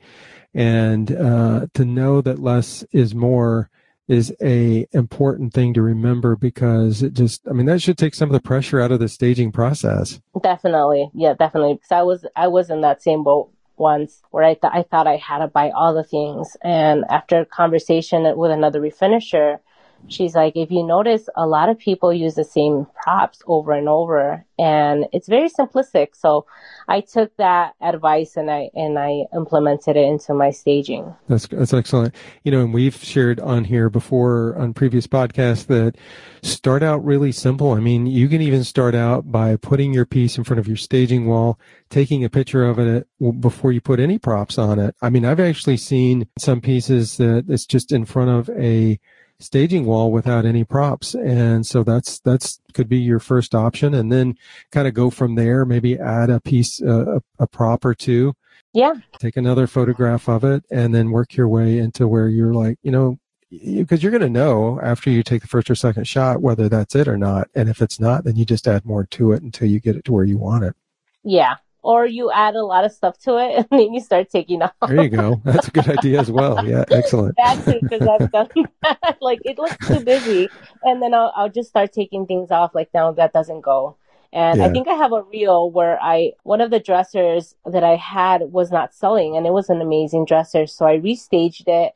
And 0.54 1.12
uh, 1.12 1.68
to 1.76 1.86
know 1.86 2.22
that 2.22 2.40
less 2.40 2.84
is 2.92 3.14
more 3.14 3.70
is 4.10 4.36
a 4.42 4.88
important 4.92 5.54
thing 5.54 5.72
to 5.76 5.82
remember 5.84 6.36
because 6.36 7.04
it 7.04 7.14
just 7.14 7.48
i 7.48 7.54
mean 7.54 7.68
that 7.68 7.80
should 7.80 7.98
take 7.98 8.16
some 8.16 8.28
of 8.28 8.34
the 8.34 8.42
pressure 8.42 8.82
out 8.82 8.92
of 8.92 9.00
the 9.00 9.08
staging 9.08 9.52
process. 9.52 10.20
Definitely. 10.42 11.12
Yeah 11.14 11.36
definitely. 11.36 11.76
Because 11.76 11.92
i 11.92 12.02
was 12.02 12.26
i 12.36 12.48
was 12.48 12.72
in 12.72 12.82
that 12.82 13.04
same 13.04 13.24
boat 13.24 13.52
once 13.78 14.22
where 14.32 14.44
I, 14.44 14.56
th- 14.56 14.74
I 14.74 14.84
thought 14.84 15.08
i 15.08 15.16
had 15.16 15.38
to 15.38 15.48
buy 15.48 15.70
all 15.70 15.94
the 15.94 16.04
things. 16.04 16.58
And 16.64 17.06
after 17.10 17.42
a 17.42 17.46
conversation 17.46 18.26
with 18.36 18.52
another 18.52 18.82
refinisher 18.82 19.60
she's 20.08 20.36
like, 20.36 20.56
if 20.56 20.72
you 20.72 20.86
notice, 20.86 21.30
a 21.36 21.46
lot 21.46 21.70
of 21.70 21.78
people 21.78 22.14
use 22.14 22.36
the 22.36 22.44
same 22.44 22.88
props 23.04 23.42
over 23.48 23.72
and 23.72 23.88
over, 23.88 24.46
and 24.58 25.06
it's 25.14 25.28
very 25.28 25.50
simplistic. 25.50 26.16
So 26.16 26.46
I 26.88 27.02
took 27.02 27.36
that 27.38 27.76
advice 27.82 28.36
and 28.36 28.50
I 28.50 28.70
and 28.74 28.98
I 28.98 29.26
implemented 29.36 29.96
it 29.96 30.06
into 30.06 30.34
my 30.34 30.52
staging. 30.52 31.14
That's 31.28 31.48
that's 31.48 31.74
excellent. 31.74 32.16
You 32.44 32.52
know, 32.52 32.62
and 32.62 32.74
we've 32.74 32.96
shared 32.96 33.40
on 33.40 33.66
here 33.66 33.90
before 33.90 34.56
on 34.58 34.74
previous 34.74 35.08
podcasts 35.08 35.68
that 35.68 35.96
start 36.42 36.84
out 36.84 37.04
really 37.04 37.32
simple. 37.32 37.74
I 37.74 37.80
mean, 37.80 38.06
you 38.06 38.28
can 38.28 38.42
even 38.42 38.64
start 38.64 38.96
out 38.96 39.32
by 39.32 39.56
putting 39.56 39.94
your 39.94 40.06
piece 40.06 40.38
in 40.38 40.44
front 40.44 40.60
of 40.60 40.68
your 40.68 40.78
staging 40.78 41.28
wall, 41.28 41.60
taking 41.90 42.24
a 42.24 42.30
picture 42.30 42.64
of 42.64 42.80
it 42.80 43.08
before 43.40 43.72
you 43.72 43.82
put 43.82 44.00
any 44.00 44.18
props 44.18 44.58
on 44.58 44.80
it. 44.80 44.96
I 45.02 45.10
mean, 45.10 45.26
I've 45.26 45.40
actually 45.40 45.78
seen 45.78 46.28
some 46.38 46.62
pieces 46.62 47.18
that 47.18 47.46
it's 47.48 47.66
just 47.66 47.92
in 47.92 48.06
front 48.06 48.30
of 48.30 48.50
a 48.58 49.00
staging 49.40 49.86
wall 49.86 50.12
without 50.12 50.46
any 50.46 50.64
props. 50.64 51.14
And 51.16 51.66
so 51.66 51.84
that's, 51.84 52.20
that's 52.20 52.60
could 52.74 52.90
be 52.90 52.98
your 52.98 53.20
first 53.20 53.56
option 53.56 53.94
and 53.94 54.12
then 54.12 54.38
kind 54.72 54.88
of 54.88 54.94
go 54.94 55.10
from 55.10 55.36
there, 55.36 55.66
maybe 55.66 55.98
add 55.98 56.30
a 56.30 56.40
piece, 56.40 56.82
uh, 56.82 57.18
a, 57.18 57.44
a 57.44 57.48
prop 57.48 57.86
or 57.86 57.94
two. 57.94 58.34
Yeah. 58.74 58.94
Take 59.18 59.38
another 59.38 59.66
photograph 59.66 60.28
of 60.28 60.44
it 60.44 60.64
and 60.70 60.94
then 60.94 61.12
work 61.12 61.36
your 61.36 61.48
way 61.48 61.80
into 61.80 62.08
where 62.08 62.28
you're 62.28 62.54
like, 62.54 62.78
you 62.84 62.92
know, 62.92 63.18
because 63.50 64.04
you're 64.04 64.12
going 64.12 64.22
to 64.22 64.30
know 64.30 64.80
after 64.82 65.10
you 65.10 65.24
take 65.24 65.42
the 65.42 65.48
first 65.48 65.72
or 65.72 65.76
second 65.76 66.06
shot 66.06 66.42
whether 66.42 66.70
that's 66.70 66.96
it 66.96 67.08
or 67.08 67.18
not. 67.18 67.48
And 67.56 67.68
if 67.68 67.82
it's 67.82 68.00
not, 68.00 68.24
then 68.24 68.36
you 68.36 68.46
just 68.46 68.68
add 68.68 68.86
more 68.86 69.06
to 69.06 69.32
it 69.32 69.42
until 69.42 69.68
you 69.68 69.80
get 69.80 69.96
it 69.96 70.06
to 70.06 70.12
where 70.12 70.26
you 70.26 70.38
want 70.38 70.66
it. 70.66 70.76
Yeah 71.24 71.56
or 71.82 72.06
you 72.06 72.32
add 72.32 72.56
a 72.56 72.64
lot 72.64 72.86
of 72.86 72.92
stuff 72.92 73.18
to 73.20 73.38
it 73.38 73.56
and 73.58 73.68
then 73.72 73.94
you 73.94 74.00
start 74.00 74.30
taking 74.30 74.62
off. 74.62 74.74
There 74.88 75.04
you 75.04 75.10
go. 75.10 75.42
That's 75.44 75.68
a 75.68 75.72
good 75.72 75.90
idea 75.90 76.20
as 76.20 76.32
well. 76.32 76.66
Yeah, 76.66 76.86
excellent. 76.92 77.36
That's 77.38 77.66
because 77.66 78.08
I've 78.08 78.32
done 78.32 78.50
that. 78.84 79.18
like 79.22 79.40
it 79.46 79.58
looks 79.58 79.88
too 79.88 80.00
busy, 80.02 80.50
and 80.84 81.02
then 81.02 81.14
I'll, 81.14 81.32
I'll 81.36 81.50
just 81.50 81.70
start 81.70 81.94
taking 81.94 82.26
things 82.26 82.52
off. 82.52 82.76
Like 82.76 82.90
now 82.94 83.12
that 83.14 83.34
doesn't 83.34 83.62
go. 83.62 83.98
And 84.32 84.60
yeah. 84.60 84.66
I 84.66 84.70
think 84.70 84.88
I 84.88 84.94
have 84.94 85.12
a 85.12 85.24
reel 85.24 85.72
where 85.72 86.00
I, 86.02 86.34
one 86.44 86.62
of 86.62 86.70
the 86.70 86.80
dressers 86.80 87.56
that 87.66 87.84
I 87.84 87.96
had 87.96 88.52
was 88.52 88.72
not 88.72 88.94
selling 88.94 89.36
and 89.36 89.48
it 89.48 89.54
was 89.54 89.70
an 89.70 89.82
amazing 89.82 90.26
dresser. 90.26 90.68
So 90.68 90.86
I 90.86 90.98
restaged 90.98 91.68
it 91.68 91.94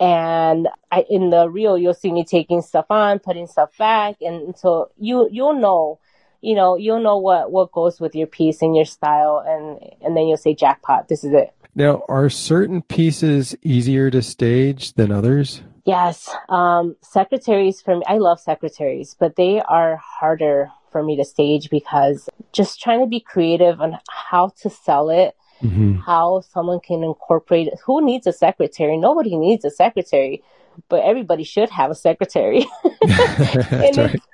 and 0.00 0.68
I, 0.90 1.04
in 1.10 1.28
the 1.28 1.50
reel, 1.50 1.76
you'll 1.76 1.92
see 1.92 2.12
me 2.12 2.24
taking 2.24 2.62
stuff 2.62 2.86
on, 2.88 3.18
putting 3.18 3.46
stuff 3.46 3.76
back. 3.76 4.16
And 4.22 4.56
so 4.56 4.90
you, 4.98 5.28
you'll 5.30 5.60
know 5.60 5.98
you 6.46 6.54
know, 6.54 6.76
you'll 6.76 7.02
know 7.02 7.18
what, 7.18 7.50
what 7.50 7.72
goes 7.72 8.00
with 8.00 8.14
your 8.14 8.28
piece 8.28 8.62
and 8.62 8.76
your 8.76 8.84
style 8.84 9.42
and, 9.44 9.80
and 10.00 10.16
then 10.16 10.28
you'll 10.28 10.36
say 10.36 10.54
jackpot, 10.54 11.08
this 11.08 11.24
is 11.24 11.32
it. 11.32 11.52
Now, 11.74 12.04
are 12.08 12.30
certain 12.30 12.82
pieces 12.82 13.56
easier 13.62 14.10
to 14.10 14.22
stage 14.22 14.92
than 14.92 15.10
others? 15.10 15.62
Yes. 15.84 16.30
Um, 16.48 16.94
secretaries 17.02 17.82
for 17.82 17.96
me, 17.96 18.02
I 18.06 18.18
love 18.18 18.38
secretaries, 18.38 19.16
but 19.18 19.34
they 19.34 19.60
are 19.60 19.96
harder 19.96 20.70
for 20.92 21.02
me 21.02 21.16
to 21.16 21.24
stage 21.24 21.68
because 21.68 22.28
just 22.52 22.80
trying 22.80 23.00
to 23.00 23.08
be 23.08 23.18
creative 23.18 23.80
on 23.80 23.98
how 24.08 24.52
to 24.62 24.70
sell 24.70 25.10
it, 25.10 25.34
mm-hmm. 25.60 25.96
how 25.96 26.42
someone 26.42 26.78
can 26.78 27.02
incorporate 27.02 27.66
it. 27.66 27.74
Who 27.86 28.06
needs 28.06 28.28
a 28.28 28.32
secretary? 28.32 28.96
Nobody 28.96 29.36
needs 29.36 29.64
a 29.64 29.70
secretary, 29.70 30.44
but 30.88 31.02
everybody 31.02 31.42
should 31.42 31.70
have 31.70 31.90
a 31.90 31.96
secretary. 31.96 32.64
and 33.02 33.96
right 33.96 34.14
it's 34.14 34.26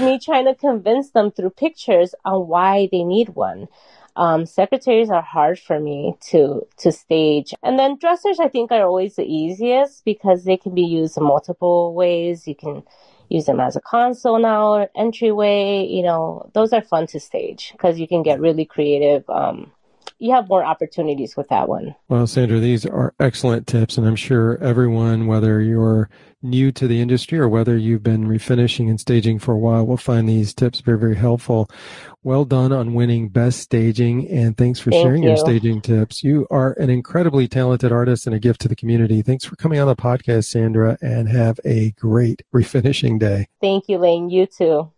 me 0.00 0.18
trying 0.18 0.46
to 0.46 0.54
convince 0.54 1.10
them 1.10 1.30
through 1.30 1.50
pictures 1.50 2.14
on 2.24 2.48
why 2.48 2.88
they 2.90 3.04
need 3.04 3.30
one. 3.30 3.68
Um, 4.16 4.46
secretaries 4.46 5.10
are 5.10 5.22
hard 5.22 5.58
for 5.58 5.78
me 5.78 6.14
to 6.30 6.66
to 6.78 6.90
stage, 6.90 7.52
and 7.62 7.78
then 7.78 7.98
dressers 7.98 8.40
I 8.40 8.48
think 8.48 8.72
are 8.72 8.86
always 8.86 9.16
the 9.16 9.24
easiest 9.24 10.04
because 10.06 10.44
they 10.44 10.56
can 10.56 10.74
be 10.74 10.86
used 10.86 11.18
in 11.18 11.24
multiple 11.24 11.92
ways. 11.92 12.48
You 12.48 12.54
can 12.54 12.82
use 13.28 13.44
them 13.44 13.60
as 13.60 13.76
a 13.76 13.80
console 13.80 14.38
now, 14.38 14.88
entryway. 14.96 15.86
You 15.86 16.02
know, 16.02 16.50
those 16.54 16.72
are 16.72 16.80
fun 16.80 17.06
to 17.08 17.20
stage 17.20 17.72
because 17.72 17.98
you 18.00 18.08
can 18.08 18.22
get 18.22 18.40
really 18.40 18.64
creative 18.64 19.28
um, 19.28 19.70
you 20.18 20.34
have 20.34 20.48
more 20.48 20.64
opportunities 20.64 21.36
with 21.36 21.48
that 21.48 21.68
one. 21.68 21.94
Well, 22.08 22.26
Sandra, 22.26 22.58
these 22.58 22.86
are 22.86 23.14
excellent 23.20 23.66
tips, 23.66 23.98
and 23.98 24.06
I'm 24.06 24.16
sure 24.16 24.58
everyone, 24.62 25.26
whether 25.26 25.60
you're 25.60 26.08
new 26.42 26.70
to 26.72 26.86
the 26.86 27.00
industry 27.00 27.38
or 27.38 27.48
whether 27.48 27.76
you've 27.76 28.02
been 28.02 28.26
refinishing 28.26 28.88
and 28.88 29.00
staging 29.00 29.38
for 29.38 29.52
a 29.52 29.58
while, 29.58 29.86
will 29.86 29.96
find 29.96 30.28
these 30.28 30.54
tips 30.54 30.80
very, 30.80 30.98
very 30.98 31.16
helpful. 31.16 31.68
Well 32.22 32.44
done 32.44 32.72
on 32.72 32.94
winning 32.94 33.28
best 33.28 33.60
staging, 33.60 34.28
and 34.28 34.56
thanks 34.56 34.80
for 34.80 34.90
Thank 34.90 35.02
sharing 35.02 35.22
you. 35.22 35.30
your 35.30 35.36
staging 35.36 35.80
tips. 35.80 36.22
You 36.24 36.46
are 36.50 36.72
an 36.72 36.90
incredibly 36.90 37.46
talented 37.48 37.92
artist 37.92 38.26
and 38.26 38.34
a 38.34 38.38
gift 38.38 38.60
to 38.62 38.68
the 38.68 38.76
community. 38.76 39.22
Thanks 39.22 39.44
for 39.44 39.56
coming 39.56 39.78
on 39.78 39.86
the 39.86 39.96
podcast, 39.96 40.44
Sandra, 40.44 40.96
and 41.02 41.28
have 41.28 41.60
a 41.64 41.90
great 41.92 42.42
refinishing 42.54 43.18
day. 43.18 43.46
Thank 43.60 43.88
you, 43.88 43.98
Lane. 43.98 44.30
You 44.30 44.46
too. 44.46 44.90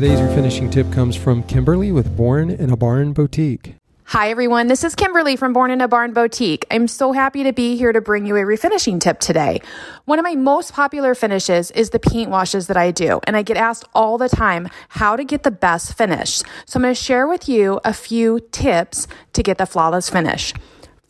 Today's 0.00 0.18
refinishing 0.20 0.72
tip 0.72 0.90
comes 0.92 1.14
from 1.14 1.42
Kimberly 1.42 1.92
with 1.92 2.16
Born 2.16 2.48
in 2.48 2.70
a 2.70 2.76
Barn 2.78 3.12
Boutique. 3.12 3.74
Hi, 4.04 4.30
everyone. 4.30 4.66
This 4.66 4.82
is 4.82 4.94
Kimberly 4.94 5.36
from 5.36 5.52
Born 5.52 5.70
in 5.70 5.82
a 5.82 5.88
Barn 5.88 6.14
Boutique. 6.14 6.64
I'm 6.70 6.88
so 6.88 7.12
happy 7.12 7.42
to 7.42 7.52
be 7.52 7.76
here 7.76 7.92
to 7.92 8.00
bring 8.00 8.24
you 8.24 8.34
a 8.36 8.40
refinishing 8.40 8.98
tip 8.98 9.20
today. 9.20 9.60
One 10.06 10.18
of 10.18 10.22
my 10.22 10.36
most 10.36 10.72
popular 10.72 11.14
finishes 11.14 11.70
is 11.72 11.90
the 11.90 11.98
paint 11.98 12.30
washes 12.30 12.66
that 12.68 12.78
I 12.78 12.92
do, 12.92 13.20
and 13.24 13.36
I 13.36 13.42
get 13.42 13.58
asked 13.58 13.84
all 13.94 14.16
the 14.16 14.30
time 14.30 14.70
how 14.88 15.16
to 15.16 15.22
get 15.22 15.42
the 15.42 15.50
best 15.50 15.92
finish. 15.98 16.38
So 16.64 16.78
I'm 16.78 16.82
going 16.82 16.94
to 16.94 16.98
share 16.98 17.26
with 17.26 17.46
you 17.46 17.78
a 17.84 17.92
few 17.92 18.40
tips 18.52 19.06
to 19.34 19.42
get 19.42 19.58
the 19.58 19.66
flawless 19.66 20.08
finish. 20.08 20.54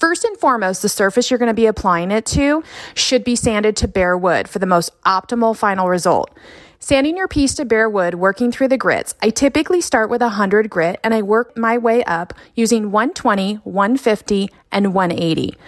First 0.00 0.24
and 0.24 0.36
foremost, 0.36 0.82
the 0.82 0.88
surface 0.88 1.30
you're 1.30 1.38
going 1.38 1.46
to 1.46 1.54
be 1.54 1.66
applying 1.66 2.10
it 2.10 2.26
to 2.26 2.64
should 2.94 3.22
be 3.22 3.36
sanded 3.36 3.76
to 3.76 3.86
bare 3.86 4.18
wood 4.18 4.48
for 4.48 4.58
the 4.58 4.66
most 4.66 4.90
optimal 5.04 5.56
final 5.56 5.88
result. 5.88 6.36
Sanding 6.82 7.18
your 7.18 7.28
piece 7.28 7.54
to 7.56 7.66
bare 7.66 7.90
wood, 7.90 8.14
working 8.14 8.50
through 8.50 8.68
the 8.68 8.78
grits. 8.78 9.14
I 9.22 9.28
typically 9.28 9.82
start 9.82 10.08
with 10.08 10.22
100 10.22 10.70
grit 10.70 10.98
and 11.04 11.12
I 11.12 11.20
work 11.20 11.54
my 11.54 11.76
way 11.76 12.02
up 12.04 12.32
using 12.54 12.90
120, 12.90 13.56
150, 13.56 14.50
and 14.72 14.94
180. 14.94 15.58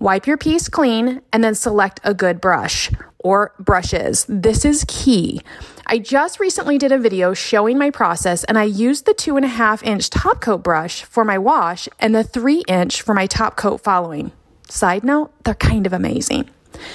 Wipe 0.00 0.26
your 0.26 0.36
piece 0.36 0.68
clean 0.68 1.22
and 1.32 1.44
then 1.44 1.54
select 1.54 2.00
a 2.02 2.12
good 2.12 2.40
brush 2.40 2.90
or 3.20 3.54
brushes. 3.60 4.26
This 4.28 4.64
is 4.64 4.84
key. 4.88 5.42
I 5.86 6.00
just 6.00 6.40
recently 6.40 6.76
did 6.76 6.90
a 6.90 6.98
video 6.98 7.34
showing 7.34 7.78
my 7.78 7.90
process 7.90 8.42
and 8.42 8.58
I 8.58 8.64
used 8.64 9.06
the 9.06 9.14
two 9.14 9.36
and 9.36 9.44
a 9.44 9.48
half 9.48 9.80
inch 9.84 10.10
top 10.10 10.40
coat 10.40 10.64
brush 10.64 11.04
for 11.04 11.24
my 11.24 11.38
wash 11.38 11.88
and 12.00 12.12
the 12.12 12.24
three 12.24 12.64
inch 12.66 13.00
for 13.00 13.14
my 13.14 13.26
top 13.26 13.56
coat 13.56 13.80
following. 13.80 14.32
Side 14.68 15.04
note, 15.04 15.32
they're 15.44 15.54
kind 15.54 15.86
of 15.86 15.92
amazing. 15.92 16.50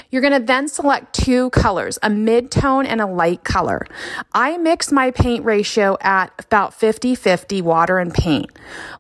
You're 0.09 0.21
going 0.21 0.39
to 0.39 0.45
then 0.45 0.67
select 0.67 1.13
two 1.13 1.49
colors, 1.51 1.99
a 2.03 2.09
mid 2.09 2.51
tone 2.51 2.86
and 2.86 3.01
a 3.01 3.05
light 3.05 3.43
color. 3.43 3.86
I 4.34 4.57
mix 4.57 4.91
my 4.91 5.11
paint 5.11 5.45
ratio 5.45 5.97
at 6.01 6.31
about 6.39 6.73
50 6.73 7.15
50 7.15 7.61
water 7.61 7.97
and 7.97 8.13
paint. 8.13 8.51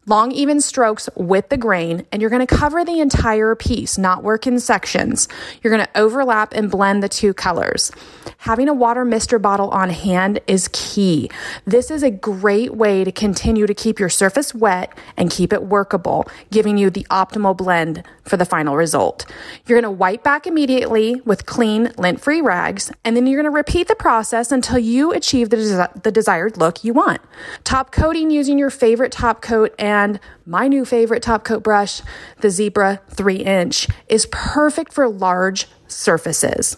Long, 0.05 0.31
even 0.31 0.59
strokes 0.61 1.09
with 1.15 1.49
the 1.49 1.57
grain, 1.57 2.05
and 2.11 2.21
you're 2.21 2.29
going 2.29 2.45
to 2.45 2.55
cover 2.55 2.83
the 2.83 2.99
entire 2.99 3.55
piece, 3.55 3.97
not 3.97 4.23
work 4.23 4.45
in 4.47 4.59
sections. 4.59 5.27
You're 5.61 5.73
going 5.73 5.85
to 5.85 5.99
overlap 5.99 6.53
and 6.53 6.69
blend 6.69 7.01
the 7.01 7.09
two 7.09 7.33
colors. 7.33 7.91
Having 8.39 8.69
a 8.69 8.73
water 8.73 9.05
mister 9.05 9.39
bottle 9.39 9.69
on 9.69 9.89
hand 9.89 10.39
is 10.47 10.69
key. 10.73 11.29
This 11.65 11.89
is 11.89 12.03
a 12.03 12.11
great 12.11 12.75
way 12.75 13.03
to 13.03 13.11
continue 13.11 13.65
to 13.65 13.73
keep 13.73 13.99
your 13.99 14.09
surface 14.09 14.53
wet 14.53 14.97
and 15.15 15.31
keep 15.31 15.53
it 15.53 15.63
workable, 15.63 16.27
giving 16.51 16.77
you 16.77 16.89
the 16.89 17.05
optimal 17.09 17.55
blend 17.55 18.03
for 18.23 18.37
the 18.37 18.45
final 18.45 18.75
result. 18.75 19.25
You're 19.65 19.79
going 19.79 19.91
to 19.91 19.97
wipe 19.97 20.23
back 20.23 20.47
immediately 20.47 21.21
with 21.25 21.45
clean, 21.45 21.91
lint 21.97 22.21
free 22.21 22.41
rags, 22.41 22.91
and 23.03 23.15
then 23.15 23.27
you're 23.27 23.41
going 23.41 23.51
to 23.51 23.55
repeat 23.55 23.87
the 23.87 23.95
process 23.95 24.51
until 24.51 24.79
you 24.79 25.11
achieve 25.11 25.49
the, 25.49 25.89
the 26.03 26.11
desired 26.11 26.57
look 26.57 26.83
you 26.83 26.93
want. 26.93 27.21
Top 27.63 27.91
coating 27.91 28.31
using 28.31 28.57
your 28.57 28.69
favorite 28.69 29.11
top 29.11 29.41
coat 29.41 29.73
and 29.77 30.19
my 30.45 30.67
new 30.67 30.85
favorite 30.85 31.23
top 31.23 31.43
coat 31.43 31.63
brush, 31.63 32.01
the 32.41 32.49
Zibra 32.49 32.99
3 33.09 33.35
inch, 33.37 33.87
is 34.07 34.27
perfect 34.31 34.93
for 34.93 35.09
large 35.09 35.67
surfaces. 35.87 36.77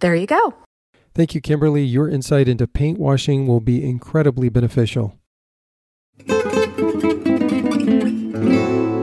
There 0.00 0.14
you 0.14 0.26
go. 0.26 0.54
Thank 1.14 1.34
you, 1.34 1.40
Kimberly. 1.40 1.84
Your 1.84 2.08
insight 2.08 2.48
into 2.48 2.66
paint 2.66 2.98
washing 2.98 3.46
will 3.46 3.60
be 3.60 3.84
incredibly 3.84 4.48
beneficial. 4.48 5.19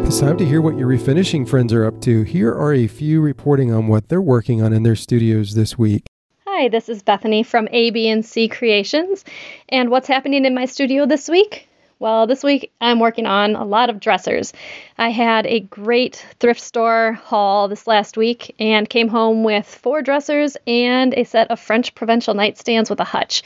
It's 0.07 0.21
time 0.21 0.37
to 0.37 0.45
hear 0.45 0.61
what 0.61 0.77
your 0.77 0.87
refinishing 0.87 1.45
friends 1.45 1.73
are 1.73 1.83
up 1.83 1.99
to. 2.03 2.23
Here 2.23 2.53
are 2.53 2.73
a 2.73 2.87
few 2.87 3.19
reporting 3.19 3.73
on 3.73 3.87
what 3.87 4.07
they're 4.07 4.21
working 4.21 4.61
on 4.61 4.71
in 4.71 4.83
their 4.83 4.95
studios 4.95 5.53
this 5.53 5.77
week. 5.77 6.05
Hi, 6.47 6.69
this 6.69 6.87
is 6.87 7.03
Bethany 7.03 7.43
from 7.43 7.67
ABnC 7.67 8.49
Creations. 8.49 9.25
And 9.67 9.89
what's 9.89 10.07
happening 10.07 10.45
in 10.45 10.55
my 10.55 10.63
studio 10.63 11.05
this 11.05 11.27
week? 11.27 11.67
Well, 11.99 12.25
this 12.25 12.41
week 12.41 12.71
I'm 12.79 13.01
working 13.01 13.25
on 13.25 13.57
a 13.57 13.65
lot 13.65 13.89
of 13.89 13.99
dressers. 13.99 14.53
I 14.97 15.09
had 15.09 15.45
a 15.45 15.59
great 15.59 16.25
thrift 16.39 16.61
store 16.61 17.19
haul 17.25 17.67
this 17.67 17.85
last 17.85 18.15
week 18.15 18.55
and 18.59 18.89
came 18.89 19.09
home 19.09 19.43
with 19.43 19.65
four 19.65 20.01
dressers 20.01 20.55
and 20.65 21.13
a 21.15 21.25
set 21.25 21.51
of 21.51 21.59
French 21.59 21.93
provincial 21.95 22.33
nightstands 22.33 22.89
with 22.89 23.01
a 23.01 23.03
hutch. 23.03 23.43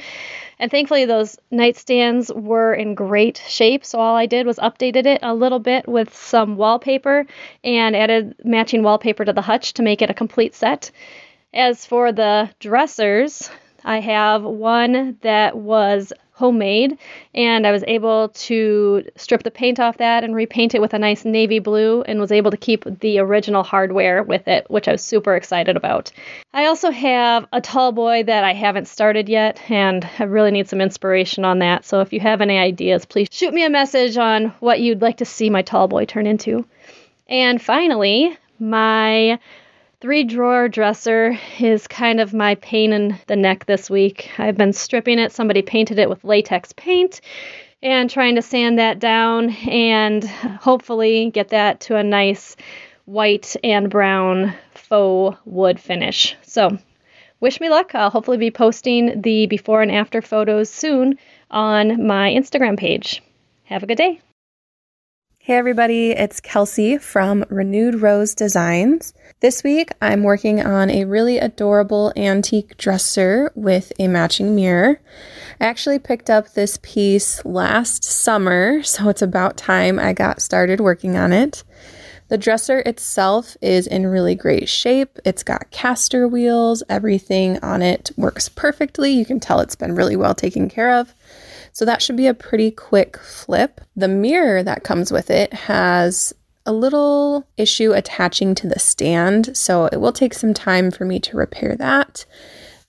And 0.62 0.70
thankfully, 0.70 1.06
those 1.06 1.40
nightstands 1.52 2.34
were 2.40 2.72
in 2.72 2.94
great 2.94 3.42
shape. 3.48 3.84
So 3.84 4.00
all 4.00 4.16
I 4.16 4.28
did 4.28 4.46
was 4.46 4.60
updated 4.60 5.08
it 5.08 5.20
a 5.24 5.34
little 5.34 5.58
bit 5.58 5.88
with 5.88 6.16
some 6.16 6.56
wallpaper 6.56 7.26
and 7.64 7.96
added 7.96 8.36
matching 8.44 8.84
wallpaper 8.84 9.26
to 9.26 9.34
the 9.34 9.42
hutch 9.42 9.74
to 9.74 9.82
make 9.82 10.04
it 10.04 10.12
a 10.12 10.14
complete 10.14 10.54
set. 10.54 10.92
As 11.52 11.88
for 11.88 12.12
the 12.12 12.48
dressers, 12.60 13.50
I 13.84 14.02
have 14.02 14.44
one 14.44 15.18
that 15.22 15.58
was 15.58 16.14
homemade 16.42 16.98
and 17.36 17.68
I 17.68 17.72
was 17.72 17.84
able 17.88 18.30
to 18.30 19.04
strip 19.16 19.44
the 19.44 19.52
paint 19.52 19.80
off 19.80 19.98
that 19.98 20.24
and 20.24 20.34
repaint 20.34 20.74
it 20.74 20.82
with 20.82 20.96
a 20.96 21.00
nice 21.00 21.24
navy 21.24 21.60
blue 21.60 22.02
and 22.02 22.20
was 22.20 22.32
able 22.32 22.50
to 22.50 22.58
keep 22.58 22.84
the 23.00 23.20
original 23.20 23.62
hardware 23.62 24.24
with 24.24 24.48
it, 24.48 24.66
which 24.68 24.88
I 24.88 24.94
was 24.94 25.04
super 25.04 25.36
excited 25.36 25.78
about. 25.78 26.12
I 26.52 26.66
also 26.66 26.90
have 26.90 27.46
a 27.54 27.62
tall 27.62 27.92
boy 27.92 28.24
that 28.24 28.44
I 28.44 28.54
haven't 28.54 28.88
started 28.88 29.30
yet 29.30 29.62
and 29.70 30.10
I 30.18 30.24
really 30.24 30.50
need 30.50 30.68
some 30.68 30.82
inspiration 30.82 31.46
on 31.46 31.60
that. 31.60 31.86
So 31.86 32.02
if 32.02 32.12
you 32.12 32.20
have 32.22 32.42
any 32.42 32.58
ideas, 32.58 33.06
please 33.06 33.28
shoot 33.32 33.54
me 33.54 33.64
a 33.64 33.70
message 33.70 34.18
on 34.18 34.48
what 34.62 34.80
you'd 34.80 35.04
like 35.04 35.18
to 35.18 35.26
see 35.26 35.52
my 35.52 35.62
tall 35.62 35.88
boy 35.88 36.06
turn 36.06 36.26
into. 36.26 36.66
And 37.30 37.62
finally, 37.62 38.36
my 38.58 39.40
three 40.02 40.24
drawer 40.24 40.68
dresser 40.68 41.38
is 41.60 41.88
kind 41.88 42.20
of 42.20 42.34
my 42.34 42.56
pain 42.56 42.92
in 42.92 43.18
the 43.28 43.36
neck 43.36 43.66
this 43.68 43.88
week. 43.88 44.32
I've 44.40 44.58
been 44.58 44.74
stripping 44.74 45.20
it, 45.20 45.32
somebody 45.32 45.62
painted 45.62 46.00
it 46.00 46.10
with 46.10 46.24
latex 46.24 46.74
paint, 46.74 47.22
and 47.84 48.10
trying 48.10 48.36
to 48.36 48.42
sand 48.42 48.80
that 48.80 48.98
down 48.98 49.52
and 49.70 50.24
hopefully 50.26 51.30
get 51.30 51.50
that 51.50 51.82
to 51.82 51.98
a 51.98 52.04
nice 52.04 52.56
white 53.06 53.56
and 53.64 53.92
brown 53.92 54.56
faux 54.74 55.38
wood 55.46 55.80
finish. 55.80 56.36
So, 56.42 56.78
wish 57.40 57.62
me 57.62 57.70
luck. 57.70 57.94
I'll 57.94 58.10
hopefully 58.10 58.38
be 58.38 58.52
posting 58.52 59.22
the 59.22 59.46
before 59.46 59.84
and 59.84 59.92
after 59.92 60.22
photos 60.22 60.70
soon 60.72 61.20
on 61.52 62.08
my 62.08 62.32
Instagram 62.32 62.78
page. 62.78 63.22
Have 63.66 63.84
a 63.84 63.88
good 63.88 63.98
day. 63.98 64.20
Hey 65.52 65.58
everybody, 65.58 66.12
it's 66.12 66.40
Kelsey 66.40 66.98
from 66.98 67.44
Renewed 67.50 67.96
Rose 68.02 68.34
Designs. 68.34 69.14
This 69.42 69.66
week 69.66 69.92
I'm 70.02 70.24
working 70.24 70.66
on 70.66 70.90
a 70.90 71.04
really 71.04 71.40
adorable 71.40 72.14
antique 72.16 72.78
dresser 72.78 73.52
with 73.54 73.92
a 74.00 74.08
matching 74.08 74.56
mirror. 74.56 75.02
I 75.60 75.66
actually 75.66 76.00
picked 76.00 76.30
up 76.30 76.54
this 76.54 76.80
piece 76.82 77.44
last 77.44 78.02
summer, 78.06 78.82
so 78.84 79.10
it's 79.10 79.22
about 79.22 79.58
time 79.58 80.00
I 80.00 80.14
got 80.14 80.42
started 80.42 80.80
working 80.80 81.18
on 81.18 81.34
it. 81.34 81.66
The 82.30 82.38
dresser 82.38 82.80
itself 82.86 83.58
is 83.60 83.88
in 83.88 84.08
really 84.08 84.36
great 84.36 84.70
shape. 84.70 85.20
It's 85.26 85.44
got 85.44 85.70
caster 85.70 86.30
wheels, 86.30 86.82
everything 86.88 87.60
on 87.62 87.82
it 87.82 88.10
works 88.16 88.48
perfectly. 88.48 89.12
You 89.12 89.26
can 89.26 89.42
tell 89.42 89.60
it's 89.60 89.76
been 89.76 89.96
really 89.96 90.16
well 90.16 90.34
taken 90.34 90.70
care 90.70 90.94
of. 90.94 91.14
So 91.74 91.86
that 91.86 92.02
should 92.02 92.18
be 92.18 92.28
a 92.28 92.34
pretty 92.34 92.72
quick 92.72 93.18
flip. 93.18 93.82
The 93.96 94.08
mirror 94.08 94.64
that 94.64 94.84
comes 94.84 95.12
with 95.12 95.30
it 95.30 95.54
has 95.54 96.34
a 96.66 96.74
little 96.74 97.48
issue 97.58 97.94
attaching 97.94 98.54
to 98.56 98.68
the 98.68 98.80
stand, 98.80 99.56
so 99.58 99.86
it 99.88 99.98
will 99.98 100.14
take 100.14 100.34
some 100.34 100.54
time 100.54 100.92
for 100.92 101.06
me 101.06 101.20
to 101.20 101.38
repair 101.38 101.76
that. 101.78 102.26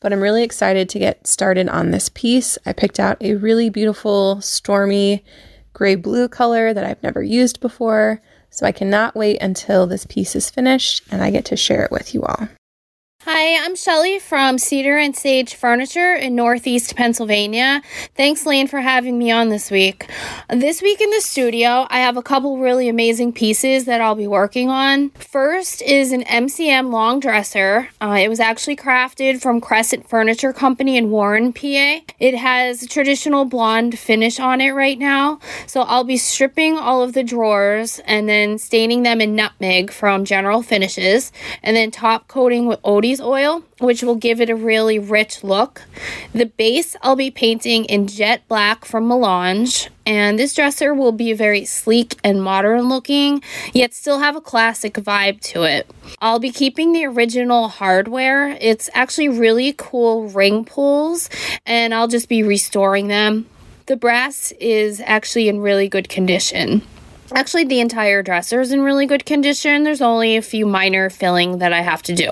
But 0.01 0.13
I'm 0.13 0.21
really 0.21 0.43
excited 0.43 0.89
to 0.91 0.99
get 0.99 1.27
started 1.27 1.69
on 1.69 1.91
this 1.91 2.11
piece. 2.11 2.59
I 2.67 2.73
picked 2.73 2.99
out 2.99 3.17
a 3.21 3.35
really 3.37 3.71
beautiful, 3.71 4.41
stormy 4.41 5.25
gray 5.73 5.95
blue 5.95 6.29
color 6.29 6.75
that 6.75 6.85
I've 6.85 7.03
never 7.03 7.23
used 7.23 7.61
before, 7.61 8.21
so 8.51 8.67
I 8.67 8.73
cannot 8.73 9.15
wait 9.15 9.41
until 9.41 9.87
this 9.87 10.05
piece 10.05 10.37
is 10.37 10.51
finished 10.51 11.03
and 11.11 11.23
I 11.23 11.31
get 11.31 11.47
to 11.47 11.57
share 11.57 11.85
it 11.85 11.91
with 11.91 12.15
you 12.15 12.25
all. 12.25 12.49
Hi, 13.25 13.65
I'm 13.65 13.77
Shelley 13.77 14.19
from 14.19 14.59
Cedar 14.59 14.97
and 14.97 15.17
Sage 15.17 15.55
Furniture 15.55 16.13
in 16.13 16.35
Northeast 16.35 16.97
Pennsylvania. 16.97 17.81
Thanks, 18.17 18.45
Lane, 18.45 18.67
for 18.67 18.81
having 18.81 19.17
me 19.17 19.31
on 19.31 19.49
this 19.49 19.71
week. 19.71 20.11
This 20.51 20.83
week 20.83 21.01
in 21.01 21.09
the 21.11 21.21
studio, 21.21 21.87
I 21.89 22.01
have 22.01 22.17
a 22.17 22.23
couple 22.23 22.59
really 22.59 22.89
amazing 22.89 23.33
pieces 23.33 23.85
that 23.85 24.01
I'll 24.01 24.17
be 24.17 24.27
working 24.27 24.71
on. 24.71 25.11
First 25.11 25.83
is 25.83 26.11
an 26.11 26.25
MCM 26.25 26.91
long 26.91 27.21
dresser. 27.21 27.91
Uh, 28.01 28.19
it 28.21 28.29
was 28.29 28.41
actually 28.41 28.75
crafted 28.75 29.41
from 29.41 29.61
Crescent 29.61 30.09
Furniture 30.09 30.53
Company 30.53 30.97
in 30.97 31.11
Warren, 31.11 31.53
PA. 31.53 32.01
It 32.19 32.35
has 32.35 32.83
a 32.83 32.89
traditional 32.89 33.45
blonde 33.45 34.01
finish 34.01 34.41
on 34.41 34.61
it 34.61 34.73
right 34.73 34.99
now. 34.99 35.39
So 35.69 35.83
I'll 35.83 36.03
be 36.03 36.17
stripping 36.17 36.77
all 36.77 37.05
of 37.05 37.13
the 37.13 37.23
drawers 37.23 38.01
and 38.05 38.29
then 38.29 38.59
staining 38.59 39.05
them 39.05 39.21
in 39.21 39.37
nutmeg 39.37 39.93
from 39.93 40.25
General 40.25 40.61
Finishes 40.61 41.31
and 41.63 41.77
then 41.77 41.93
top 41.93 42.27
coating 42.27 42.67
with 42.67 42.81
Oil, 43.21 43.63
which 43.79 44.03
will 44.03 44.17
give 44.17 44.41
it 44.41 44.51
a 44.51 44.55
really 44.55 44.99
rich 44.99 45.43
look. 45.43 45.83
The 46.33 46.47
base 46.47 46.97
I'll 47.03 47.17
be 47.17 47.31
painting 47.31 47.85
in 47.87 48.07
jet 48.07 48.47
black 48.49 48.85
from 48.85 49.09
Melange, 49.09 49.91
and 50.07 50.39
this 50.39 50.55
dresser 50.55 50.95
will 50.95 51.13
be 51.13 51.33
very 51.33 51.65
sleek 51.65 52.17
and 52.25 52.43
modern 52.43 52.89
looking, 52.89 53.43
yet 53.73 53.95
still 53.95 54.21
have 54.21 54.37
a 54.37 54.41
classic 54.41 54.95
vibe 54.95 55.41
to 55.43 55.63
it. 55.63 55.91
I'll 56.21 56.39
be 56.39 56.51
keeping 56.51 56.93
the 56.93 57.07
original 57.07 57.69
hardware. 57.69 58.57
It's 58.61 58.89
actually 58.95 59.29
really 59.29 59.75
cool 59.77 60.29
ring 60.29 60.65
pulls, 60.65 61.29
and 61.67 61.95
I'll 61.95 62.09
just 62.09 62.29
be 62.29 62.43
restoring 62.43 63.09
them. 63.09 63.47
The 63.87 63.97
brass 63.97 64.53
is 64.61 65.01
actually 65.05 65.49
in 65.49 65.61
really 65.61 65.89
good 65.89 66.09
condition. 66.09 66.83
Actually, 67.35 67.65
the 67.65 67.81
entire 67.81 68.23
dresser 68.23 68.61
is 68.61 68.73
in 68.73 68.83
really 68.83 69.07
good 69.07 69.25
condition. 69.25 69.85
There's 69.85 70.03
only 70.03 70.37
a 70.37 70.43
few 70.43 70.67
minor 70.67 71.09
filling 71.09 71.59
that 71.59 71.73
I 71.73 71.81
have 71.81 72.03
to 72.03 72.15
do. 72.15 72.31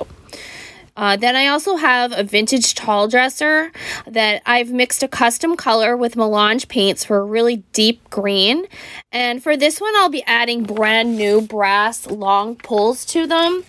Uh, 0.96 1.16
then 1.16 1.36
I 1.36 1.46
also 1.46 1.76
have 1.76 2.12
a 2.12 2.22
vintage 2.22 2.74
tall 2.74 3.08
dresser 3.08 3.72
that 4.06 4.42
I've 4.46 4.70
mixed 4.70 5.02
a 5.02 5.08
custom 5.08 5.56
color 5.56 5.96
with 5.96 6.16
melange 6.16 6.68
paints 6.68 7.04
for 7.04 7.18
a 7.18 7.24
really 7.24 7.58
deep 7.72 8.08
green. 8.10 8.66
And 9.12 9.42
for 9.42 9.56
this 9.56 9.80
one, 9.80 9.94
I'll 9.96 10.10
be 10.10 10.24
adding 10.24 10.64
brand 10.64 11.16
new 11.16 11.40
brass 11.40 12.06
long 12.06 12.56
pulls 12.56 13.04
to 13.06 13.26
them. 13.26 13.64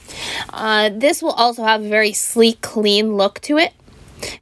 Uh, 0.50 0.90
this 0.90 1.22
will 1.22 1.32
also 1.32 1.64
have 1.64 1.84
a 1.84 1.90
very 1.90 2.14
sleek, 2.14 2.62
clean 2.62 3.18
look 3.18 3.40
to 3.42 3.58
it. 3.58 3.74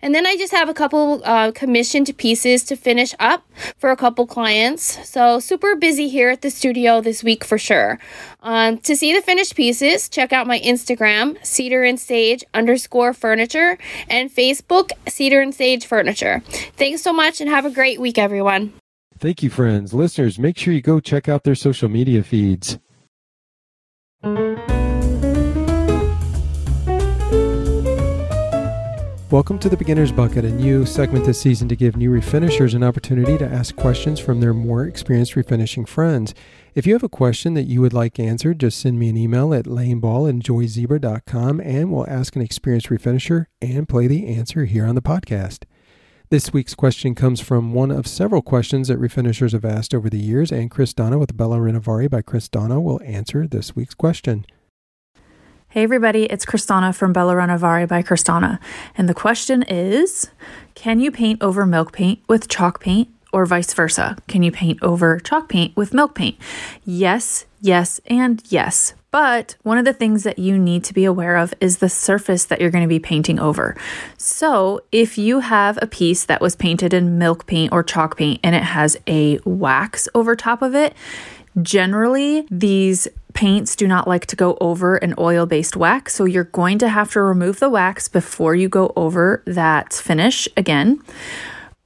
And 0.02 0.14
then 0.14 0.26
I 0.26 0.36
just 0.36 0.54
have 0.54 0.70
a 0.70 0.74
couple 0.74 1.22
uh, 1.24 1.52
commissioned 1.52 2.16
pieces 2.18 2.64
to 2.64 2.76
finish 2.76 3.14
up 3.20 3.44
for 3.78 3.92
a 3.92 3.96
couple 3.96 4.26
clients. 4.26 5.08
So 5.08 5.40
super 5.40 5.76
busy 5.76 6.10
here 6.10 6.30
at 6.30 6.42
the 6.42 6.50
studio 6.50 7.02
this 7.02 7.24
week 7.24 7.44
for 7.44 7.58
sure. 7.58 8.00
Um, 8.42 8.78
to 8.80 8.96
see 8.96 9.14
the 9.14 9.22
finished 9.22 9.56
pieces, 9.56 10.10
check 10.10 10.32
out 10.34 10.48
my 10.48 10.60
Instagram, 10.60 11.44
Cedar 11.46 11.84
and 11.84 12.00
Sage 12.00 12.44
underscore 12.54 13.14
furniture, 13.14 13.78
and 14.10 14.34
Facebook, 14.34 14.92
Cedar 15.08 15.42
and 15.42 15.54
Sage 15.54 15.86
Furniture. 15.86 16.42
Thanks 16.78 17.02
so 17.02 17.14
much 17.14 17.42
and 17.42 17.50
have 17.50 17.66
a 17.66 17.72
great 17.72 18.00
week, 18.00 18.18
everyone. 18.18 18.74
Thank 19.20 19.44
you, 19.44 19.50
friends. 19.50 19.94
Listeners, 19.94 20.40
make 20.40 20.58
sure 20.58 20.74
you 20.74 20.82
go 20.82 21.02
check 21.02 21.28
out 21.28 21.44
their 21.44 21.56
social 21.56 21.90
media 21.90 22.24
feeds. 22.24 22.80
Welcome 29.32 29.60
to 29.60 29.70
the 29.70 29.78
Beginner's 29.78 30.12
Bucket, 30.12 30.44
a 30.44 30.50
new 30.50 30.88
segment 30.88 31.24
this 31.24 31.40
season 31.40 31.70
to 31.70 31.76
give 31.76 31.96
new 31.96 32.10
refinishers 32.10 32.74
an 32.74 32.82
opportunity 32.82 33.38
to 33.38 33.46
ask 33.46 33.76
questions 33.76 34.20
from 34.20 34.40
their 34.40 34.56
more 34.56 34.86
experienced 34.86 35.36
refinishing 35.36 35.88
friends. 35.88 36.34
If 36.74 36.88
you 36.88 36.94
have 36.94 37.04
a 37.04 37.10
question 37.10 37.54
that 37.54 37.68
you 37.68 37.80
would 37.82 37.94
like 37.94 38.20
answered, 38.20 38.60
just 38.60 38.80
send 38.80 38.98
me 38.98 39.08
an 39.08 39.18
email 39.18 39.54
at 39.54 39.66
laneball 39.66 40.28
at 40.28 40.44
joyzebra.com 40.44 41.62
and 41.62 41.92
we'll 41.92 42.10
ask 42.10 42.36
an 42.36 42.42
experienced 42.42 42.90
refinisher 42.90 43.46
and 43.62 43.88
play 43.88 44.08
the 44.08 44.26
answer 44.26 44.66
here 44.66 44.88
on 44.88 44.96
the 44.96 45.02
podcast. 45.02 45.66
This 46.32 46.52
week's 46.52 46.74
question 46.74 47.14
comes 47.14 47.40
from 47.40 47.72
one 47.72 47.92
of 47.92 48.08
several 48.08 48.42
questions 48.42 48.88
that 48.88 49.00
refinishers 49.00 49.52
have 49.52 49.64
asked 49.64 49.94
over 49.94 50.10
the 50.10 50.18
years, 50.18 50.52
and 50.52 50.72
Chris 50.72 50.92
Donna 50.92 51.20
with 51.20 51.38
Bella 51.38 51.60
Renovari 51.60 52.10
by 52.10 52.24
Chris 52.24 52.50
Donna 52.50 52.82
will 52.82 53.00
answer 53.04 53.46
this 53.46 53.76
week's 53.76 53.94
question. 53.94 54.48
Hey 55.72 55.84
everybody, 55.84 56.24
it's 56.24 56.48
Kristana 56.48 56.96
from 56.96 57.14
Bella 57.14 57.36
Renovari 57.36 57.88
by 57.88 58.02
Kristana. 58.02 58.58
And 58.98 59.08
the 59.08 59.14
question 59.14 59.62
is 59.62 60.32
Can 60.74 61.00
you 61.00 61.12
paint 61.12 61.44
over 61.44 61.64
milk 61.64 61.92
paint 61.92 62.22
with 62.28 62.48
chalk 62.48 62.80
paint 62.80 63.08
or 63.32 63.46
vice 63.46 63.72
versa? 63.76 64.18
Can 64.28 64.42
you 64.42 64.52
paint 64.52 64.82
over 64.82 65.20
chalk 65.20 65.48
paint 65.48 65.78
with 65.78 65.94
milk 65.94 66.16
paint? 66.16 66.40
Yes, 66.86 67.46
yes, 67.62 68.02
and 68.08 68.42
yes. 68.52 68.96
But 69.12 69.58
one 69.62 69.78
of 69.78 69.86
the 69.86 69.94
things 69.94 70.24
that 70.24 70.40
you 70.40 70.58
need 70.58 70.84
to 70.86 70.94
be 70.94 71.06
aware 71.06 71.36
of 71.36 71.54
is 71.62 71.78
the 71.78 71.90
surface 71.90 72.46
that 72.46 72.60
you're 72.60 72.72
going 72.72 72.84
to 72.84 72.88
be 72.88 73.00
painting 73.00 73.40
over. 73.40 73.76
So, 74.18 74.82
if 74.92 75.20
you 75.20 75.40
have 75.40 75.78
a 75.82 75.88
piece 75.88 76.26
that 76.26 76.42
was 76.42 76.56
painted 76.56 76.96
in 76.96 77.20
milk 77.20 77.46
paint 77.46 77.72
or 77.72 77.84
chalk 77.84 78.18
paint 78.18 78.40
and 78.44 78.56
it 78.56 78.64
has 78.64 78.98
a 79.06 79.40
wax 79.46 80.08
over 80.16 80.36
top 80.36 80.64
of 80.64 80.74
it, 80.74 80.96
Generally, 81.62 82.48
these 82.50 83.08
paints 83.34 83.76
do 83.76 83.88
not 83.88 84.08
like 84.08 84.26
to 84.28 84.36
go 84.36 84.58
over 84.60 84.98
an 84.98 85.14
oil 85.18 85.46
based 85.46 85.76
wax, 85.76 86.14
so 86.14 86.26
you're 86.26 86.44
going 86.44 86.78
to 86.80 86.90
have 86.90 87.12
to 87.12 87.22
remove 87.22 87.60
the 87.60 87.70
wax 87.70 88.08
before 88.08 88.56
you 88.56 88.70
go 88.70 88.92
over 88.96 89.42
that 89.46 89.94
finish 89.94 90.48
again. 90.58 91.02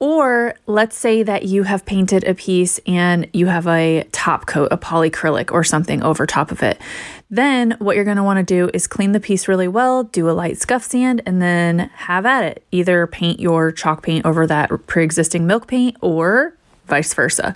Or 0.00 0.54
let's 0.66 0.96
say 0.96 1.22
that 1.22 1.44
you 1.44 1.62
have 1.62 1.86
painted 1.86 2.24
a 2.24 2.34
piece 2.34 2.78
and 2.86 3.28
you 3.32 3.46
have 3.46 3.66
a 3.66 4.04
top 4.12 4.46
coat, 4.46 4.68
a 4.70 4.76
polyacrylic 4.76 5.52
or 5.52 5.64
something 5.64 6.02
over 6.02 6.26
top 6.26 6.50
of 6.50 6.62
it. 6.62 6.78
Then 7.30 7.76
what 7.78 7.96
you're 7.96 8.04
going 8.04 8.16
to 8.18 8.22
want 8.22 8.38
to 8.38 8.42
do 8.42 8.70
is 8.74 8.86
clean 8.86 9.12
the 9.12 9.20
piece 9.20 9.48
really 9.48 9.68
well, 9.68 10.04
do 10.04 10.28
a 10.28 10.32
light 10.32 10.58
scuff 10.58 10.82
sand, 10.82 11.22
and 11.24 11.40
then 11.40 11.90
have 11.94 12.26
at 12.26 12.44
it. 12.44 12.64
Either 12.70 13.06
paint 13.06 13.40
your 13.40 13.72
chalk 13.72 14.02
paint 14.02 14.26
over 14.26 14.46
that 14.46 14.70
pre 14.86 15.04
existing 15.04 15.46
milk 15.46 15.68
paint 15.68 15.96
or 16.00 16.54
vice 16.86 17.14
versa. 17.14 17.54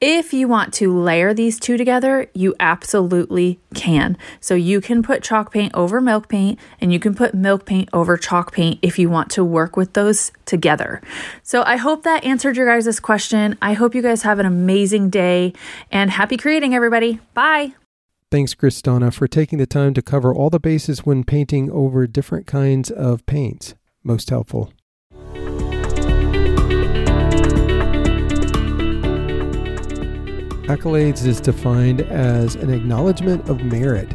If 0.00 0.34
you 0.34 0.46
want 0.46 0.74
to 0.74 0.94
layer 0.94 1.32
these 1.32 1.58
two 1.58 1.78
together, 1.78 2.26
you 2.34 2.54
absolutely 2.60 3.58
can. 3.74 4.18
So 4.40 4.54
you 4.54 4.82
can 4.82 5.02
put 5.02 5.22
chalk 5.22 5.50
paint 5.50 5.72
over 5.74 6.02
milk 6.02 6.28
paint 6.28 6.58
and 6.82 6.92
you 6.92 7.00
can 7.00 7.14
put 7.14 7.34
milk 7.34 7.64
paint 7.64 7.88
over 7.94 8.18
chalk 8.18 8.52
paint 8.52 8.78
if 8.82 8.98
you 8.98 9.08
want 9.08 9.30
to 9.30 9.44
work 9.44 9.74
with 9.74 9.94
those 9.94 10.32
together. 10.44 11.00
So 11.42 11.62
I 11.62 11.76
hope 11.76 12.02
that 12.02 12.24
answered 12.24 12.58
your 12.58 12.66
guys' 12.66 13.00
question. 13.00 13.56
I 13.62 13.72
hope 13.72 13.94
you 13.94 14.02
guys 14.02 14.20
have 14.20 14.38
an 14.38 14.44
amazing 14.44 15.08
day 15.08 15.54
and 15.90 16.10
happy 16.10 16.36
creating, 16.36 16.74
everybody. 16.74 17.20
Bye. 17.32 17.72
Thanks, 18.30 18.54
Kristana, 18.54 19.14
for 19.14 19.26
taking 19.26 19.58
the 19.58 19.66
time 19.66 19.94
to 19.94 20.02
cover 20.02 20.34
all 20.34 20.50
the 20.50 20.60
bases 20.60 21.06
when 21.06 21.24
painting 21.24 21.70
over 21.70 22.06
different 22.06 22.46
kinds 22.46 22.90
of 22.90 23.24
paints. 23.24 23.74
Most 24.04 24.28
helpful. 24.28 24.72
Accolades 30.66 31.24
is 31.24 31.40
defined 31.40 32.00
as 32.00 32.56
an 32.56 32.74
acknowledgement 32.74 33.48
of 33.48 33.62
merit. 33.62 34.12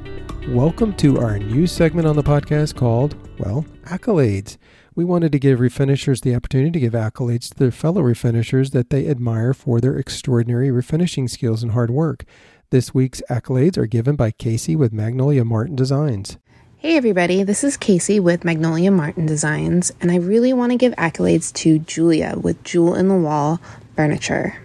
Welcome 0.49 0.93
to 0.97 1.17
our 1.17 1.39
new 1.39 1.65
segment 1.65 2.05
on 2.05 2.17
the 2.17 2.23
podcast 2.23 2.75
called, 2.75 3.15
well, 3.39 3.63
Accolades. 3.85 4.57
We 4.93 5.05
wanted 5.05 5.31
to 5.31 5.39
give 5.39 5.59
refinishers 5.59 6.19
the 6.19 6.35
opportunity 6.35 6.71
to 6.71 6.79
give 6.81 6.91
accolades 6.91 7.51
to 7.51 7.57
their 7.57 7.71
fellow 7.71 8.01
refinishers 8.01 8.71
that 8.71 8.89
they 8.89 9.07
admire 9.07 9.53
for 9.53 9.79
their 9.79 9.97
extraordinary 9.97 10.67
refinishing 10.67 11.29
skills 11.29 11.63
and 11.63 11.71
hard 11.71 11.89
work. 11.89 12.25
This 12.69 12.93
week's 12.93 13.21
accolades 13.29 13.77
are 13.77 13.87
given 13.87 14.17
by 14.17 14.31
Kaycee 14.31 14.75
with 14.75 14.91
Magnolia 14.91 15.45
Martin 15.45 15.77
Designs. 15.77 16.37
Hey 16.75 16.97
everybody, 16.97 17.43
this 17.43 17.63
is 17.63 17.77
Kaycee 17.77 18.19
with 18.19 18.43
Magnolia 18.43 18.91
Martin 18.91 19.25
Designs, 19.25 19.93
and 20.01 20.11
I 20.11 20.17
really 20.17 20.51
want 20.51 20.73
to 20.73 20.77
give 20.77 20.91
accolades 20.95 21.53
to 21.53 21.79
Julia 21.79 22.35
with 22.35 22.61
Jewel 22.65 22.95
in 22.95 23.07
the 23.07 23.15
Wall 23.15 23.61
Furniture. 23.95 24.57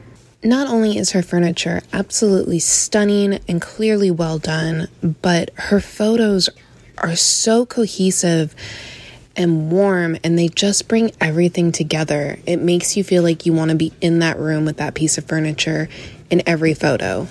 Not 0.46 0.68
only 0.68 0.96
is 0.96 1.10
her 1.10 1.22
furniture 1.22 1.82
absolutely 1.92 2.60
stunning 2.60 3.40
and 3.48 3.60
clearly 3.60 4.12
well 4.12 4.38
done, 4.38 4.86
but 5.02 5.50
her 5.56 5.80
photos 5.80 6.48
are 6.98 7.16
so 7.16 7.66
cohesive 7.66 8.54
and 9.34 9.72
warm 9.72 10.16
and 10.22 10.38
they 10.38 10.46
just 10.46 10.86
bring 10.86 11.10
everything 11.20 11.72
together. 11.72 12.38
It 12.46 12.58
makes 12.58 12.96
you 12.96 13.02
feel 13.02 13.24
like 13.24 13.44
you 13.44 13.52
want 13.52 13.72
to 13.72 13.76
be 13.76 13.92
in 14.00 14.20
that 14.20 14.38
room 14.38 14.64
with 14.64 14.76
that 14.76 14.94
piece 14.94 15.18
of 15.18 15.24
furniture 15.24 15.88
in 16.30 16.44
every 16.46 16.74
photo. 16.74 17.26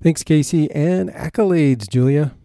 Thanks, 0.00 0.22
Kaycee, 0.22 0.68
and 0.72 1.10
accolades, 1.10 1.88
Julia. 1.88 2.36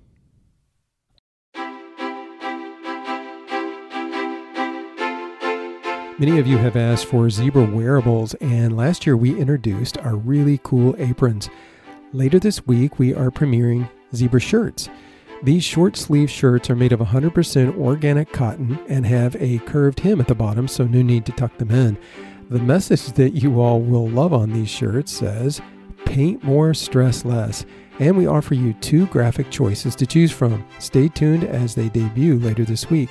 Many 6.20 6.38
of 6.38 6.48
you 6.48 6.58
have 6.58 6.76
asked 6.76 7.06
for 7.06 7.28
Zibra 7.28 7.74
wearables, 7.74 8.34
and 8.42 8.76
last 8.76 9.06
year 9.06 9.16
we 9.16 9.40
introduced 9.40 9.98
our 10.00 10.18
really 10.18 10.60
cool 10.64 10.94
aprons. 11.00 11.50
Later 12.12 12.40
this 12.40 12.68
week, 12.68 13.00
we 13.00 13.14
are 13.14 13.32
premiering 13.32 13.90
Zibra 14.14 14.42
shirts. 14.42 14.90
These 15.44 15.64
short 15.64 15.96
sleeve 15.96 16.30
shirts 16.30 16.70
are 16.70 16.76
made 16.76 16.92
of 16.92 17.00
100% 17.00 17.78
organic 17.78 18.34
cotton 18.34 18.78
and 18.90 19.06
have 19.06 19.38
a 19.38 19.60
curved 19.60 20.02
hem 20.02 20.20
at 20.20 20.28
the 20.28 20.36
bottom, 20.36 20.68
so 20.68 20.84
no 20.84 21.02
need 21.02 21.26
to 21.26 21.32
tuck 21.32 21.58
them 21.58 21.72
in. 21.72 21.98
The 22.50 22.60
message 22.60 23.14
that 23.14 23.30
you 23.30 23.62
all 23.62 23.80
will 23.80 24.10
love 24.10 24.34
on 24.34 24.52
these 24.52 24.70
shirts 24.70 25.14
says, 25.14 25.62
Paint 26.04 26.44
more, 26.44 26.74
stress 26.74 27.24
less. 27.24 27.66
And 28.00 28.18
we 28.18 28.28
offer 28.28 28.56
you 28.56 28.74
two 28.74 29.08
graphic 29.08 29.50
choices 29.52 29.96
to 29.96 30.06
choose 30.06 30.34
from. 30.34 30.66
Stay 30.80 31.08
tuned 31.08 31.46
as 31.46 31.76
they 31.76 31.88
debut 31.88 32.40
later 32.40 32.66
this 32.66 32.90
week. 32.90 33.10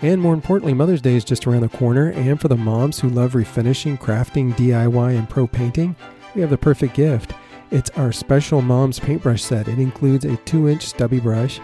And 0.00 0.20
more 0.20 0.34
importantly, 0.34 0.74
Mother's 0.74 1.00
Day 1.02 1.16
is 1.16 1.24
just 1.24 1.46
around 1.46 1.62
the 1.62 1.68
corner, 1.68 2.10
and 2.10 2.40
for 2.40 2.48
the 2.48 2.56
moms 2.56 3.00
who 3.00 3.08
love 3.08 3.32
refinishing, 3.32 3.98
crafting, 3.98 4.52
DIY, 4.54 5.18
and 5.18 5.28
pro 5.28 5.46
painting, 5.46 5.96
we 6.34 6.40
have 6.40 6.50
the 6.50 6.58
perfect 6.58 6.94
gift. 6.94 7.32
It's 7.70 7.90
our 7.90 8.12
special 8.12 8.62
mom's 8.62 9.00
paintbrush 9.00 9.42
set. 9.42 9.66
It 9.66 9.78
includes 9.78 10.24
a 10.24 10.36
2 10.36 10.68
inch 10.68 10.86
stubby 10.86 11.18
brush, 11.18 11.60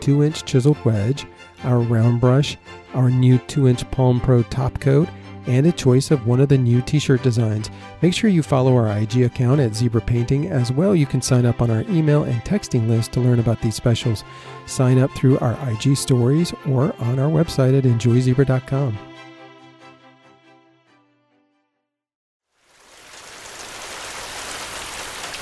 2 0.00 0.24
inch 0.24 0.44
chiseled 0.44 0.84
wedge, 0.84 1.26
our 1.62 1.78
round 1.78 2.20
brush, 2.20 2.56
our 2.94 3.08
new 3.08 3.38
2 3.38 3.68
inch 3.68 3.88
Palm 3.92 4.20
Pro 4.20 4.42
top 4.42 4.80
coat, 4.80 5.08
and 5.46 5.66
a 5.66 5.72
choice 5.72 6.10
of 6.10 6.26
one 6.26 6.40
of 6.40 6.48
the 6.48 6.58
new 6.58 6.82
t 6.82 6.98
shirt 6.98 7.22
designs. 7.22 7.70
Make 8.02 8.14
sure 8.14 8.30
you 8.30 8.42
follow 8.42 8.74
our 8.76 8.98
IG 8.98 9.22
account 9.22 9.60
at 9.60 9.72
Zibra 9.72 10.04
Painting. 10.04 10.48
As 10.48 10.72
well, 10.72 10.94
you 10.94 11.06
can 11.06 11.22
sign 11.22 11.46
up 11.46 11.62
on 11.62 11.70
our 11.70 11.82
email 11.82 12.24
and 12.24 12.42
texting 12.44 12.88
list 12.88 13.12
to 13.12 13.20
learn 13.20 13.40
about 13.40 13.60
these 13.62 13.74
specials. 13.74 14.24
Sign 14.66 14.98
up 14.98 15.10
through 15.12 15.38
our 15.38 15.56
IG 15.70 15.96
stories 15.96 16.52
or 16.68 16.94
on 17.00 17.18
our 17.18 17.30
website 17.30 17.76
at 17.76 17.84
enjoyzibra.com. 17.84 19.15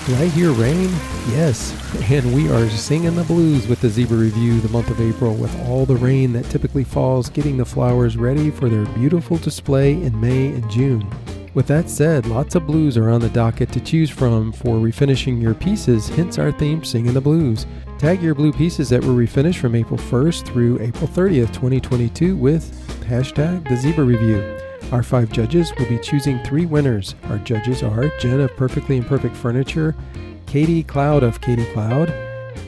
Do 0.07 0.15
I 0.17 0.27
hear 0.27 0.53
rain? 0.53 0.91
Yes. 1.31 1.73
And 2.11 2.35
we 2.35 2.51
are 2.51 2.69
singing 2.69 3.15
the 3.15 3.25
blues 3.25 3.67
with 3.67 3.81
the 3.81 3.89
Zibra 3.89 4.21
Review 4.21 4.61
the 4.61 4.69
month 4.69 4.91
of 4.91 5.01
April 5.01 5.35
with 5.35 5.59
all 5.63 5.87
the 5.87 5.97
rain 5.97 6.35
that 6.35 6.45
typically 6.51 6.85
falls, 6.85 7.31
getting 7.31 7.57
the 7.57 7.65
flowers 7.65 8.19
ready 8.19 8.51
for 8.51 8.69
their 8.69 8.85
beautiful 8.97 9.39
display 9.39 9.93
in 9.93 10.21
May 10.21 10.49
and 10.49 10.71
June. 10.71 11.11
With 11.55 11.67
that 11.69 11.89
said, 11.89 12.27
lots 12.27 12.55
of 12.55 12.67
blues 12.67 12.99
are 12.99 13.09
on 13.09 13.23
the 13.23 13.31
docket 13.31 13.73
to 13.73 13.81
choose 13.81 14.11
from 14.11 14.53
for 14.53 14.77
refinishing 14.77 15.41
your 15.41 15.55
pieces, 15.55 16.11
hence 16.11 16.37
our 16.37 16.53
theme, 16.53 16.85
Singing 16.85 17.15
the 17.15 17.21
Blues. 17.23 17.65
Tag 17.97 18.21
your 18.21 18.35
blue 18.35 18.53
pieces 18.53 18.91
that 18.91 19.03
were 19.03 19.15
refinished 19.15 19.59
from 19.59 19.75
April 19.75 19.99
1st 19.99 20.45
through 20.45 20.83
April 20.83 21.09
30th, 21.09 21.55
2022 21.55 22.37
with 22.37 22.71
hashtag 23.09 23.65
the 23.65 23.77
Zibra 23.77 24.07
Review. 24.07 24.64
Our 24.93 25.03
five 25.03 25.32
judges 25.32 25.72
will 25.78 25.89
be 25.89 25.99
choosing 25.99 26.39
three 26.41 26.66
winners. 26.66 27.14
Our 27.24 27.39
judges 27.39 27.82
are 27.82 28.09
Jen 28.18 28.41
of 28.41 28.55
Perfectly 28.57 28.97
Imperfect 28.97 29.37
Furniture, 29.37 29.97
Katie 30.47 30.82
Cloud 30.82 31.22
of 31.22 31.41
Katie 31.41 31.66
Cloud, 31.72 32.12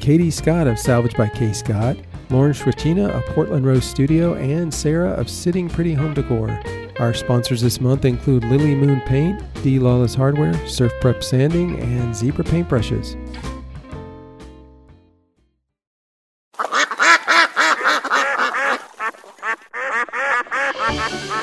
Katie 0.01 0.31
Scott 0.31 0.67
of 0.67 0.79
Salvage 0.79 1.17
by 1.17 1.29
K 1.29 1.53
Scott, 1.53 1.97
Lauren 2.31 2.53
Schwachina 2.53 3.11
of 3.11 3.25
Portland 3.27 3.65
Rose 3.65 3.85
Studio, 3.85 4.35
and 4.35 4.73
Sarah 4.73 5.13
of 5.13 5.31
Sitting 5.31 5.69
Pretty 5.69 5.95
Home 5.95 6.15
Decor. 6.15 6.61
Our 6.99 7.15
sponsors 7.15 7.61
this 7.61 7.81
month 7.81 8.05
include 8.05 8.45
Lily 8.45 8.75
Moon 8.75 9.01
Paint, 9.03 9.43
D 9.63 9.79
Lawless 9.79 10.15
Hardware, 10.15 10.55
Surf 10.67 10.93
Prep 11.01 11.23
Sanding, 11.23 11.79
and 11.79 12.15
Zibra 12.15 12.45
Paintbrushes. 12.45 13.17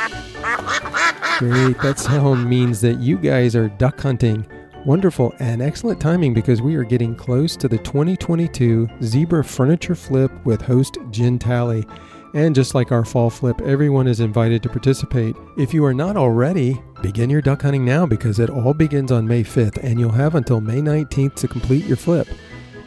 Great, 1.39 1.79
that 1.81 1.97
sound 1.97 2.49
means 2.49 2.81
that 2.81 2.99
you 2.99 3.17
guys 3.17 3.55
are 3.55 3.69
duck 3.69 3.99
hunting. 3.99 4.45
Wonderful 4.85 5.33
and 5.39 5.61
excellent 5.61 5.99
timing 5.99 6.33
because 6.33 6.61
we 6.61 6.75
are 6.75 6.83
getting 6.83 7.15
close 7.15 7.55
to 7.57 7.67
the 7.67 7.77
2022 7.79 8.87
Zibra 9.01 9.45
Furniture 9.45 9.95
Flip 9.95 10.31
with 10.45 10.61
host 10.61 10.97
Jen 11.11 11.37
Talley. 11.37 11.85
And 12.33 12.55
just 12.55 12.73
like 12.73 12.91
our 12.91 13.03
fall 13.03 13.29
flip, 13.29 13.59
everyone 13.61 14.07
is 14.07 14.19
invited 14.19 14.63
to 14.63 14.69
participate. 14.69 15.35
If 15.57 15.73
you 15.73 15.83
are 15.83 15.93
not 15.93 16.15
already, 16.15 16.81
begin 17.01 17.29
your 17.29 17.41
duck 17.41 17.61
hunting 17.61 17.83
now 17.83 18.05
because 18.05 18.39
it 18.39 18.49
all 18.49 18.73
begins 18.73 19.11
on 19.11 19.27
May 19.27 19.43
5th 19.43 19.83
and 19.83 19.99
you'll 19.99 20.11
have 20.11 20.35
until 20.35 20.61
May 20.61 20.79
19th 20.79 21.35
to 21.35 21.47
complete 21.47 21.85
your 21.85 21.97
flip. 21.97 22.27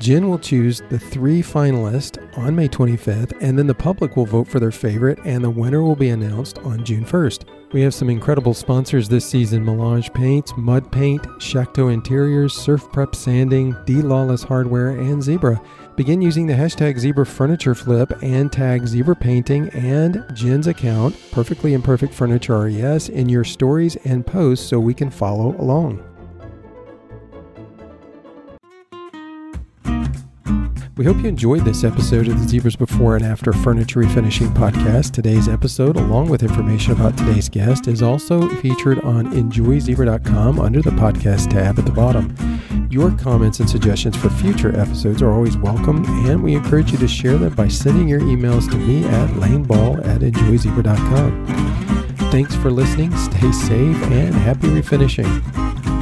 Jen 0.05 0.29
will 0.29 0.39
choose 0.39 0.83
the 0.91 0.99
three 0.99 1.41
finalists 1.41 2.19
on 2.37 2.55
May 2.55 2.69
25th, 2.69 3.33
and 3.41 3.59
then 3.59 3.67
the 3.67 3.75
public 3.75 4.17
will 4.17 4.27
vote 4.27 4.47
for 4.47 4.61
their 4.61 4.71
favorite, 4.71 5.19
and 5.25 5.43
the 5.43 5.49
winner 5.49 5.83
will 5.83 5.97
be 5.97 6.11
announced 6.11 6.59
on 6.59 6.85
June 6.85 7.07
1st. 7.07 7.45
We 7.73 7.81
have 7.81 7.95
some 7.95 8.11
incredible 8.11 8.53
sponsors 8.53 9.09
this 9.09 9.25
season 9.25 9.65
Melange 9.65 10.13
Paints, 10.13 10.53
Mud 10.59 10.93
Paint, 10.93 11.23
Shacto 11.39 11.91
Interiors, 11.91 12.53
Surf 12.53 12.87
Prep 12.93 13.15
Sanding, 13.15 13.75
D 13.87 14.03
Lawless 14.03 14.43
Hardware, 14.43 14.91
and 14.91 15.23
Zibra. 15.23 15.59
Begin 15.97 16.21
using 16.21 16.47
the 16.47 16.53
hashtag 16.53 16.97
Zibra 16.97 17.27
Furniture 17.27 17.75
Flip 17.75 18.13
and 18.23 18.53
tag 18.53 18.83
Zibra 18.83 19.19
Painting 19.19 19.71
and 19.71 20.23
Jen's 20.35 20.67
account, 20.67 21.17
Perfectly 21.33 21.73
Imperfect 21.73 22.13
Furniture 22.13 22.61
RES, 22.61 23.09
in 23.09 23.31
your 23.31 23.45
stories 23.45 23.97
and 24.05 24.27
posts 24.27 24.69
so 24.69 24.79
we 24.79 24.93
can 24.93 25.09
follow 25.09 25.59
along. 25.59 26.05
We 30.97 31.05
hope 31.05 31.17
you 31.17 31.27
enjoyed 31.27 31.65
this 31.65 31.83
episode 31.83 32.29
of 32.29 32.39
the 32.39 32.47
Zibra's 32.47 32.77
Before 32.77 33.17
and 33.17 33.25
After 33.25 33.53
Furniture 33.53 33.99
Refinishing 33.99 34.55
Podcast. 34.55 35.11
Today's 35.11 35.49
episode, 35.49 35.97
along 35.97 36.29
with 36.29 36.45
information 36.45 36.93
about 36.93 37.19
today's 37.19 37.49
guest, 37.49 37.89
is 37.89 38.01
also 38.01 38.49
featured 38.61 39.01
on 39.01 39.33
enjoyzibra.com 39.33 40.61
under 40.61 40.83
the 40.83 40.93
podcast 40.93 41.51
tab 41.51 41.81
at 41.81 41.85
the 41.85 41.91
bottom. 41.91 42.37
Your 42.93 43.11
comments 43.11 43.59
and 43.59 43.69
suggestions 43.69 44.17
for 44.17 44.31
future 44.31 44.79
episodes 44.79 45.21
are 45.21 45.33
always 45.33 45.57
welcome, 45.57 46.05
and 46.29 46.41
we 46.41 46.55
encourage 46.55 46.93
you 46.93 46.99
to 46.99 47.09
share 47.09 47.39
them 47.39 47.55
by 47.55 47.67
sending 47.67 48.07
your 48.07 48.21
emails 48.21 48.71
to 48.71 48.77
me 48.77 49.05
at 49.05 49.31
laneball 49.31 49.99
at 50.07 50.21
enjoyzibra.com. 50.21 51.47
Thanks 52.31 52.55
for 52.55 52.71
listening, 52.71 53.11
stay 53.17 53.51
safe, 53.51 54.01
and 54.13 54.33
happy 54.33 54.69
refinishing. 54.69 55.94